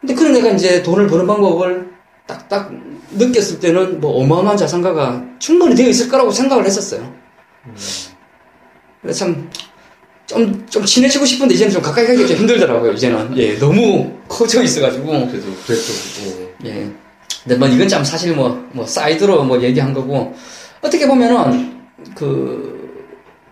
근데 0.00 0.14
그런 0.14 0.34
애가 0.36 0.48
이제 0.50 0.82
돈을 0.82 1.06
버는 1.06 1.28
방법을 1.28 1.92
딱딱 2.26 2.72
느꼈을 3.12 3.60
때는 3.60 4.00
뭐 4.00 4.20
어마어마한 4.22 4.56
자산가가 4.56 5.24
충분히 5.38 5.76
되어 5.76 5.88
있을 5.88 6.08
거라고 6.08 6.32
생각을 6.32 6.64
했었어요. 6.66 7.14
근데 9.00 9.12
참, 9.14 9.48
좀, 10.34 10.66
좀 10.68 10.84
친해지고 10.84 11.24
싶은데 11.24 11.54
이제는 11.54 11.72
좀 11.72 11.80
가까이 11.80 12.06
가기가 12.06 12.26
좀 12.26 12.36
힘들더라고요, 12.38 12.92
이제는. 12.92 13.36
예, 13.36 13.58
너무 13.58 14.12
커져 14.28 14.62
있어가지고. 14.62 15.28
그래도 15.28 15.46
그랬죠. 15.66 15.92
예. 16.64 16.68
예. 16.68 16.90
근데 17.44 17.56
뭐 17.56 17.68
이건 17.68 17.88
참 17.88 18.02
사실 18.02 18.34
뭐, 18.34 18.66
뭐 18.72 18.86
사이드로 18.86 19.44
뭐 19.44 19.62
얘기한 19.62 19.94
거고, 19.94 20.34
어떻게 20.80 21.06
보면은, 21.06 21.78
그, 22.14 22.74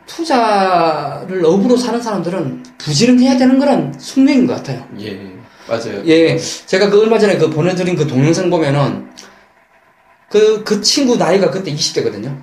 투자를 0.07 1.45
업으로 1.45 1.77
사는 1.77 2.01
사람들은 2.01 2.65
부지런해야 2.79 3.37
되는 3.37 3.59
거란 3.59 3.95
숙명인 3.99 4.47
것 4.47 4.57
같아요. 4.57 4.87
예. 5.01 5.33
맞아요. 5.69 6.03
예, 6.07 6.37
제가 6.37 6.91
그 6.91 7.01
얼마 7.01 7.19
전에 7.19 7.39
그 7.39 7.49
보내드린 7.49 7.95
그 7.95 8.07
동영상 8.07 8.51
보면은 8.51 9.09
그, 10.29 10.65
그 10.65 10.81
친구 10.81 11.17
나이가 11.17 11.51
그때 11.51 11.73
20대거든요. 11.73 12.37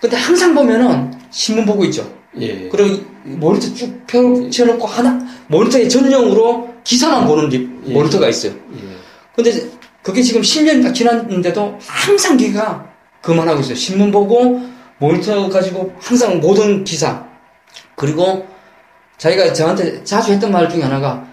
근데 0.00 0.16
항상 0.16 0.54
보면은 0.54 1.14
신문 1.30 1.64
보고 1.64 1.84
있죠. 1.86 2.12
예. 2.38 2.68
그리고 2.68 2.94
이 2.94 3.13
모니터 3.24 3.72
쭉 3.74 4.06
펼쳐놓고 4.06 4.86
하나, 4.86 5.18
모니터에 5.48 5.88
전용으로 5.88 6.68
기사만 6.84 7.26
보는 7.26 7.48
리- 7.48 7.68
예. 7.86 7.92
모니터가 7.92 8.28
있어요. 8.28 8.52
예. 8.52 8.96
근데 9.34 9.50
그게 10.02 10.22
지금 10.22 10.42
10년 10.42 10.82
딱 10.82 10.92
지났는데도 10.92 11.78
항상 11.86 12.36
걔가 12.36 12.86
그만하고 13.22 13.60
있어요. 13.60 13.74
신문 13.74 14.10
보고 14.10 14.60
모니터 14.98 15.48
가지고 15.48 15.92
항상 16.00 16.38
모든 16.40 16.84
기사. 16.84 17.24
그리고 17.96 18.46
자기가 19.16 19.52
저한테 19.52 20.04
자주 20.04 20.32
했던 20.32 20.52
말 20.52 20.68
중에 20.68 20.82
하나가 20.82 21.26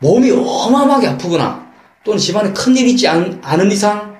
몸이 0.00 0.30
어마어마하게 0.30 1.08
아프거나 1.08 1.66
또는 2.04 2.18
집안에 2.18 2.52
큰일 2.52 2.86
있지 2.88 3.08
않, 3.08 3.40
않은 3.42 3.72
이상 3.72 4.14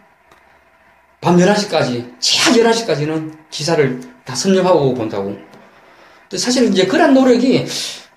밤 1.21 1.37
11시까지, 1.37 2.15
최하 2.19 2.51
11시까지는 2.53 3.33
기사를 3.51 4.01
다 4.25 4.35
섭렵하고 4.35 4.95
본다고. 4.95 5.37
사실은 6.39 6.73
이제 6.73 6.87
그런 6.87 7.15
노력이 7.15 7.67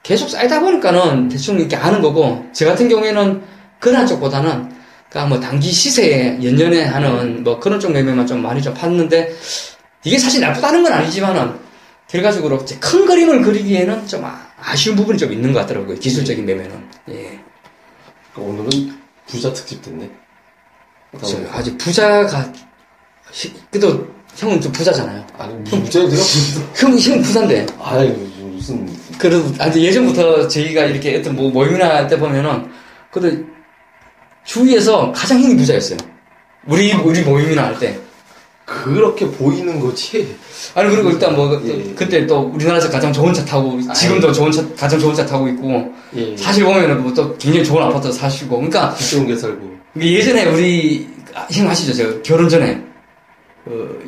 계속 0.04 0.30
쌓이다 0.30 0.60
보니까는 0.62 1.30
대충 1.30 1.60
이렇게 1.60 1.76
아는 1.76 2.02
거고, 2.02 2.46
저 2.54 2.66
같은 2.66 2.88
경우에는 2.90 3.42
그런 3.80 4.08
쪽보다는 4.08 4.72
그러니까 5.10 5.26
뭐 5.30 5.40
단기 5.40 5.72
시세에 5.72 6.38
연연해 6.44 6.84
하는 6.86 7.44
뭐 7.44 7.60
그런 7.60 7.80
쪽 7.80 7.92
매매만 7.92 8.28
좀 8.28 8.42
많이 8.42 8.62
좀 8.62 8.74
팠는데 8.74 9.30
이게 10.04 10.18
사실 10.18 10.42
나쁘다는 10.42 10.84
건 10.84 10.94
아니지만은 10.94 11.54
결과적으로 12.08 12.64
큰 12.80 13.06
그림을 13.06 13.42
그리기에는 13.42 14.08
좀 14.08 14.24
아- 14.26 14.48
아쉬운 14.62 14.96
부분이 14.96 15.18
좀 15.18 15.32
있는 15.34 15.52
것 15.54 15.60
같더라고요. 15.62 15.98
기술적인 15.98 16.46
매매는. 16.46 16.90
예. 17.10 17.40
그러니까 18.34 18.62
오늘은 18.64 18.98
부자 19.28 19.52
특집 19.54 19.82
됐네. 19.82 20.10
그렇죠. 21.12 21.44
아직 21.52 21.78
부자가 21.78 22.52
히- 23.32 23.54
그래도 23.72 24.08
형은 24.40 24.62
좀 24.62 24.72
부자잖아요. 24.72 25.26
아니, 25.38 25.54
무슨 25.56 25.84
부자예요? 25.84 26.10
내가 26.10 26.22
부자. 26.24 26.62
형, 26.88 26.98
형 26.98 27.22
부자인데. 27.22 27.66
아유, 27.82 28.16
무슨. 28.54 28.90
그래도 29.18 29.52
아주 29.60 29.82
예전부터 29.84 30.48
저희가 30.48 30.86
이렇게 30.86 31.18
어떤 31.18 31.36
뭐 31.36 31.52
모임이나 31.52 31.90
할때 31.90 32.18
보면은 32.18 32.68
그래도 33.12 33.38
주위에서 34.46 35.12
가장 35.12 35.42
형이 35.42 35.58
부자였어요. 35.58 35.98
우리 36.68 36.94
우리 36.94 37.22
모임이나 37.22 37.66
할 37.66 37.80
때. 37.80 38.00
그렇게 38.66 39.26
보이는 39.28 39.80
거지. 39.80 40.36
아니 40.76 40.90
그리고 40.94 41.10
일단 41.10 41.36
뭐 41.36 41.60
예. 41.66 41.92
그때 41.96 42.26
또 42.28 42.52
우리나라에서 42.54 42.88
가장 42.92 43.12
좋은 43.12 43.34
차 43.34 43.44
타고 43.44 43.80
지금도 43.94 44.32
좋은 44.32 44.52
차 44.52 44.64
가장 44.76 45.00
좋은 45.00 45.16
차 45.16 45.26
타고 45.26 45.48
있고 45.50 45.92
예. 46.16 46.38
사실 46.38 46.64
보면은 46.64 47.02
뭐 47.02 47.12
또 47.16 47.36
굉장히 47.38 47.66
좋은 47.66 47.82
아파트 47.82 48.12
사시고 48.12 48.58
그러니까 48.58 48.94
좋은 48.96 49.26
게 49.26 49.36
살고. 49.36 49.72
예전에 50.00 50.46
우리 50.46 51.08
아, 51.34 51.48
형 51.52 51.68
아시죠? 51.68 51.94
제가 51.94 52.22
결혼 52.22 52.48
전에 52.48 52.76
그 52.76 52.89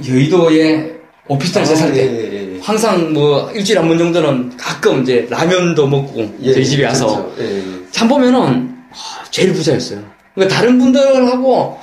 여의도에 0.07 0.99
오피스텔에서 1.27 1.75
살때 1.75 1.99
예, 1.99 2.31
예, 2.33 2.55
예. 2.55 2.59
항상 2.61 3.13
뭐 3.13 3.49
일주일에 3.51 3.79
한 3.79 3.87
번 3.87 3.97
정도는 3.97 4.57
가끔 4.57 5.03
이제 5.03 5.27
라면도 5.29 5.87
먹고 5.87 6.33
예, 6.41 6.53
저희 6.53 6.65
집에 6.65 6.83
예, 6.83 6.87
와서 6.87 7.31
그렇죠. 7.35 7.35
예, 7.43 7.57
예. 7.57 7.63
참 7.91 8.07
보면은 8.07 8.75
아, 8.91 9.23
제일 9.29 9.53
부자였어요. 9.53 10.01
그러니까 10.35 10.55
다른 10.55 10.77
분들하고 10.79 11.77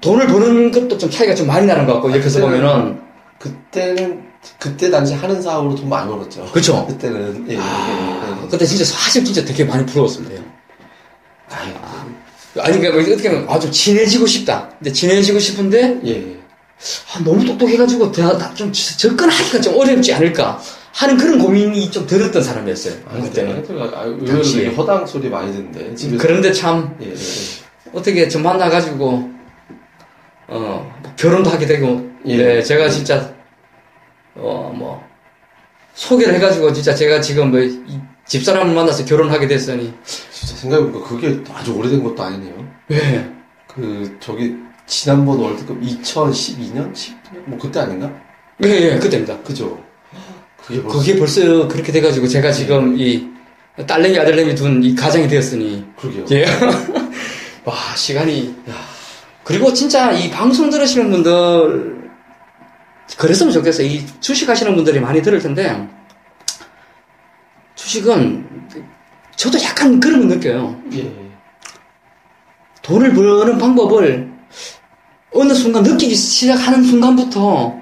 돈을 0.00 0.26
버는 0.26 0.70
것도 0.70 0.98
좀 0.98 1.10
차이가 1.10 1.34
좀 1.34 1.46
많이 1.46 1.66
나는 1.66 1.86
것 1.86 1.94
같고 1.94 2.10
옆에서 2.12 2.38
그때는- 2.38 2.42
보면은 2.42 3.00
그때는, 3.38 4.22
그때 4.58 4.90
당시 4.90 5.14
하는 5.14 5.40
사업으로 5.40 5.74
돈 5.74 5.88
많이 5.88 6.08
벌었죠. 6.08 6.44
그렇죠. 6.52 6.86
그때는, 6.86 7.46
예, 7.48 7.54
예, 7.54 7.58
아, 7.58 8.22
예, 8.28 8.44
예. 8.44 8.48
그때 8.50 8.64
진짜 8.66 8.84
사실 8.84 9.24
진짜 9.24 9.42
되게 9.44 9.64
많이 9.64 9.84
부러웠습니다. 9.86 10.36
형. 10.36 10.44
아유, 11.50 11.72
아니 12.60 12.78
그러니까 12.78 13.12
어떻게 13.12 13.30
보면 13.30 13.46
아주 13.48 13.70
친해지고 13.70 14.26
싶다. 14.26 14.68
근데 14.78 14.92
친해지고 14.92 15.38
싶은데 15.38 16.00
예. 16.06 16.36
아, 17.14 17.18
너무 17.24 17.44
똑똑해가지고 17.44 18.12
다- 18.12 18.36
다좀 18.36 18.72
접근하기가 18.72 19.60
좀 19.60 19.76
어렵지 19.78 20.12
않을까 20.14 20.60
하는 20.92 21.16
그런 21.16 21.38
고민이 21.38 21.90
좀 21.90 22.06
들었던 22.06 22.42
사람이었어요. 22.42 22.94
아, 23.08 23.20
그때는. 23.20 23.62
그때는. 23.62 23.82
아, 23.82 24.04
당시에. 24.26 24.64
되게 24.64 24.76
허당 24.76 25.06
소리 25.06 25.28
많이 25.28 25.50
듣는데. 25.52 25.94
집에서. 25.94 26.22
그런데 26.22 26.52
참 26.52 26.96
예, 27.02 27.06
예, 27.06 27.10
예. 27.10 27.16
어떻게 27.92 28.28
좀 28.28 28.42
만나가지고 28.42 29.30
어 30.48 30.94
결혼도 31.16 31.50
하게 31.50 31.66
되고 31.66 32.08
예. 32.26 32.36
네, 32.36 32.62
제가 32.62 32.88
진짜 32.88 33.32
어 34.36 34.72
뭐 34.74 35.02
소개를 35.94 36.34
해가지고 36.34 36.72
진짜 36.72 36.94
제가 36.94 37.20
지금 37.20 37.50
뭐 37.50 37.60
이 37.60 37.98
집사람을 38.26 38.74
만나서 38.74 39.04
결혼하게 39.04 39.46
됐으니 39.48 39.92
진짜 40.04 40.56
생각해보니까 40.56 41.08
그게 41.08 41.42
아주 41.52 41.74
오래된 41.74 42.02
것도 42.02 42.22
아니네요. 42.22 42.68
예 42.90 43.34
그 43.74 44.16
저기 44.20 44.54
지난번 44.86 45.38
월드컵 45.38 45.80
2012년 45.80 46.92
10년 46.92 47.16
뭐 47.46 47.58
그때 47.58 47.80
아닌가? 47.80 48.10
예, 48.62 48.68
예, 48.68 48.98
그때입니다. 48.98 49.36
그죠? 49.40 49.82
그게 50.64 50.80
벌써 50.80 50.98
그게 50.98 51.18
벌써 51.18 51.68
그렇게 51.68 51.90
돼가지고 51.92 52.28
제가 52.28 52.52
지금 52.52 52.96
이 52.98 53.26
딸내미 53.86 54.16
아들내미 54.18 54.54
둔 54.54 54.82
이 54.84 54.94
가장이 54.94 55.26
되었으니 55.26 55.84
그러게요. 55.98 56.24
예. 56.30 56.44
와 57.66 57.74
시간이 57.96 58.54
그리고 59.42 59.72
진짜 59.72 60.12
이 60.12 60.30
방송 60.30 60.70
들으시는 60.70 61.10
분들 61.10 62.10
그랬으면 63.18 63.52
좋겠어요. 63.52 63.86
이 63.86 64.06
주식 64.20 64.48
하시는 64.48 64.74
분들이 64.76 65.00
많이 65.00 65.20
들을 65.20 65.40
텐데 65.40 65.88
주식은 67.94 68.44
저도 69.36 69.62
약간 69.62 70.00
그런 70.00 70.26
거 70.26 70.34
느껴요. 70.34 70.80
예. 70.94 71.12
돈을 72.82 73.14
버는 73.14 73.58
방법을 73.58 74.32
어느 75.32 75.52
순간 75.52 75.82
느끼기 75.82 76.14
시작하는 76.14 76.82
순간부터 76.82 77.74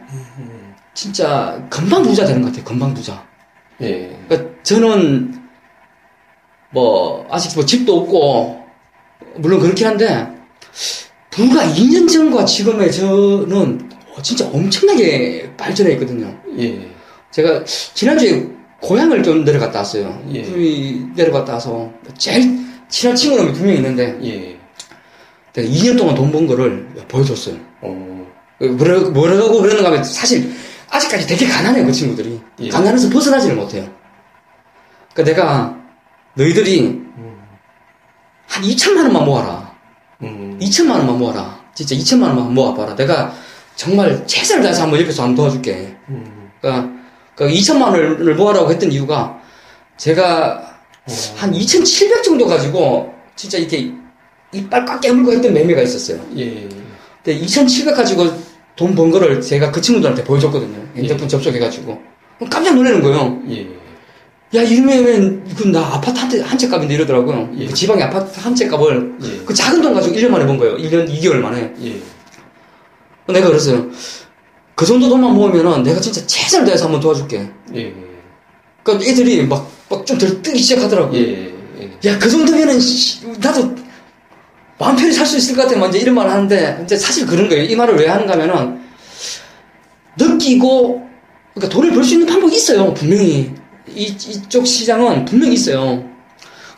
진짜 0.94 1.66
금방 1.70 2.02
부자 2.02 2.26
되는 2.26 2.42
것 2.42 2.48
같아요. 2.48 2.64
금방 2.64 2.92
부자. 2.92 3.26
예. 3.80 4.18
그러니까 4.28 4.62
저는 4.62 5.42
뭐 6.70 7.26
아직 7.30 7.54
뭐 7.54 7.64
집도 7.64 8.00
없고 8.00 8.66
물론 9.36 9.60
그렇긴 9.60 9.86
한데 9.86 10.28
불과 11.30 11.64
2년 11.64 12.10
전과 12.10 12.44
지금의 12.44 12.92
저는 12.92 13.90
진짜 14.22 14.46
엄청나게 14.48 15.54
발전해 15.56 15.92
있거든요. 15.92 16.38
예. 16.58 16.90
제가 17.30 17.64
지난주에 17.64 18.61
고향을 18.82 19.22
좀 19.22 19.44
내려갔다 19.44 19.78
왔어요. 19.78 20.22
예. 20.32 20.42
그 20.42 21.08
내려갔다 21.14 21.54
와서 21.54 21.90
제일 22.18 22.58
친한 22.88 23.16
친구는 23.16 23.52
두명 23.52 23.76
있는데 23.76 24.18
예. 24.22 24.58
내가 25.52 25.68
2년 25.68 25.96
동안 25.96 26.14
돈 26.14 26.32
번 26.32 26.46
거를 26.46 26.88
보여줬어요. 27.08 27.56
어. 27.82 28.26
뭐라, 28.60 29.00
뭐라고 29.10 29.60
그러는가 29.60 29.88
하면 29.90 30.04
사실 30.04 30.52
아직까지 30.90 31.26
되게 31.26 31.46
가난해요, 31.46 31.86
그 31.86 31.92
친구들이. 31.92 32.40
예. 32.60 32.68
가난해서 32.68 33.08
벗어나지를 33.10 33.56
못해요. 33.56 33.88
그러니까 35.14 35.22
내가 35.42 35.78
너희들이 36.34 36.80
음. 36.82 37.40
한 38.48 38.62
2천만 38.64 39.04
원만 39.04 39.24
모아라. 39.24 39.72
음. 40.22 40.58
2천만 40.60 40.92
원만 40.98 41.18
모아라. 41.18 41.60
진짜 41.74 41.94
2천만 41.94 42.24
원만 42.28 42.52
모아봐라. 42.54 42.94
내가 42.96 43.32
정말 43.76 44.26
최선을 44.26 44.62
다해서 44.62 44.82
한번 44.82 45.00
옆에서 45.00 45.22
한번 45.22 45.36
도와줄게. 45.36 45.96
음. 46.08 46.50
그러니까, 46.60 46.90
그 47.34 47.48
2천만 47.48 47.82
원을 47.82 48.34
모아라고 48.34 48.70
했던 48.70 48.90
이유가 48.92 49.40
제가 49.96 50.76
어. 51.06 51.12
한2,700 51.38 52.22
정도 52.22 52.46
가지고 52.46 53.12
진짜 53.36 53.58
이렇게 53.58 53.90
이빨 54.52 54.84
꽉 54.84 55.00
깨물고 55.00 55.32
했던 55.32 55.52
매매가 55.54 55.80
있었어요. 55.82 56.20
예. 56.36 56.68
근데 57.24 57.38
2,700 57.40 57.94
가지고 57.96 58.26
돈 58.76 58.94
번 58.94 59.10
거를 59.10 59.40
제가 59.40 59.70
그 59.70 59.80
친구들한테 59.80 60.24
보여줬거든요. 60.24 60.76
핸드폰 60.96 61.24
예. 61.24 61.28
접속해가지고. 61.28 61.98
깜짝 62.50 62.74
놀라는 62.74 63.00
거예요. 63.02 63.40
예. 63.50 63.66
야, 64.54 64.62
이러면, 64.62 65.42
그, 65.56 65.66
나 65.68 65.80
아파트 65.94 66.18
한, 66.18 66.28
채- 66.28 66.40
한 66.42 66.58
채 66.58 66.68
값인데 66.68 66.94
이러더라고요. 66.94 67.50
예. 67.58 67.66
그 67.66 67.72
지방의 67.74 68.04
아파트 68.04 68.38
한 68.40 68.54
채 68.54 68.66
값을 68.68 69.14
예. 69.22 69.44
그 69.46 69.54
작은 69.54 69.80
돈 69.80 69.94
가지고 69.94 70.14
1년 70.14 70.28
만에 70.28 70.44
번 70.46 70.58
거예요. 70.58 70.76
1년 70.76 71.08
2개월 71.08 71.36
만에. 71.36 71.72
예. 71.82 71.96
내가 73.32 73.46
그랬어요. 73.48 73.88
그 74.82 74.86
정도 74.86 75.08
돈만 75.08 75.32
모으면은 75.32 75.84
내가 75.84 76.00
진짜 76.00 76.26
최선을 76.26 76.66
다해서 76.66 76.86
한번 76.86 77.00
도와줄게. 77.00 77.48
예. 77.76 77.94
그러니까 78.82 79.08
애들이 79.08 79.46
막, 79.46 79.70
막좀덜 79.88 80.42
뜨기 80.42 80.58
시작하더라고요. 80.58 81.16
예. 81.20 81.54
예. 81.80 82.10
야, 82.10 82.18
그 82.18 82.28
정도면은, 82.28 82.80
씨, 82.80 83.24
나도 83.38 83.76
마음 84.80 84.96
편히 84.96 85.12
살 85.12 85.24
수 85.24 85.36
있을 85.36 85.54
것 85.54 85.62
같아. 85.62 85.78
뭐 85.78 85.86
이제 85.86 86.00
이런 86.00 86.16
말을 86.16 86.32
하는데, 86.32 86.80
이제 86.82 86.96
사실 86.96 87.24
그런 87.28 87.48
거예요. 87.48 87.62
이 87.62 87.76
말을 87.76 87.94
왜 87.94 88.08
하는가 88.08 88.32
하면은, 88.32 88.80
느끼고, 90.18 91.08
그러니까 91.54 91.72
돈을 91.72 91.92
벌 91.92 92.02
수 92.02 92.14
있는 92.14 92.26
방법이 92.26 92.52
있어요. 92.56 92.92
분명히. 92.92 93.54
이, 93.86 94.06
이쪽 94.06 94.66
시장은 94.66 95.26
분명히 95.26 95.54
있어요. 95.54 96.02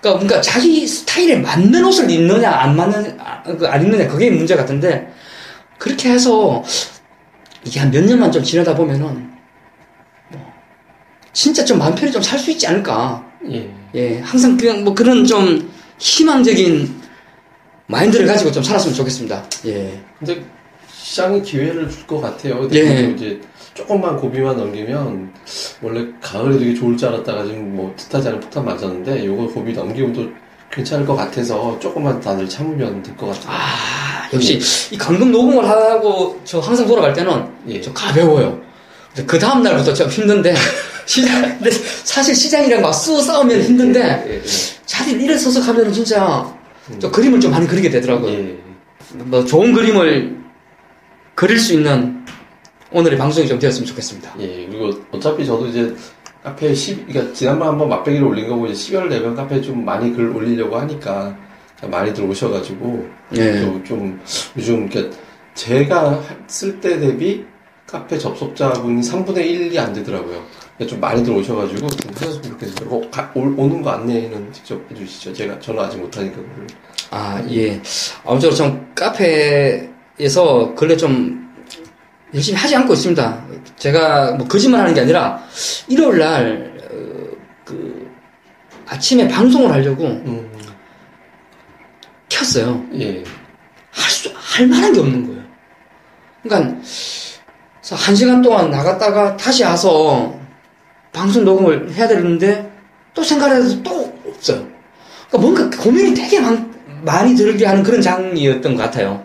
그러니까, 0.03 0.21
그러니까 0.21 0.41
자기 0.43 0.87
스타일에 0.87 1.37
맞는 1.37 1.83
옷을 1.83 2.11
입느냐, 2.11 2.51
안 2.51 2.77
맞는, 2.77 3.17
아, 3.19 3.43
그, 3.45 3.67
안 3.67 3.83
입느냐, 3.83 4.09
그게 4.09 4.29
문제 4.29 4.55
같은데, 4.57 5.11
그렇게 5.79 6.11
해서, 6.11 6.63
이게 7.65 7.81
한 7.81 7.91
몇 7.91 8.05
년만 8.05 8.31
좀 8.33 8.43
지나다 8.43 8.75
보면은, 8.75 9.31
뭐, 10.31 10.53
진짜 11.33 11.65
좀 11.65 11.79
마음 11.79 11.95
편히 11.95 12.13
좀 12.13 12.23
살 12.23 12.39
수 12.39 12.51
있지 12.51 12.67
않을까. 12.67 13.25
예. 13.51 13.71
예, 13.95 14.19
항상 14.21 14.57
그냥 14.57 14.85
뭐 14.85 14.95
그런 14.95 15.25
좀 15.25 15.71
희망적인 15.99 17.03
마인드를 17.87 18.27
가지고 18.27 18.51
좀 18.53 18.63
살았으면 18.63 18.95
좋겠습니다. 18.95 19.45
예. 19.67 20.01
근데 20.19 20.43
시장이 20.91 21.43
기회를 21.43 21.89
줄 21.91 22.07
것 22.07 22.21
같아요. 22.21 22.69
예. 22.73 23.11
이제 23.15 23.41
조금만 23.75 24.17
고비만 24.17 24.57
넘기면 24.57 25.33
원래 25.83 26.07
가을에 26.21 26.59
되게 26.59 26.75
좋을 26.75 26.97
줄 26.97 27.09
알았다가 27.09 27.45
지금 27.45 27.77
뭐 27.77 27.93
뜻하지 27.97 28.29
않은 28.29 28.41
폭탄 28.41 28.65
맞았는데 28.65 29.27
요거 29.27 29.49
고비 29.49 29.73
넘기면 29.73 30.13
또 30.13 30.29
괜찮을 30.71 31.05
것 31.07 31.15
같아서 31.15 31.79
조금만 31.79 32.19
다들 32.21 32.49
참으면 32.49 33.03
될 33.03 33.15
것 33.17 33.27
같아요. 33.27 33.47
아, 33.49 34.24
역시 34.35 34.61
이 34.91 34.99
강금 34.99 35.31
녹음을 35.31 35.69
하고 35.69 36.41
저 36.45 36.59
항상 36.59 36.87
돌아갈 36.87 37.13
때는 37.13 37.47
예. 37.69 37.81
저 37.81 37.93
가벼워요. 37.93 38.61
그 39.27 39.39
다음 39.39 39.63
날부터 39.63 39.95
좀 39.95 40.09
힘든데 40.09 40.55
시장, 41.07 41.43
근데 41.59 41.71
사실 41.71 42.35
시장이랑 42.35 42.83
막쏘 42.83 43.21
싸우면 43.21 43.63
힘든데 43.63 44.25
예, 44.27 44.35
예. 44.35 44.43
자리 44.87 45.13
일어서서 45.13 45.61
가면은 45.61 45.93
진짜 45.93 46.53
저 46.99 47.11
그림을 47.11 47.41
좀 47.41 47.51
많이 47.51 47.67
그리게 47.67 47.89
되더라고요. 47.91 48.33
예. 48.33 48.59
뭐 49.15 49.45
좋은 49.45 49.73
그림을 49.73 50.37
그릴 51.35 51.59
수 51.59 51.75
있는 51.75 52.25
오늘의 52.91 53.19
방송이 53.19 53.47
좀 53.47 53.59
되었으면 53.59 53.87
좋겠습니다. 53.87 54.35
예, 54.41 54.67
그리고 54.71 54.93
어차피 55.11 55.45
저도 55.45 55.67
이제 55.67 55.95
카페에 56.43 56.75
10, 56.75 57.07
그러니까 57.07 57.33
지난번 57.35 57.69
한번 57.69 57.89
맛배기를 57.89 58.27
올린 58.27 58.49
거고 58.49 58.67
이제 58.67 58.93
12월 58.93 59.09
되면 59.09 59.35
카페에 59.35 59.61
좀 59.63 59.85
많이 59.85 60.13
글 60.13 60.29
올리려고 60.29 60.77
하니까 60.77 61.37
많이들 61.83 62.25
오셔가지고 62.25 63.07
예. 63.37 63.61
또좀 63.61 64.21
요즘 64.57 64.89
이렇게 64.91 65.11
제가 65.55 66.23
쓸 66.47 66.81
때 66.81 66.99
대비 66.99 67.45
카페 67.87 68.17
접속자분이 68.19 69.01
3분의 69.03 69.37
1이 69.37 69.79
안 69.79 69.93
되더라고요. 69.93 70.43
그러니까 70.77 70.87
좀 70.91 71.01
많이들 71.01 71.33
오셔가지고 71.35 71.89
좀 71.89 72.13
하셨으면 72.15 72.43
좋겠어요. 72.43 73.11
가- 73.11 73.31
올- 73.35 73.55
오는 73.57 73.83
거 73.83 73.91
안내는 73.91 74.53
직접 74.53 74.81
해주시죠. 74.91 75.33
제가 75.35 75.59
저는 75.61 75.83
아직 75.83 75.99
못하니까 75.99 76.37
그걸. 76.37 76.67
아, 77.11 77.45
예. 77.51 77.81
아무쪼록 78.25 78.57
좀 78.57 78.93
카페에서 78.95 80.75
근래 80.75 80.97
좀 80.97 81.45
열심히 82.35 82.59
하지 82.59 82.75
않고 82.75 82.95
있습니다. 82.95 83.45
제가 83.77 84.33
뭐 84.33 84.49
거짓말 84.49 84.81
하는 84.81 84.95
게 84.95 85.03
아니라 85.03 85.41
일요일 85.89 86.19
날, 86.19 86.75
어, 86.91 87.37
그, 87.65 88.11
아침에 88.87 89.29
방송을 89.29 89.71
하려고 89.71 90.05
음, 90.05 90.51
켰어요. 92.35 92.85
예, 92.99 93.23
할 93.93 94.11
수, 94.11 94.31
할 94.35 94.67
만한 94.67 94.93
게 94.93 95.01
없는 95.01 95.27
거예요. 95.27 95.43
그러니까, 96.43 96.81
한 97.93 98.17
시간 98.17 98.43
동안 98.43 98.71
나갔다가 98.71 99.37
다시 99.37 99.63
와서 99.63 100.35
방송 101.13 101.45
녹음을 101.45 101.93
해야 101.93 102.09
되는데 102.09 102.71
또 103.15 103.23
생각해서 103.23 103.83
또 103.83 104.13
없어요. 104.27 104.67
그러니까 105.29 105.39
뭔가 105.39 105.83
고민이 105.83 106.15
되게 106.15 106.41
많, 106.41 106.75
많이 107.03 107.37
들게 107.37 107.67
하는 107.67 107.83
그런 107.83 108.03
장이었던 108.03 108.75
것 108.75 108.83
같아요. 108.83 109.25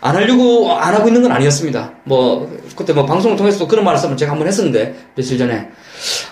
안 0.00 0.14
하려고 0.14 0.72
안 0.72 0.94
하고 0.94 1.08
있는 1.08 1.22
건 1.22 1.32
아니었습니다. 1.32 1.92
뭐 2.04 2.50
그때 2.76 2.92
뭐 2.92 3.06
방송을 3.06 3.36
통해서도 3.36 3.66
그런 3.66 3.84
말씀을 3.84 4.16
제가 4.16 4.32
한번 4.32 4.46
했었는데 4.46 5.10
며칠 5.14 5.38
전에 5.38 5.68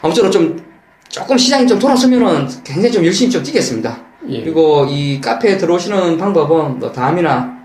아무쪼록 0.02 0.30
좀 0.30 0.62
조금 1.08 1.36
시장이 1.38 1.66
좀 1.66 1.78
돌아서면은 1.78 2.48
굉장히 2.62 2.92
좀 2.92 3.04
열심히 3.04 3.30
좀 3.30 3.42
뛰겠습니다. 3.42 4.09
예. 4.30 4.40
그리고 4.42 4.86
이 4.88 5.20
카페에 5.20 5.56
들어오시는 5.56 6.18
방법은 6.18 6.78
뭐 6.78 6.92
다음이나 6.92 7.60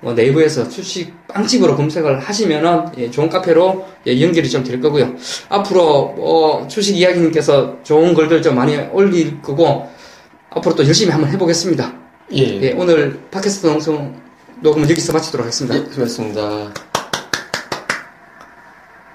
뭐 0.00 0.12
네이버에서 0.14 0.68
주식 0.68 1.26
빵집으로 1.26 1.76
검색을 1.76 2.20
하시면은 2.20 2.86
예, 2.98 3.10
좋은 3.10 3.28
카페로 3.28 3.84
예, 4.06 4.20
연결이 4.20 4.48
좀 4.48 4.62
될 4.64 4.80
거고요. 4.80 5.14
앞으로 5.48 6.14
뭐 6.16 6.68
주식 6.68 6.96
이야기님께서 6.96 7.78
좋은 7.82 8.14
글들 8.14 8.42
좀 8.42 8.54
많이 8.54 8.76
올릴 8.92 9.40
거고 9.42 9.88
앞으로 10.50 10.74
또 10.76 10.86
열심히 10.86 11.10
한번 11.12 11.30
해보겠습니다. 11.30 11.92
예. 12.34 12.60
예, 12.62 12.72
오늘 12.72 13.20
팟캐스트 13.30 13.68
방송 13.68 14.14
녹음은 14.60 14.88
여기서 14.90 15.12
마치도록 15.12 15.46
하겠습니다. 15.46 15.76
예, 15.76 15.90
수고하셨습니다. 15.90 16.87